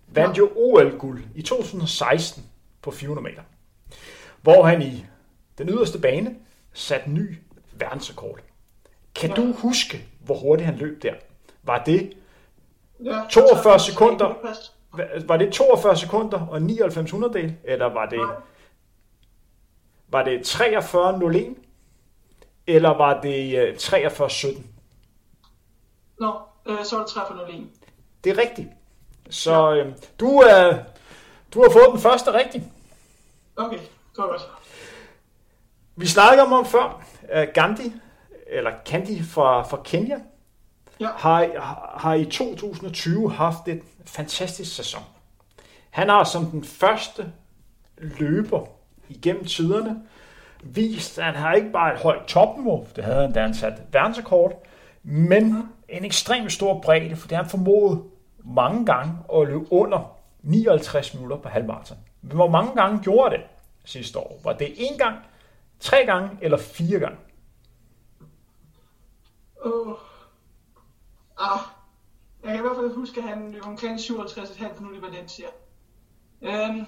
vandt 0.07 0.37
jo 0.37 0.51
OL-guld 0.55 1.23
i 1.35 1.41
2016 1.41 2.43
på 2.81 2.91
400 2.91 3.23
meter, 3.23 3.41
hvor 4.41 4.63
han 4.63 4.81
i 4.81 5.05
den 5.57 5.69
yderste 5.69 5.99
bane 5.99 6.35
satte 6.73 7.09
ny 7.09 7.37
verdensrekord. 7.81 8.39
Kan 9.15 9.29
Ja. 9.29 9.35
du 9.35 9.53
huske, 9.53 10.05
hvor 10.19 10.35
hurtigt 10.35 10.65
han 10.65 10.75
løb 10.75 11.03
der? 11.03 11.13
Var 11.63 11.83
det 11.83 12.13
Ja, 13.03 13.21
42 13.29 13.79
så- 13.79 13.85
sekunder. 13.85 14.33
Var 15.27 15.37
det 15.37 15.53
42 15.53 15.95
sekunder 15.97 16.47
og 16.47 16.61
99 16.61 17.11
hundredel, 17.11 17.55
eller 17.63 17.85
var 17.85 18.05
det, 18.05 18.19
var 20.07 20.23
det 20.23 20.41
43.01, 20.45 21.55
eller 22.67 22.89
var 22.89 23.21
det 23.21 23.57
øh, 23.59 23.75
43.17? 23.77 24.63
Nå, 26.19 26.39
øh, 26.65 26.85
så 26.85 26.95
er 26.95 26.99
det 26.99 27.09
3 27.09 27.21
for 27.27 27.45
01. 27.49 27.67
Det 28.23 28.29
er 28.29 28.37
rigtigt. 28.37 28.67
Så 29.29 29.73
øh, 29.75 29.93
du, 30.19 30.43
øh, 30.43 30.75
du 31.53 31.61
har 31.63 31.69
fået 31.71 31.87
den 31.91 31.99
første 31.99 32.33
rigtig. 32.33 32.63
Okay, 33.55 33.79
var 34.17 34.27
godt. 34.27 34.41
Vi 35.95 36.07
snakkede 36.07 36.43
om 36.45 36.51
ham 36.51 36.65
før. 36.65 37.03
Øh, 37.33 37.47
Gandhi, 37.53 37.93
eller 38.47 38.71
Gandhi 38.91 39.23
fra, 39.23 39.63
fra 39.63 39.81
Kenya, 39.83 40.17
Ja. 40.99 41.07
har, 41.17 41.47
har 41.97 42.13
i 42.13 42.25
2020 42.25 43.31
haft 43.31 43.67
et 43.67 43.81
fantastisk 44.05 44.75
sæson. 44.75 45.01
Han 45.89 46.09
har 46.09 46.23
som 46.23 46.45
den 46.45 46.63
første 46.63 47.31
løber 47.97 48.65
igennem 49.09 49.45
tiderne 49.45 50.01
vist, 50.63 51.19
at 51.19 51.25
han 51.25 51.35
har 51.35 51.53
ikke 51.53 51.69
bare 51.71 51.93
et 51.93 51.99
højt 51.99 52.25
topniveau, 52.27 52.87
det 52.95 53.03
havde 53.03 53.21
han 53.21 53.33
da 53.33 53.41
han 53.41 53.53
sat 53.53 53.73
verdensrekord, 53.91 54.63
men 55.03 55.69
en 55.89 56.05
ekstremt 56.05 56.51
stor 56.51 56.79
bredde, 56.79 57.15
for 57.15 57.27
det 57.27 57.37
har 57.37 57.43
han 57.43 57.49
formået 57.49 58.03
mange 58.43 58.85
gange 58.85 59.13
at 59.35 59.47
løbe 59.47 59.71
under 59.73 60.17
59 60.41 61.13
minutter 61.13 61.37
på 61.37 61.49
halvmarathon. 61.49 61.97
Hvor 62.21 62.49
mange 62.49 62.71
gange 62.75 62.99
gjorde 63.03 63.35
det 63.35 63.43
sidste 63.85 64.19
år? 64.19 64.39
Var 64.43 64.53
det 64.53 64.73
en 64.77 64.97
gang, 64.97 65.15
tre 65.81 66.05
gange 66.05 66.29
eller 66.41 66.57
fire 66.57 66.99
gange? 66.99 67.17
Uh. 69.65 69.95
Ah. 71.37 71.59
Jeg 72.43 72.51
kan 72.51 72.59
i 72.59 72.61
hvert 72.61 72.75
fald 72.75 72.95
huske, 72.95 73.21
at 73.21 73.27
han 73.27 73.51
løb 73.51 73.65
omkring 73.65 73.99
57,5 73.99 74.79
minutter 74.79 74.99
i 74.99 75.11
Valencia. 75.11 75.45
Øhm, 76.41 76.85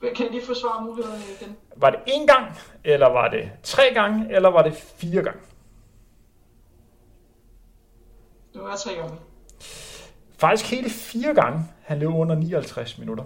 kan 0.00 0.24
jeg 0.24 0.30
lige 0.30 0.46
forsvare 0.46 0.84
mulighederne 0.84 1.22
igen? 1.40 1.56
Var 1.76 1.90
det 1.90 2.00
en 2.06 2.26
gang, 2.26 2.46
eller 2.84 3.06
var 3.06 3.28
det 3.28 3.50
tre 3.62 3.82
gange, 3.94 4.34
eller 4.34 4.48
var 4.48 4.62
det 4.62 4.74
fire 4.74 5.22
gange? 5.22 5.40
Det 8.54 8.62
var 8.62 8.76
tre 8.76 8.94
gange. 8.94 9.16
Faktisk 10.38 10.70
hele 10.70 10.90
fire 10.90 11.34
gange, 11.34 11.64
han 11.82 11.98
løb 11.98 12.08
under 12.08 12.34
59 12.34 12.98
minutter. 12.98 13.24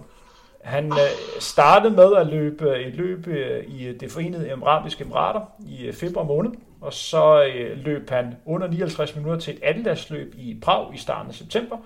Han 0.63 0.85
øh, 0.91 0.97
startede 1.39 1.95
med 1.95 2.15
at 2.15 2.27
løbe 2.27 2.75
et 2.85 2.93
løb 2.95 3.27
øh, 3.27 3.63
i 3.67 3.93
det 3.93 4.11
forenede 4.11 4.51
arabiske 4.51 5.03
emirater 5.03 5.41
i 5.59 5.85
øh, 5.85 5.93
februar 5.93 6.23
måned, 6.25 6.51
og 6.81 6.93
så 6.93 7.43
øh, 7.43 7.77
løb 7.77 8.09
han 8.09 8.35
under 8.45 8.67
59 8.67 9.15
minutter 9.15 9.39
til 9.39 9.53
et 9.53 9.59
Adidas-løb 9.63 10.33
i 10.37 10.59
Prag 10.61 10.93
i 10.93 10.97
starten 10.97 11.29
af 11.29 11.35
september, 11.35 11.77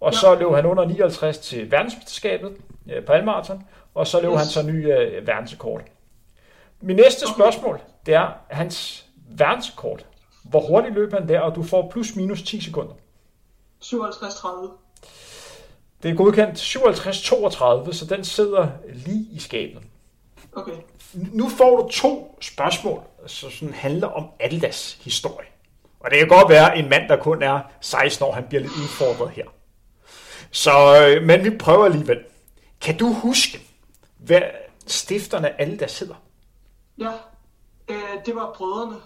og 0.00 0.14
så 0.14 0.34
løb 0.34 0.50
han 0.52 0.66
under 0.66 0.84
59 0.84 1.38
til 1.38 1.70
verdensmesterskabet 1.70 2.56
øh, 2.92 3.04
på 3.04 3.12
halvmarathon, 3.12 3.62
og 3.94 4.06
så 4.06 4.20
løb 4.20 4.30
Yes. 4.30 4.38
han 4.38 4.46
så 4.46 4.62
ny 4.62 4.92
øh, 4.92 5.26
verdensrekord. 5.26 5.82
Min 6.80 6.96
næste 6.96 7.26
spørgsmål, 7.34 7.80
det 8.06 8.14
er 8.14 8.28
hans 8.48 9.06
verdensrekord. 9.30 10.00
Hvor 10.44 10.60
hurtigt 10.60 10.94
løb 10.94 11.12
han 11.12 11.28
der, 11.28 11.40
og 11.40 11.54
du 11.54 11.62
får 11.62 11.90
plus 11.90 12.16
minus 12.16 12.42
10 12.42 12.60
sekunder. 12.60 12.92
57-30. 13.84 14.48
Det 16.02 16.10
er 16.10 16.14
godkendt 16.14 16.58
57-32, 16.58 17.92
så 17.92 18.06
den 18.10 18.24
sidder 18.24 18.68
lige 18.92 19.26
i 19.32 19.38
skabet. 19.38 19.82
Okay. 20.52 20.76
Nu 21.14 21.48
får 21.48 21.76
du 21.76 21.88
to 21.88 22.38
spørgsmål, 22.40 23.02
som 23.26 23.50
sådan 23.50 23.74
handler 23.74 24.06
om 24.06 24.26
Adidas 24.40 24.98
historie. 25.00 25.46
Og 26.00 26.10
det 26.10 26.18
kan 26.18 26.28
godt 26.28 26.48
være, 26.48 26.78
en 26.78 26.88
mand, 26.88 27.08
der 27.08 27.16
kun 27.16 27.42
er 27.42 27.60
16 27.80 28.26
år, 28.26 28.32
han 28.32 28.44
bliver 28.48 28.60
lidt 28.60 28.72
udfordret 28.72 29.30
her. 29.30 29.44
Så, 30.50 31.06
øh, 31.06 31.26
men 31.26 31.44
vi 31.44 31.58
prøver 31.58 31.84
alligevel. 31.84 32.18
Kan 32.80 32.98
du 32.98 33.12
huske, 33.12 33.60
hvad 34.18 34.42
stifterne 34.86 35.48
af 35.60 35.66
Adidas 35.66 35.98
hedder? 35.98 36.14
Ja, 36.98 37.12
øh, 37.88 38.26
det 38.26 38.34
var 38.34 38.54
brødrene. 38.56 38.96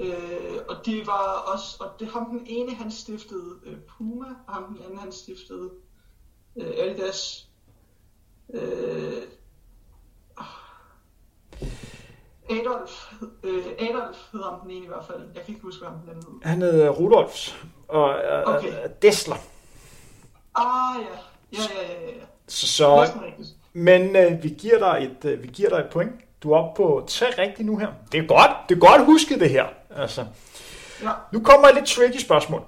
Øh, 0.00 0.58
og 0.68 0.86
de 0.86 1.06
var 1.06 1.52
også, 1.52 1.76
og 1.80 2.00
det 2.00 2.08
ham 2.08 2.30
den 2.30 2.42
ene 2.46 2.74
han 2.74 2.90
stiftede 2.90 3.54
øh, 3.66 3.76
Puma, 3.76 4.26
og 4.46 4.54
ham 4.54 4.64
den 4.64 4.84
anden 4.84 4.98
han 4.98 5.12
stiftede 5.12 5.70
øh, 6.56 6.66
Adidas. 6.78 7.46
Øh, 8.54 9.22
Adolf, 12.50 13.12
øh, 13.42 13.64
Adolf 13.78 14.16
hedder 14.32 14.50
ham 14.50 14.60
den 14.60 14.70
ene 14.70 14.84
i 14.84 14.88
hvert 14.88 15.04
fald. 15.06 15.20
Jeg 15.34 15.42
kan 15.44 15.54
ikke 15.54 15.62
huske, 15.62 15.80
hvad 15.80 15.88
ham 15.90 15.98
den 16.00 16.14
hed. 16.14 16.40
Han 16.42 16.62
hedder 16.62 16.90
Rudolfs 16.90 17.56
og 17.88 18.10
øh, 18.10 18.42
Okay. 18.46 18.68
okay. 18.68 18.88
Dessler. 19.02 19.36
Ah 20.54 20.96
ja, 21.02 21.18
ja, 21.58 21.62
ja, 21.74 21.92
ja, 22.00 22.06
ja. 22.06 22.24
Så, 22.48 22.66
så, 22.66 22.96
rigtigt. 23.24 23.48
men 23.72 24.16
øh, 24.16 24.42
vi, 24.42 24.48
giver 24.48 24.78
dig 24.78 25.04
et, 25.10 25.30
øh, 25.30 25.42
vi 25.42 25.48
giver 25.48 25.68
dig 25.68 25.76
et 25.78 25.88
point. 25.92 26.12
Du 26.42 26.52
er 26.52 26.58
oppe 26.58 26.76
på 26.82 27.04
tre 27.08 27.26
rigtige 27.38 27.66
nu 27.66 27.76
her. 27.78 27.88
Det 28.12 28.20
er 28.20 28.26
godt, 28.26 28.50
det 28.68 28.74
er 28.74 28.78
godt 28.80 29.04
husket 29.04 29.40
det 29.40 29.50
her. 29.50 29.66
Altså. 29.90 30.26
Ja, 31.02 31.10
Nu 31.32 31.40
kommer 31.40 31.68
et 31.68 31.74
lidt 31.74 31.86
tricky 31.86 32.18
spørgsmål. 32.18 32.62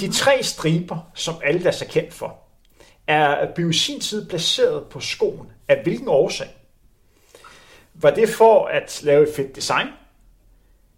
De 0.00 0.12
tre 0.12 0.42
striber, 0.42 0.98
som 1.14 1.34
Adidas 1.44 1.82
er 1.82 1.86
kendt 1.86 2.14
for, 2.14 2.38
er 3.06 3.54
byosintid 3.54 4.28
placeret 4.28 4.86
på 4.86 5.00
skoen. 5.00 5.52
Af 5.68 5.82
hvilken 5.82 6.08
årsag? 6.08 6.56
Var 7.94 8.10
det 8.10 8.28
for 8.28 8.66
at 8.66 9.00
lave 9.02 9.28
et 9.28 9.34
fedt 9.36 9.56
design? 9.56 9.88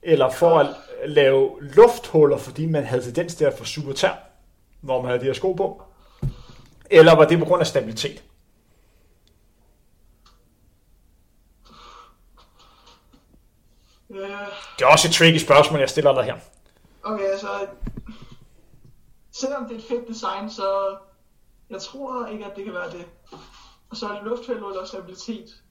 Eller 0.02 0.30
for 0.30 0.58
at 0.58 0.66
lave 1.06 1.50
lufthuller, 1.60 2.36
fordi 2.36 2.66
man 2.66 2.84
havde 2.84 3.02
tendens 3.02 3.34
til 3.34 3.44
at 3.44 3.58
få 3.58 3.64
supertær, 3.64 4.12
når 4.82 5.02
man 5.02 5.08
havde 5.08 5.20
de 5.20 5.26
her 5.26 5.32
sko 5.32 5.52
på? 5.52 5.82
Eller 6.90 7.14
var 7.14 7.24
det 7.24 7.38
på 7.38 7.44
grund 7.44 7.60
af 7.60 7.66
stabilitet? 7.66 8.24
Øh. 14.10 14.30
Det 14.78 14.84
er 14.84 14.86
også 14.86 15.08
et 15.08 15.14
tricky 15.14 15.38
spørgsmål, 15.38 15.80
jeg 15.80 15.90
stiller 15.90 16.14
dig 16.14 16.24
her. 16.24 16.36
Okay, 17.02 17.38
så 17.40 17.66
selvom 19.32 19.68
det 19.68 19.74
er 19.74 19.78
et 19.78 19.84
fedt 19.88 20.08
design, 20.08 20.50
så 20.50 20.96
jeg 21.70 21.80
tror 21.80 22.26
ikke, 22.26 22.44
at 22.44 22.56
det 22.56 22.64
kan 22.64 22.74
være 22.74 22.90
det. 22.90 23.06
Og 23.90 23.96
så 23.96 24.08
er 24.08 24.14
det 24.14 24.24
luftfælde 24.24 24.60
eller 24.60 24.84
stabilitet. 24.84 25.62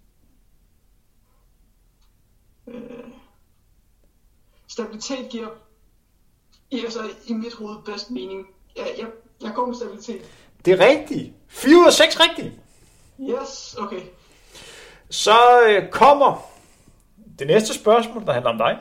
Øh, 2.68 3.04
stabilitet 4.68 5.30
giver... 5.30 5.48
I, 6.72 6.80
altså, 6.80 7.10
i 7.28 7.34
mit 7.34 7.54
hoved 7.54 7.78
bedst 7.86 8.12
mening. 8.12 8.48
Jeg, 8.76 8.86
jeg, 8.98 9.08
jeg 9.42 9.52
går 9.56 9.66
med 9.66 9.76
stabilitet. 9.76 10.22
Det 10.66 10.74
er 10.74 10.86
rigtigt. 10.88 11.34
4 11.48 11.78
ud 11.78 11.86
af 11.86 11.94
6 11.94 12.20
rigtigt. 12.20 12.54
Yes, 13.20 13.76
okay. 13.80 14.02
Så 15.10 15.64
øh, 15.68 15.90
kommer 15.90 16.52
det 17.40 17.48
næste 17.48 17.74
spørgsmål, 17.74 18.26
der 18.26 18.34
handler 18.34 18.52
om 18.52 18.58
dig. 18.58 18.80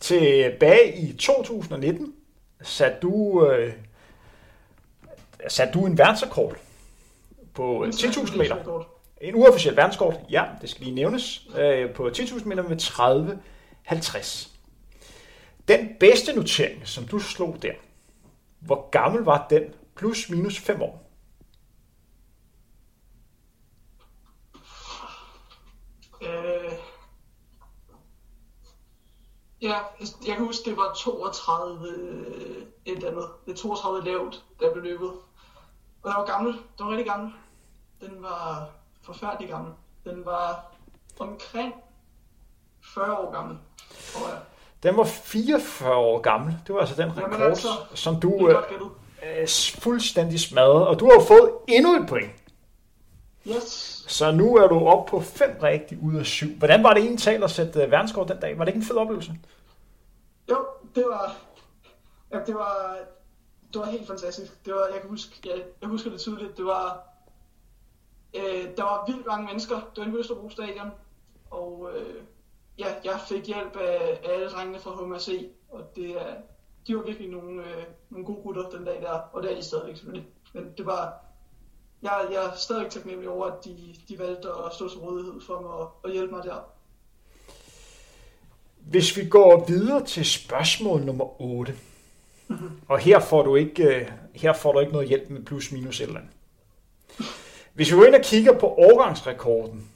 Tilbage 0.00 0.98
i 0.98 1.12
2019 1.16 2.14
satte 2.62 2.98
du, 3.02 3.46
øh, 3.46 3.72
satte 5.48 5.72
du 5.78 5.86
en 5.86 5.98
verdensrekord 5.98 6.56
på 7.54 7.84
øh, 7.84 7.88
10.000 7.88 8.36
meter. 8.36 8.86
En 9.20 9.34
uofficiel 9.34 9.76
verdenskort, 9.76 10.14
ja, 10.30 10.44
det 10.60 10.70
skal 10.70 10.84
lige 10.84 10.94
nævnes, 10.94 11.48
øh, 11.58 11.94
på 11.94 12.08
10.000 12.08 12.44
meter 12.44 12.62
med 12.62 12.76
30-50. 13.90 14.48
Den 15.68 15.88
bedste 16.00 16.32
notering, 16.32 16.88
som 16.88 17.06
du 17.06 17.18
slog 17.18 17.56
der, 17.62 17.72
hvor 18.60 18.90
gammel 18.90 19.22
var 19.22 19.46
den? 19.50 19.62
Plus 19.96 20.30
minus 20.30 20.58
5 20.58 20.82
år. 20.82 21.08
Øh, 26.22 26.72
ja, 29.62 29.78
jeg 30.26 30.36
kan 30.36 30.44
huske, 30.44 30.70
det 30.70 30.76
var 30.76 30.94
32 30.94 31.88
øh, 31.88 32.62
et 32.84 32.96
eller 32.96 33.10
andet. 33.10 33.28
Det 33.46 33.52
er 33.52 33.56
32 33.56 34.04
lavt, 34.04 34.44
der 34.60 34.72
blev 34.72 34.84
løbet. 34.84 35.10
Og 36.02 36.10
den 36.10 36.18
var 36.18 36.26
gammel. 36.26 36.52
Den 36.52 36.86
var 36.86 36.90
rigtig 36.90 37.06
gammel. 37.06 37.32
Den 38.00 38.22
var 38.22 38.70
forfærdelig 39.02 39.48
gammel. 39.48 39.72
Den 40.04 40.24
var 40.24 40.72
omkring 41.18 41.74
40 42.94 43.18
år 43.18 43.32
gammel, 43.32 43.58
tror 44.12 44.28
jeg. 44.28 44.38
Den 44.82 44.96
var 44.96 45.04
44 45.04 45.94
år 45.94 46.20
gammel. 46.20 46.56
Det 46.66 46.74
var 46.74 46.80
altså 46.80 47.02
den 47.02 47.12
Jamen 47.16 47.24
rekord, 47.24 47.40
altså, 47.40 47.68
som 47.94 48.20
du 48.20 48.48
øh, 48.48 48.56
er 49.22 49.74
fuldstændig 49.78 50.40
smadret. 50.40 50.86
Og 50.86 51.00
du 51.00 51.10
har 51.10 51.24
fået 51.26 51.50
endnu 51.68 52.02
et 52.02 52.08
point. 52.08 52.32
Yes. 53.48 54.04
Så 54.08 54.30
nu 54.30 54.56
er 54.56 54.66
du 54.66 54.86
oppe 54.86 55.10
på 55.10 55.20
5 55.20 55.58
rigtigt 55.62 56.00
ud 56.02 56.16
af 56.16 56.26
7. 56.26 56.46
Hvordan 56.58 56.82
var 56.82 56.94
det 56.94 57.00
egentlig 57.00 57.22
talt 57.22 57.44
at 57.44 57.50
sætte 57.50 57.82
øh, 57.82 57.90
verdenskort 57.90 58.28
den 58.28 58.40
dag? 58.40 58.58
Var 58.58 58.64
det 58.64 58.72
ikke 58.72 58.84
en 58.84 58.86
fed 58.86 58.96
oplevelse? 58.96 59.32
Jo, 60.50 60.56
det 60.94 61.04
var... 61.06 61.34
Ja, 62.32 62.38
det 62.46 62.54
var... 62.54 62.96
Det 63.72 63.80
var 63.80 63.86
helt 63.86 64.06
fantastisk. 64.06 64.64
Det 64.64 64.74
var, 64.74 64.86
jeg 64.92 65.00
kan 65.00 65.10
huske, 65.10 65.50
jeg, 65.50 65.64
jeg 65.80 65.88
husker 65.88 66.10
det 66.10 66.20
tydeligt. 66.20 66.56
Det 66.56 66.64
var... 66.64 67.08
Øh, 68.34 68.76
der 68.76 68.82
var 68.82 69.04
vildt 69.06 69.26
mange 69.26 69.46
mennesker. 69.46 69.76
Det 69.76 69.98
var 69.98 70.04
en 70.04 70.16
Østerbro 70.16 70.50
Stadion. 70.50 70.90
Og 71.50 71.90
øh, 71.94 72.22
ja, 72.78 72.94
jeg 73.04 73.20
fik 73.28 73.46
hjælp 73.46 73.76
af, 73.76 74.20
af 74.24 74.34
alle 74.34 74.48
drengene 74.48 74.78
fra 74.78 74.90
HMRC. 74.90 75.48
Og 75.70 75.96
det 75.96 76.10
er, 76.10 76.34
de 76.86 76.96
var 76.96 77.02
virkelig 77.02 77.30
nogle, 77.30 77.62
øh, 77.62 77.84
nogle 78.10 78.26
gode 78.26 78.42
gutter 78.42 78.70
den 78.70 78.84
dag 78.84 79.00
der. 79.02 79.20
Og 79.32 79.42
det 79.42 79.52
er 79.52 79.56
de 79.56 79.62
stadigvæk 79.62 79.96
selvfølgelig. 79.96 80.28
Men 80.52 80.72
det 80.76 80.86
var... 80.86 81.14
Jeg, 82.02 82.28
jeg 82.32 82.44
er 82.44 82.54
stadig 82.56 82.90
taknemmelig 82.90 83.30
over, 83.30 83.46
at 83.46 83.64
de, 83.64 83.94
de 84.08 84.18
valgte 84.18 84.48
at 84.48 84.74
stå 84.74 84.88
til 84.88 84.98
rådighed 84.98 85.40
for 85.46 85.60
mig 85.60 85.70
og, 85.70 85.92
og 86.02 86.10
hjælpe 86.10 86.34
mig 86.34 86.44
der. 86.44 86.72
Hvis 88.76 89.16
vi 89.16 89.28
går 89.28 89.64
videre 89.68 90.04
til 90.04 90.24
spørgsmål 90.24 91.00
nummer 91.00 91.40
8. 91.40 91.74
Og 92.88 92.98
her 92.98 93.20
får 93.20 93.42
du 93.42 93.56
ikke, 93.56 93.82
øh, 93.82 94.10
her 94.34 94.52
får 94.52 94.72
du 94.72 94.80
ikke 94.80 94.92
noget 94.92 95.08
hjælp 95.08 95.30
med 95.30 95.42
plus 95.42 95.72
minus 95.72 96.00
eller 96.00 96.16
andet. 96.16 96.30
Hvis 97.74 97.90
vi 97.92 97.96
går 97.96 98.04
ind 98.04 98.14
og 98.14 98.20
kigger 98.20 98.58
på 98.58 98.66
årgangsrekorden 98.66 99.88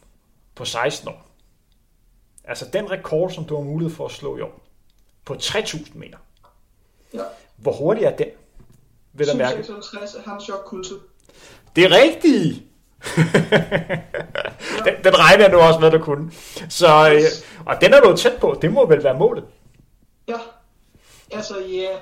på 0.55 0.65
16 0.65 1.09
år. 1.09 1.27
Altså 2.45 2.67
den 2.73 2.91
rekord, 2.91 3.31
som 3.31 3.45
du 3.45 3.57
har 3.57 3.63
mulighed 3.63 3.97
for 3.97 4.07
at 4.07 4.13
slå 4.13 4.37
i 4.37 4.41
år. 4.41 4.61
På 5.25 5.35
3000 5.35 5.97
meter. 5.99 6.19
Ja. 7.15 7.23
Hvor 7.57 7.73
hurtig 7.73 8.05
er 8.05 8.17
den? 8.17 8.29
Vil 9.13 9.29
du 9.29 9.37
mærke? 9.37 9.63
756 9.65 10.15
er 10.15 10.31
Hans 10.31 10.51
Kulse. 10.67 10.95
Det 11.77 11.85
er 11.85 11.91
rigtigt! 11.91 12.63
den, 14.85 15.05
den 15.05 15.19
regner 15.19 15.45
jeg 15.45 15.53
nu 15.53 15.59
også 15.59 15.81
med, 15.81 15.87
at 15.87 15.93
du 15.93 15.99
kunne. 15.99 16.33
Så, 16.69 17.11
øh, 17.13 17.21
og 17.67 17.81
den 17.81 17.95
er 17.95 18.01
du 18.01 18.17
tæt 18.17 18.41
på. 18.41 18.59
Det 18.63 18.73
må 18.73 18.87
vel 18.87 19.05
være 19.05 19.19
målet. 19.19 19.45
Ja, 20.29 20.39
altså 21.33 21.55
ja. 21.61 21.97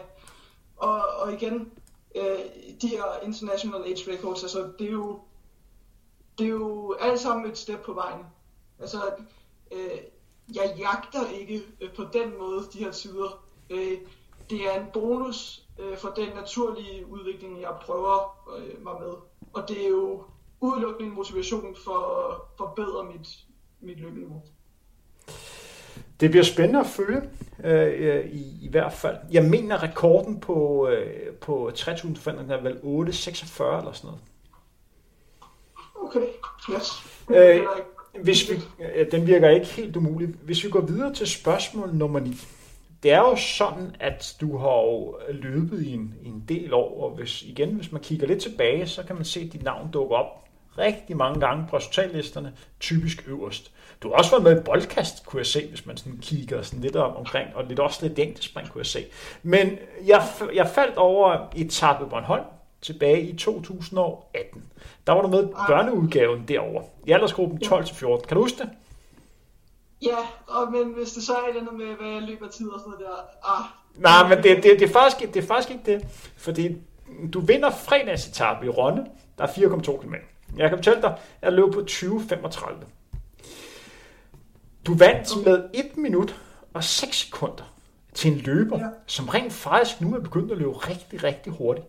Og, 0.85 1.01
og 1.19 1.33
igen, 1.33 1.73
øh, 2.15 2.39
de 2.83 2.89
her 2.89 3.21
international 3.23 3.85
age 3.85 4.13
records, 4.13 4.43
altså 4.43 4.73
det 4.79 4.87
er 4.87 4.93
jo, 4.93 5.21
det 6.39 6.45
er 6.45 6.51
jo 6.51 6.93
alt 7.01 7.21
sammen 7.21 7.51
et 7.51 7.59
step 7.59 7.81
på 7.85 7.93
vejen. 7.93 8.25
Altså, 8.79 9.15
øh, 9.73 9.99
jeg 10.55 10.75
jagter 10.79 11.29
ikke 11.29 11.63
øh, 11.81 11.95
på 11.95 12.05
den 12.13 12.39
måde 12.39 12.67
de 12.73 12.79
her 12.79 12.93
tider. 12.93 13.45
Øh, 13.71 13.99
det 14.51 14.67
er 14.67 14.81
en 14.81 14.87
bonus 14.93 15.67
øh, 15.79 15.99
for 15.99 16.09
den 16.09 16.29
naturlige 16.35 17.07
udvikling, 17.07 17.61
jeg 17.61 17.77
prøver 17.83 18.49
øh, 18.57 18.85
mig 18.85 18.95
med. 19.01 19.15
Og 19.53 19.69
det 19.69 19.85
er 19.85 19.89
jo 19.89 20.25
udelukkende 20.61 21.09
en 21.09 21.15
motivation 21.15 21.77
for 21.85 22.29
at 22.29 22.41
forbedre 22.59 23.05
mit, 23.05 23.29
mit 23.81 24.01
løbeniveau. 24.01 24.43
Det 26.21 26.31
bliver 26.31 26.45
spændende 26.45 26.81
at 26.81 26.87
følge, 26.87 27.23
øh, 27.65 28.17
øh, 28.17 28.27
i, 28.27 28.65
i 28.67 28.69
hvert 28.71 28.93
fald. 28.93 29.17
Jeg 29.33 29.45
mener, 29.45 29.83
rekorden 29.83 30.41
på, 30.41 30.89
øh, 30.89 31.33
på 31.41 31.71
3.500 31.75 32.53
er 32.53 32.63
vel 32.63 32.73
8,46 32.73 33.79
eller 33.79 33.93
sådan 33.93 34.09
noget. 34.09 34.21
Okay, 36.03 36.27
yes. 36.75 36.91
Øh. 37.31 37.61
Hvis 38.23 38.51
vi, 38.51 38.55
øh, 38.95 39.11
den 39.13 39.27
virker 39.27 39.49
ikke 39.49 39.67
helt 39.67 39.97
umulig. 39.97 40.29
Hvis 40.43 40.65
vi 40.65 40.71
går 40.71 40.81
videre 40.81 41.15
til 41.15 41.27
spørgsmål 41.27 41.95
nummer 41.95 42.21
9. 42.21 42.37
Det 43.03 43.13
er 43.13 43.19
jo 43.19 43.37
sådan, 43.37 43.97
at 44.01 44.37
du 44.41 44.59
har 44.59 44.83
jo 44.83 45.19
løbet 45.31 45.83
i 45.83 45.93
en, 45.93 46.15
i 46.23 46.29
en 46.29 46.45
del 46.49 46.75
år, 46.75 47.05
og 47.05 47.11
hvis, 47.11 47.43
igen, 47.43 47.71
hvis 47.71 47.93
man 47.93 48.03
kigger 48.03 48.27
lidt 48.27 48.43
tilbage, 48.43 48.87
så 48.87 49.03
kan 49.03 49.17
man 49.17 49.25
se, 49.25 49.41
at 49.41 49.53
dit 49.53 49.63
navn 49.63 49.91
dukker 49.93 50.17
op 50.17 50.45
rigtig 50.79 51.17
mange 51.17 51.41
gange 51.41 51.67
på 51.71 51.77
resultatlisterne, 51.77 52.53
typisk 52.81 53.25
øverst. 53.29 53.74
Du 54.05 54.09
har 54.11 54.17
også 54.17 54.31
været 54.31 54.43
med 54.43 54.61
i 54.61 54.65
boldkast, 54.65 55.27
kunne 55.27 55.39
jeg 55.39 55.47
se, 55.47 55.67
hvis 55.69 55.87
man 55.87 55.97
sådan 55.97 56.19
kigger 56.23 56.63
sådan 56.63 56.81
lidt 56.81 56.97
om, 56.97 57.17
omkring, 57.17 57.49
og 57.57 57.65
lidt 57.65 57.81
også 57.81 58.07
lidt 58.07 58.19
enkeltspring, 58.19 58.71
kunne 58.71 58.79
jeg 58.81 58.87
se. 58.87 59.05
Men 59.43 59.79
jeg, 60.07 60.23
jeg 60.55 60.69
faldt 60.69 60.97
over 60.97 61.37
etape 61.57 62.07
Bornholm 62.07 62.45
tilbage 62.83 63.21
i 63.23 63.37
2018. 63.37 64.63
Der 65.07 65.13
var 65.13 65.23
du 65.23 65.29
med 65.29 65.45
i 65.45 65.53
børneudgaven 65.69 66.45
derovre, 66.49 66.85
i 67.07 67.11
aldersgruppen 67.11 67.59
12-14. 67.65 68.27
Kan 68.27 68.37
du 68.37 68.43
huske 68.43 68.59
det? 68.59 68.69
Ja, 70.03 70.17
og, 70.47 70.73
men 70.73 70.83
hvis 70.97 71.13
det 71.13 71.23
så 71.23 71.33
er 71.33 71.51
et 71.55 71.57
andet 71.59 71.75
med, 71.75 71.87
hvad 71.87 72.13
jeg 72.13 72.23
løber 72.23 72.49
tid 72.49 72.69
og 72.69 72.81
sådan 72.81 72.91
noget 72.93 73.07
der, 73.07 73.51
ah, 73.55 73.65
Nej, 73.95 74.29
men 74.29 74.45
det, 74.45 74.57
det, 74.63 74.81
det, 74.81 74.83
er 74.83 74.93
faktisk, 74.93 75.23
ikke- 75.23 75.35
det 75.35 75.43
er 75.43 75.47
faktisk 75.47 75.71
ikke 75.71 75.93
det. 75.93 76.07
Fordi 76.37 76.77
du 77.33 77.41
vinder 77.41 77.71
fredagsetappe 77.71 78.67
i 78.67 78.69
Ronde, 78.69 79.05
der 79.39 79.45
er 79.45 79.49
4,2 79.49 80.01
km. 80.03 80.15
Jeg 80.57 80.69
kan 80.69 80.79
fortælle 80.79 81.03
dig, 81.03 81.11
at 81.11 81.19
jeg 81.43 81.53
løb 81.53 81.73
på 81.73 81.81
20,35. 81.91 82.73
Du 84.87 84.95
vandt 84.95 85.45
med 85.45 85.69
1 85.75 85.97
minut 85.97 86.41
og 86.75 86.85
6 86.85 87.17
sekunder 87.17 87.75
til 88.15 88.33
en 88.33 88.39
løber, 88.39 88.79
Ja. 88.79 88.89
som 89.07 89.29
rent 89.29 89.53
faktisk 89.53 90.01
nu 90.01 90.15
er 90.17 90.21
begyndt 90.21 90.53
at 90.53 90.59
løbe 90.59 90.71
rigtig, 90.73 91.23
rigtig 91.25 91.53
hurtigt. 91.53 91.87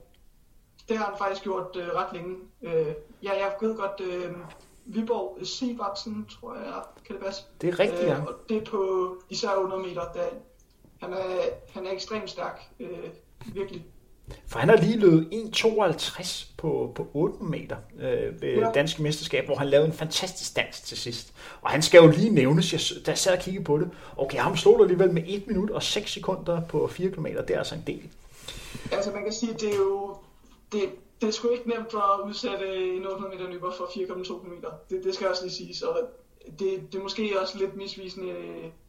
det 0.89 0.97
har 0.97 1.05
han 1.05 1.13
faktisk 1.17 1.43
gjort 1.43 1.75
øh, 1.75 1.87
ret 1.87 2.13
længe. 2.13 2.35
Øh, 2.61 2.93
ja, 3.23 3.31
jeg 3.33 3.53
ved 3.61 3.75
godt, 3.77 4.01
øh, 4.01 4.31
Viborg 4.85 5.37
Sivertsen, 5.47 6.25
tror 6.25 6.55
jeg, 6.55 6.73
kan 7.05 7.15
det 7.15 7.23
passe. 7.25 7.43
Det 7.61 7.69
er 7.69 7.79
rigtigt, 7.79 8.01
ja. 8.01 8.15
Øh, 8.17 8.23
og 8.25 8.33
det 8.49 8.57
er 8.57 8.65
på 8.65 9.11
især 9.29 9.49
100 9.49 9.81
meter, 9.81 10.01
der 10.13 10.23
han 11.01 11.13
er, 11.13 11.25
han 11.73 11.85
er 11.87 11.91
ekstremt 11.91 12.29
stærk, 12.29 12.61
øh, 12.79 12.89
virkelig. 13.45 13.85
For 14.47 14.59
han 14.59 14.69
har 14.69 14.77
lige 14.77 14.99
løbet 14.99 15.27
1,52 15.55 16.47
på, 16.57 16.91
på 16.95 17.07
8 17.13 17.43
meter 17.43 17.75
øh, 17.99 18.41
ved 18.41 18.49
ja. 18.49 18.71
Danske 18.71 19.03
mesterskab, 19.03 19.45
hvor 19.45 19.55
han 19.55 19.67
lavede 19.67 19.87
en 19.87 19.93
fantastisk 19.93 20.55
dans 20.55 20.81
til 20.81 20.97
sidst. 20.97 21.33
Og 21.61 21.69
han 21.69 21.81
skal 21.81 22.03
jo 22.03 22.07
lige 22.07 22.29
nævnes, 22.29 22.73
jeg, 22.73 23.05
da 23.05 23.11
jeg 23.11 23.17
sad 23.17 23.33
og 23.33 23.39
kiggede 23.39 23.63
på 23.63 23.77
det, 23.77 23.89
okay, 24.17 24.37
ham 24.37 24.57
slog 24.57 24.77
du 24.77 24.83
alligevel 24.83 25.13
med 25.13 25.23
1 25.27 25.47
minut 25.47 25.69
og 25.69 25.83
6 25.83 26.11
sekunder 26.11 26.61
på 26.61 26.87
4 26.87 27.09
km, 27.09 27.25
det 27.25 27.49
er 27.49 27.57
altså 27.57 27.75
en 27.75 27.83
del. 27.87 28.09
Altså 28.91 29.11
man 29.11 29.23
kan 29.23 29.33
sige, 29.33 29.53
det 29.53 29.69
er 29.71 29.77
jo, 29.77 30.15
det, 30.71 30.81
det 31.21 31.27
er 31.27 31.31
sgu 31.31 31.49
ikke 31.49 31.69
nemt 31.69 31.93
at 31.93 32.27
udsætte 32.27 32.95
en 32.95 33.05
800 33.05 33.35
meter 33.35 33.51
løber 33.51 33.71
for 33.77 33.83
4,2 33.83 34.43
km. 34.43 34.53
Det, 34.89 35.03
det 35.03 35.15
skal 35.15 35.27
også 35.27 35.43
lige 35.43 35.53
sige, 35.53 35.75
så 35.75 35.85
det, 36.59 36.91
det 36.91 36.99
er 36.99 37.03
måske 37.03 37.41
også 37.41 37.57
lidt 37.57 37.75
misvisende 37.75 38.29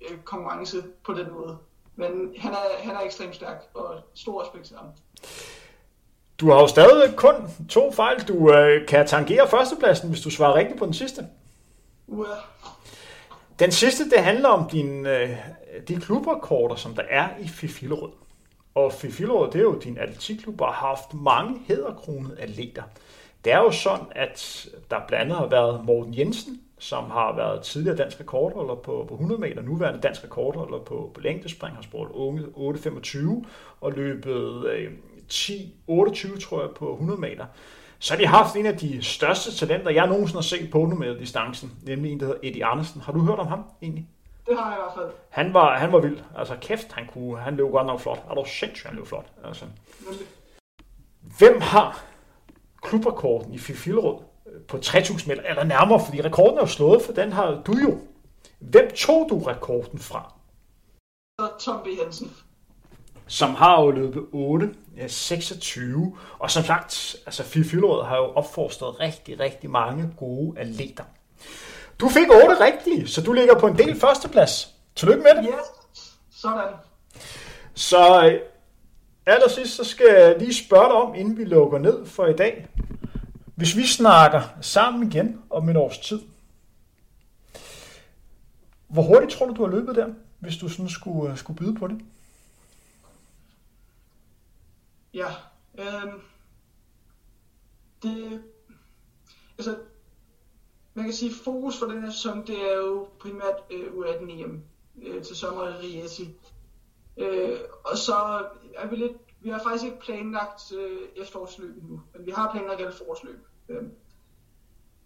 øh, 0.00 0.18
konkurrence 0.24 0.84
på 1.04 1.12
den 1.12 1.26
måde. 1.32 1.58
Men 1.96 2.34
han 2.38 2.52
er, 2.52 2.78
han 2.78 2.94
er 2.96 3.00
ekstremt 3.00 3.34
stærk, 3.34 3.70
og 3.74 3.94
stor 4.14 4.42
respekt 4.42 4.66
til 4.66 4.76
ham. 4.76 4.86
Du 6.40 6.50
har 6.50 6.60
jo 6.60 6.66
stadig 6.66 7.16
kun 7.16 7.34
to 7.68 7.92
fejl. 7.92 8.20
Du 8.28 8.52
øh, 8.52 8.86
kan 8.86 9.06
tangere 9.06 9.48
førstepladsen, 9.48 10.08
hvis 10.08 10.20
du 10.20 10.30
svarer 10.30 10.54
rigtigt 10.54 10.78
på 10.78 10.84
den 10.84 10.94
sidste. 10.94 11.26
Uha. 12.06 12.32
Den 13.58 13.72
sidste, 13.72 14.10
det 14.10 14.18
handler 14.18 14.48
om 14.48 14.70
din, 14.70 15.06
øh, 15.06 15.30
de 15.88 15.96
klubrekorder, 15.96 16.76
som 16.76 16.94
der 16.94 17.02
er 17.10 17.28
i 17.40 17.48
Fifillerød. 17.48 18.12
Og 18.74 18.92
Fifillerød, 18.92 19.50
det 19.50 19.58
er 19.58 19.62
jo 19.62 19.78
din 19.84 19.98
atletikklub, 19.98 20.60
og 20.60 20.74
har 20.74 20.86
haft 20.86 21.14
mange 21.14 21.60
hæderkronede 21.68 22.40
atleter. 22.40 22.82
Det 23.44 23.52
er 23.52 23.58
jo 23.58 23.70
sådan, 23.70 24.06
at 24.10 24.68
der 24.90 24.96
blandt 25.08 25.24
andet 25.24 25.38
har 25.38 25.46
været 25.46 25.84
Morten 25.84 26.18
Jensen, 26.18 26.60
som 26.78 27.10
har 27.10 27.36
været 27.36 27.62
tidligere 27.62 27.96
dansk 27.96 28.20
rekordholder 28.20 28.74
på, 28.74 29.04
på 29.08 29.14
100 29.14 29.40
meter, 29.40 29.62
nuværende 29.62 30.00
dansk 30.00 30.24
rekordholder 30.24 30.78
på, 30.78 31.10
på 31.14 31.20
længdespring, 31.20 31.76
har 31.76 31.82
spurgt 31.82 32.12
unge 32.12 32.42
8.25 32.42 33.44
og 33.80 33.92
løbet 33.92 34.66
øh, 34.66 34.92
10.28, 35.32 36.40
tror 36.40 36.60
jeg, 36.60 36.70
på 36.76 36.92
100 36.92 37.20
meter. 37.20 37.46
Så 37.98 38.14
har 38.14 38.18
de 38.18 38.26
haft 38.26 38.56
en 38.56 38.66
af 38.66 38.78
de 38.78 39.02
største 39.02 39.56
talenter, 39.56 39.90
jeg 39.90 40.06
nogensinde 40.06 40.36
har 40.36 40.42
set 40.42 40.70
på 40.70 40.78
100 40.78 41.00
meter 41.00 41.18
distancen, 41.18 41.72
nemlig 41.82 42.12
en, 42.12 42.20
der 42.20 42.26
hedder 42.26 42.40
Eddie 42.42 42.64
Andersen. 42.64 43.00
Har 43.00 43.12
du 43.12 43.20
hørt 43.20 43.38
om 43.38 43.46
ham 43.46 43.64
egentlig? 43.82 44.08
Det 44.46 44.58
har 44.58 44.70
jeg 44.70 44.78
i 44.78 44.82
hvert 44.82 45.06
fald. 45.06 45.14
Han 45.30 45.54
var, 45.54 45.78
han 45.78 45.92
var 45.92 45.98
vild. 45.98 46.18
Altså 46.36 46.56
kæft, 46.60 46.92
han, 46.92 47.06
kunne, 47.12 47.38
han 47.40 47.56
løb 47.56 47.70
godt 47.70 47.86
nok 47.86 48.00
flot. 48.00 48.24
Er 48.30 48.34
du 48.34 48.44
sindssygt, 48.46 48.86
han 48.86 48.96
løb 48.96 49.06
flot. 49.06 49.26
Altså. 49.44 49.64
Hvem 51.38 51.60
har 51.60 52.04
klubrekorden 52.82 53.54
i 53.54 53.58
Fifilrød 53.58 54.16
på 54.68 54.78
3000 54.78 55.28
meter, 55.28 55.42
eller 55.42 55.64
nærmere, 55.64 56.04
fordi 56.04 56.22
rekorden 56.22 56.56
er 56.58 56.62
jo 56.62 56.66
slået, 56.66 57.02
for 57.02 57.12
den 57.12 57.32
har 57.32 57.62
du 57.66 57.72
jo. 57.72 57.98
Hvem 58.58 58.90
tog 58.96 59.26
du 59.30 59.38
rekorden 59.38 59.98
fra? 59.98 60.32
Tom 61.60 61.80
B. 61.84 61.86
Hansen. 62.02 62.32
Som 63.26 63.54
har 63.54 63.82
jo 63.82 63.90
løbet 63.90 64.22
8, 64.32 64.74
26, 65.08 66.16
og 66.38 66.50
som 66.50 66.62
sagt, 66.62 67.16
altså 67.26 67.42
Fifilrød 67.42 68.04
har 68.04 68.16
jo 68.16 68.24
opfostret 68.24 69.00
rigtig, 69.00 69.40
rigtig 69.40 69.70
mange 69.70 70.10
gode 70.16 70.58
atleter. 70.58 71.04
Du 72.00 72.08
fik 72.08 72.28
8 72.30 72.64
rigtige, 72.64 73.08
så 73.08 73.22
du 73.22 73.32
ligger 73.32 73.58
på 73.58 73.66
en 73.66 73.78
del 73.78 74.00
førsteplads. 74.00 74.74
Tillykke 74.94 75.22
med 75.22 75.42
det. 75.42 75.48
Ja, 75.48 75.58
sådan. 76.30 76.74
Så 77.74 78.26
øh, 78.26 78.40
allersidst, 79.26 79.76
så 79.76 79.84
skal 79.84 80.06
jeg 80.06 80.36
lige 80.38 80.54
spørge 80.54 80.84
dig 80.84 80.94
om, 80.94 81.14
inden 81.14 81.38
vi 81.38 81.44
lukker 81.44 81.78
ned 81.78 82.06
for 82.06 82.26
i 82.26 82.32
dag. 82.32 82.66
Hvis 83.56 83.76
vi 83.76 83.86
snakker 83.86 84.42
sammen 84.60 85.12
igen 85.12 85.42
om 85.50 85.68
en 85.68 85.76
års 85.76 85.98
tid, 85.98 86.20
hvor 88.88 89.02
hurtigt 89.02 89.32
tror 89.32 89.46
du, 89.46 89.54
du 89.54 89.64
har 89.64 89.70
løbet 89.70 89.96
der, 89.96 90.14
hvis 90.38 90.56
du 90.56 90.68
sådan 90.68 90.88
skulle, 90.88 91.30
øh, 91.30 91.38
skulle 91.38 91.56
byde 91.56 91.74
på 91.74 91.86
det? 91.86 92.00
Ja, 95.14 95.28
øh, 95.78 96.12
det, 98.02 98.42
altså, 99.58 99.78
man 100.94 101.04
kan 101.04 101.14
sige, 101.14 101.34
fokus 101.44 101.78
for 101.78 101.86
den 101.86 102.02
her 102.02 102.10
sæson, 102.10 102.46
det 102.46 102.72
er 102.72 102.76
jo 102.76 103.08
primært 103.20 103.56
øh, 103.70 103.86
U18 103.86 104.30
EM 104.30 104.62
øh, 105.02 105.22
til 105.22 105.36
sommer 105.36 105.68
i 105.68 105.72
Riesi. 105.72 106.30
Øh, 107.16 107.58
og 107.84 107.98
så 107.98 108.14
er 108.76 108.86
vi 108.86 108.96
lidt, 108.96 109.25
vi 109.46 109.50
har 109.50 109.58
faktisk 109.62 109.84
ikke 109.84 110.00
planlagt 110.00 110.72
øh, 110.72 111.08
efterårsløb 111.16 111.82
nu, 111.82 112.00
men 112.14 112.26
vi 112.26 112.30
har 112.30 112.52
planlagt 112.52 112.80
alle 112.80 112.92
forårsløb. 112.92 113.46
Øh, 113.68 113.82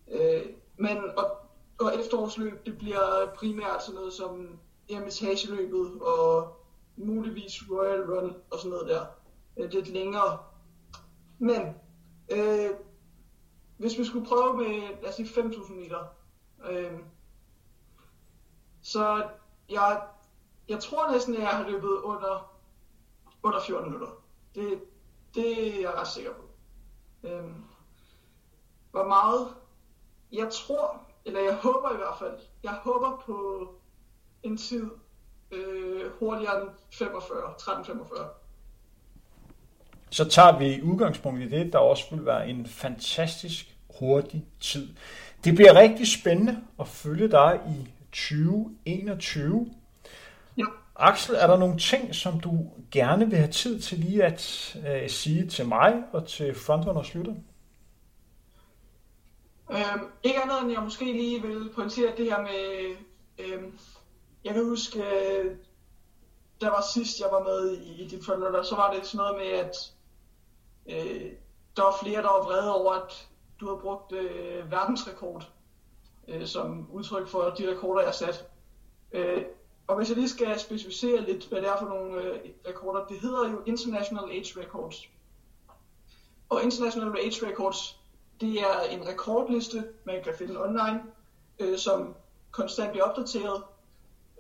øh, 0.08 0.46
men, 0.76 0.98
og, 1.16 1.30
og 1.80 2.00
efterårsløb, 2.00 2.66
det 2.66 2.78
bliver 2.78 3.34
primært 3.34 3.82
sådan 3.82 3.94
noget 3.94 4.12
som 4.12 4.58
Hermitageløbet 4.90 6.00
og 6.02 6.56
muligvis 6.96 7.62
Royal 7.70 8.02
Run 8.02 8.34
og 8.50 8.58
sådan 8.58 8.70
noget 8.70 8.88
der. 8.88 9.06
Øh, 9.56 9.70
lidt 9.70 9.88
længere. 9.88 10.38
Men 11.38 11.74
øh, 12.32 12.70
hvis 13.76 13.98
vi 13.98 14.04
skulle 14.04 14.26
prøve 14.26 14.56
med, 14.56 15.02
lad 15.02 15.08
os 15.08 15.14
sige 15.14 15.28
5.000 15.28 15.72
meter, 15.72 16.04
øh, 16.70 16.98
så 18.82 19.28
jeg, 19.70 20.02
jeg 20.68 20.80
tror 20.80 21.12
næsten, 21.12 21.34
at 21.34 21.40
jeg 21.40 21.48
har 21.48 21.68
løbet 21.68 22.00
under, 22.02 22.56
under 23.42 23.60
14 23.60 23.92
minutter. 23.92 24.19
Det, 24.54 24.80
det 25.34 25.76
er 25.76 25.80
jeg 25.80 25.94
ret 25.94 26.08
sikker 26.08 26.30
på. 26.32 26.42
Øhm, 27.28 27.64
hvor 28.90 29.06
meget? 29.06 29.48
Jeg 30.32 30.48
tror, 30.52 31.02
eller 31.24 31.40
jeg 31.40 31.54
håber 31.54 31.94
i 31.94 31.96
hvert 31.96 32.18
fald, 32.18 32.38
jeg 32.62 32.72
håber 32.72 33.22
på 33.26 33.68
en 34.42 34.56
tid 34.56 34.90
øh, 35.50 36.10
hurtigere 36.18 36.62
end 36.62 36.70
45, 36.90 37.54
13.45 37.60 38.40
så 40.10 40.24
tager 40.24 40.58
vi 40.58 40.82
udgangspunkt 40.82 41.42
i 41.42 41.48
det, 41.48 41.72
der 41.72 41.78
også 41.78 42.04
vil 42.10 42.26
være 42.26 42.48
en 42.48 42.66
fantastisk 42.66 43.76
hurtig 43.98 44.44
tid. 44.60 44.88
Det 45.44 45.54
bliver 45.54 45.74
rigtig 45.74 46.06
spændende 46.20 46.56
at 46.80 46.88
følge 46.88 47.28
dig 47.28 47.60
i 47.68 47.88
2021. 48.12 49.70
Axel, 51.00 51.34
er 51.34 51.46
der 51.46 51.56
nogle 51.56 51.78
ting, 51.78 52.14
som 52.14 52.40
du 52.40 52.70
gerne 52.92 53.30
vil 53.30 53.38
have 53.38 53.50
tid 53.50 53.80
til 53.80 53.98
lige 53.98 54.24
at 54.24 54.76
øh, 54.88 55.10
sige 55.10 55.48
til 55.48 55.68
mig 55.68 56.02
og 56.12 56.28
til 56.28 56.54
Frontrunners 56.54 57.14
lytter? 57.14 57.34
Øhm, 59.70 60.06
ikke 60.22 60.42
andet 60.42 60.62
end 60.62 60.72
jeg 60.72 60.82
måske 60.82 61.04
lige 61.04 61.42
vil 61.42 61.70
pointere 61.74 62.16
det 62.16 62.24
her 62.24 62.40
med, 62.40 62.96
øhm, 63.38 63.78
jeg 64.44 64.54
kan 64.54 64.64
huske, 64.64 64.98
øh, 64.98 65.56
der 66.60 66.68
var 66.70 66.84
sidst 66.94 67.20
jeg 67.20 67.28
var 67.32 67.44
med 67.44 67.76
i, 67.76 68.02
i 68.02 68.08
dit 68.08 68.24
Frontrunners, 68.24 68.66
så 68.66 68.76
var 68.76 68.92
det 68.92 69.06
sådan 69.06 69.18
noget 69.18 69.36
med, 69.36 69.58
at 69.58 69.76
Øh, 70.86 71.32
der 71.76 71.82
var 71.82 71.96
flere, 72.02 72.22
der 72.22 72.28
var 72.28 72.42
vrede 72.42 72.74
over, 72.74 72.92
at 72.92 73.28
du 73.60 73.66
havde 73.66 73.80
brugt 73.80 74.12
øh, 74.12 74.70
verdensrekord 74.70 75.52
øh, 76.28 76.46
som 76.46 76.90
udtryk 76.90 77.28
for 77.28 77.42
de 77.58 77.70
rekorder, 77.70 78.02
jeg 78.02 78.14
satte. 78.14 78.34
sat. 78.34 78.50
Øh, 79.12 79.44
og 79.90 79.96
hvis 79.96 80.08
jeg 80.08 80.16
lige 80.16 80.28
skal 80.28 80.60
specificere 80.60 81.20
lidt, 81.20 81.48
hvad 81.48 81.60
det 81.60 81.68
er 81.68 81.78
for 81.78 81.86
nogle 81.86 82.22
øh, 82.22 82.40
rekorder, 82.68 83.06
det 83.06 83.20
hedder 83.20 83.50
jo 83.50 83.62
International 83.66 84.30
Age 84.30 84.60
Records. 84.60 85.08
Og 86.48 86.62
International 86.62 87.16
Age 87.18 87.46
Records, 87.46 88.00
det 88.40 88.60
er 88.60 88.80
en 88.90 89.06
rekordliste, 89.08 89.84
man 90.04 90.22
kan 90.24 90.34
finde 90.38 90.62
online, 90.62 91.02
øh, 91.58 91.78
som 91.78 92.14
konstant 92.50 92.90
bliver 92.90 93.04
opdateret. 93.04 93.62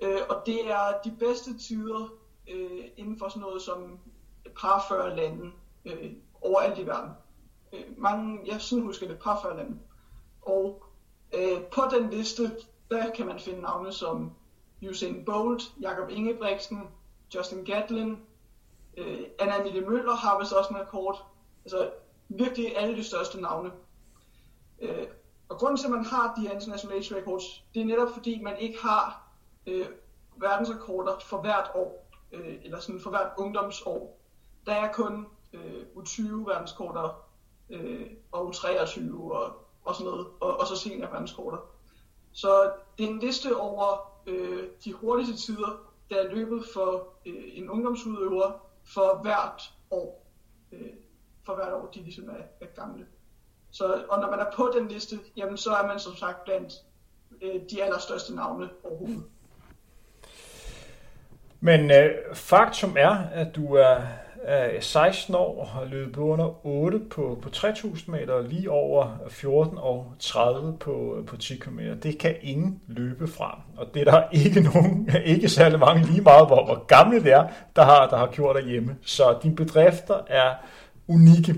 Øh, 0.02 0.20
og 0.28 0.42
det 0.46 0.70
er 0.70 1.00
de 1.04 1.16
bedste 1.18 1.58
tider 1.58 2.12
øh, 2.50 2.84
inden 2.96 3.18
for 3.18 3.28
sådan 3.28 3.40
noget 3.40 3.62
som 3.62 3.98
et 4.46 4.52
par 4.60 4.84
40 4.88 5.16
lande. 5.16 5.50
Øh, 5.84 6.12
overalt 6.40 6.78
i 6.78 6.86
verden. 6.86 7.10
Øh, 7.72 7.84
mange, 7.96 8.40
jeg 8.46 8.60
synes 8.60 8.84
husker 8.84 9.08
det, 9.08 9.18
par 9.18 9.40
40 9.42 9.56
lande. 9.56 9.78
Og 10.42 10.84
øh, 11.34 11.62
på 11.62 11.82
den 11.90 12.10
liste, 12.10 12.50
der 12.90 13.10
kan 13.10 13.26
man 13.26 13.38
finde 13.38 13.60
navne 13.60 13.92
som 13.92 14.32
Usain 14.82 15.24
Bolt, 15.24 15.62
Jakob 15.80 16.10
Ingebrigtsen, 16.10 16.88
Justin 17.34 17.64
Gatlin, 17.64 18.18
øh, 18.96 19.20
Anna 19.38 19.62
Mille 19.62 19.80
Møller 19.80 20.14
har 20.14 20.38
vist 20.38 20.52
også 20.52 20.70
en 20.70 20.80
rekord. 20.80 21.26
Altså 21.64 21.90
virkelig 22.28 22.76
alle 22.76 22.96
de 22.96 23.04
største 23.04 23.40
navne. 23.40 23.70
Øh, 24.80 25.06
og 25.48 25.56
grunden 25.58 25.76
til, 25.76 25.86
at 25.86 25.90
man 25.90 26.04
har 26.04 26.34
de 26.34 26.40
her 26.40 26.50
international 26.50 26.96
age 26.96 27.16
records, 27.16 27.64
det 27.74 27.82
er 27.82 27.86
netop 27.86 28.08
fordi, 28.14 28.42
man 28.42 28.58
ikke 28.58 28.82
har 28.82 29.28
øh, 29.66 29.86
verdensrekorder 30.36 31.18
for 31.18 31.40
hvert 31.40 31.70
år, 31.74 32.10
øh, 32.32 32.56
eller 32.64 32.80
sådan 32.80 33.00
for 33.00 33.10
hvert 33.10 33.32
ungdomsår. 33.38 34.20
Der 34.66 34.72
er 34.72 34.92
kun 34.92 35.26
øh, 35.52 35.82
U20 35.96 36.32
verdenskorter 36.32 37.26
øh, 37.70 38.10
og 38.32 38.48
U23 38.48 39.14
og, 39.14 39.52
og 39.84 39.94
sådan 39.94 40.10
noget, 40.10 40.26
og, 40.40 40.60
og 40.60 40.66
så 40.66 40.76
senior 40.76 41.10
verdenskorter. 41.10 41.58
Så 42.32 42.72
det 42.98 43.04
er 43.04 43.10
en 43.10 43.18
liste 43.18 43.56
over 43.56 44.12
øh, 44.26 44.64
de 44.84 44.92
hurtigste 44.92 45.36
tider, 45.46 45.90
der 46.10 46.16
er 46.16 46.34
løbet 46.34 46.64
for 46.74 47.08
øh, 47.26 47.44
en 47.52 47.70
ungdomsudøver 47.70 48.66
for 48.84 49.22
hvert 49.22 49.72
år. 49.90 50.26
Øh, 50.72 50.80
for 51.46 51.54
hvert 51.54 51.72
år, 51.72 51.90
de 51.94 52.02
ligesom 52.02 52.28
er, 52.28 52.66
er 52.66 52.66
gamle. 52.66 53.06
Så, 53.70 54.04
og 54.08 54.20
når 54.20 54.30
man 54.30 54.40
er 54.40 54.46
på 54.56 54.72
den 54.74 54.88
liste, 54.88 55.18
jamen 55.36 55.56
så 55.56 55.70
er 55.70 55.86
man 55.86 55.98
som 55.98 56.16
sagt 56.16 56.44
blandt 56.44 56.72
øh, 57.42 57.60
de 57.70 57.82
allerstørste 57.82 58.34
navne 58.34 58.68
overhovedet. 58.84 59.24
Men 61.60 61.90
øh, 61.90 62.34
faktum 62.34 62.96
er, 62.98 63.16
at 63.32 63.56
du 63.56 63.74
er 63.74 64.02
er 64.42 64.80
16 64.80 65.34
år 65.34 65.60
og 65.60 65.66
har 65.66 65.84
løbet 65.84 66.16
under 66.16 66.66
8 66.66 66.98
på, 66.98 67.38
på 67.42 67.50
3000 67.50 68.16
meter 68.16 68.42
lige 68.42 68.70
over 68.70 69.18
14 69.28 69.78
og 69.78 70.12
30 70.18 70.76
på, 70.78 71.24
på 71.26 71.36
10 71.36 71.56
km. 71.56 71.78
Det 72.02 72.18
kan 72.18 72.34
ingen 72.42 72.80
løbe 72.86 73.28
fra. 73.28 73.60
Og 73.76 73.86
det 73.94 74.08
er 74.08 74.10
der 74.10 74.22
ikke 74.44 74.60
nogen, 74.60 75.10
ikke 75.24 75.48
særlig 75.48 75.78
mange 75.78 76.06
lige 76.06 76.20
meget, 76.20 76.46
hvor, 76.46 76.64
hvor 76.64 76.84
gamle 76.86 77.22
det 77.22 77.32
er, 77.32 77.46
der 77.76 77.84
har, 77.84 78.08
der 78.08 78.16
har 78.16 78.26
gjort 78.26 78.56
derhjemme. 78.56 78.96
Så 79.02 79.38
dine 79.42 79.56
bedrifter 79.56 80.16
er 80.26 80.54
unikke. 81.08 81.54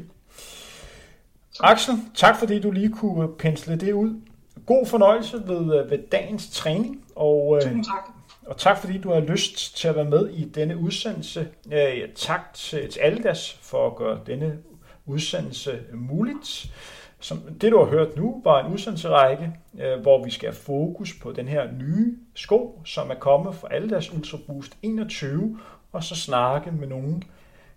Axel, 1.61 1.95
tak 2.15 2.37
fordi 2.37 2.61
du 2.61 2.71
lige 2.71 2.93
kunne 2.93 3.29
pensle 3.29 3.77
det 3.77 3.93
ud. 3.93 4.21
God 4.67 4.87
fornøjelse 4.87 5.43
ved, 5.47 5.81
øh, 5.81 5.91
ved 5.91 5.99
dagens 6.13 6.51
træning. 6.51 7.05
Og, 7.17 7.57
øh, 7.57 7.63
Tusind 7.63 7.85
tak 7.85 8.22
og 8.53 8.59
tak 8.59 8.79
fordi 8.79 8.99
du 8.99 9.13
har 9.13 9.21
lyst 9.21 9.77
til 9.77 9.89
at 9.89 9.97
være 9.97 10.05
med 10.05 10.29
i 10.29 10.45
denne 10.45 10.77
udsendelse. 10.77 11.49
Øh, 11.73 12.09
tak 12.15 12.55
til, 12.55 12.99
Aldas 13.01 13.53
for 13.53 13.87
at 13.87 13.97
gøre 13.97 14.21
denne 14.27 14.59
udsendelse 15.07 15.81
muligt. 15.93 16.73
Som 17.21 17.39
det, 17.61 17.73
du 17.73 17.79
har 17.79 17.85
hørt 17.85 18.17
nu, 18.17 18.41
var 18.45 18.65
en 18.65 18.73
udsendelserække, 18.73 19.53
øh, 19.81 20.01
hvor 20.01 20.25
vi 20.25 20.31
skal 20.31 20.49
have 20.49 20.57
fokus 20.57 21.15
på 21.23 21.33
den 21.33 21.49
her 21.49 21.73
nye 21.73 22.19
sko, 22.35 22.81
som 22.85 23.11
er 23.11 23.15
kommet 23.15 23.55
fra 23.55 23.69
Aldas 23.71 24.13
Ultra 24.13 24.39
Boost 24.47 24.77
21, 24.83 25.59
og 25.93 26.05
så 26.05 26.17
snakke 26.17 26.71
med 26.71 26.89
nogen 26.89 27.23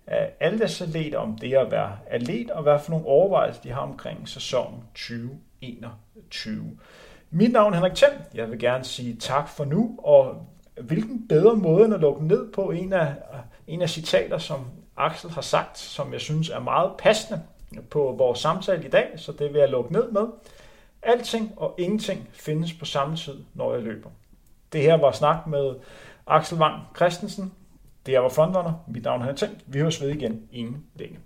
af 0.07 0.31
Aldas 0.39 0.81
atleter 0.81 1.17
om 1.17 1.37
det 1.37 1.53
at 1.53 1.71
være 1.71 1.97
atlet, 2.07 2.51
og 2.51 2.63
hvad 2.63 2.79
for 2.79 2.91
nogle 2.91 3.05
overvejelser 3.05 3.61
de 3.61 3.71
har 3.71 3.81
omkring 3.81 4.29
sæsonen 4.29 4.79
2021. 4.93 6.77
Mit 7.29 7.51
navn 7.51 7.73
er 7.73 7.77
Henrik 7.77 7.95
Thiem. 7.95 8.13
Jeg 8.33 8.51
vil 8.51 8.59
gerne 8.59 8.83
sige 8.83 9.15
tak 9.15 9.49
for 9.49 9.65
nu, 9.65 9.99
og 10.03 10.47
hvilken 10.81 11.27
bedre 11.27 11.55
måde 11.55 11.85
end 11.85 11.93
at 11.93 11.99
lukke 11.99 12.27
ned 12.27 12.51
på 12.51 12.71
en 12.71 12.93
af, 12.93 13.15
en 13.67 13.81
af 13.81 13.89
citater, 13.89 14.37
som 14.37 14.65
Axel 14.97 15.29
har 15.29 15.41
sagt, 15.41 15.77
som 15.77 16.13
jeg 16.13 16.21
synes 16.21 16.49
er 16.49 16.59
meget 16.59 16.91
passende 16.97 17.41
på 17.89 18.15
vores 18.17 18.39
samtale 18.39 18.85
i 18.85 18.89
dag, 18.89 19.07
så 19.15 19.31
det 19.31 19.53
vil 19.53 19.59
jeg 19.59 19.69
lukke 19.69 19.93
ned 19.93 20.11
med. 20.11 20.27
Alting 21.01 21.53
og 21.57 21.75
ingenting 21.77 22.29
findes 22.33 22.73
på 22.73 22.85
samme 22.85 23.15
tid, 23.15 23.43
når 23.53 23.73
jeg 23.73 23.83
løber. 23.83 24.09
Det 24.73 24.81
her 24.81 24.97
var 24.97 25.11
snak 25.11 25.47
med 25.47 25.75
Axel 26.27 26.57
Wang 26.57 26.81
Christensen. 26.95 27.53
Det 28.05 28.15
er 28.15 28.19
var 28.19 28.29
frontrunner. 28.29 28.73
Mit 28.87 29.03
navn 29.03 29.21
er 29.21 29.33
Tænkt. 29.33 29.63
Vi 29.67 29.79
høres 29.79 30.01
ved 30.01 30.09
igen 30.09 30.47
inden 30.51 30.85
længe. 30.95 31.19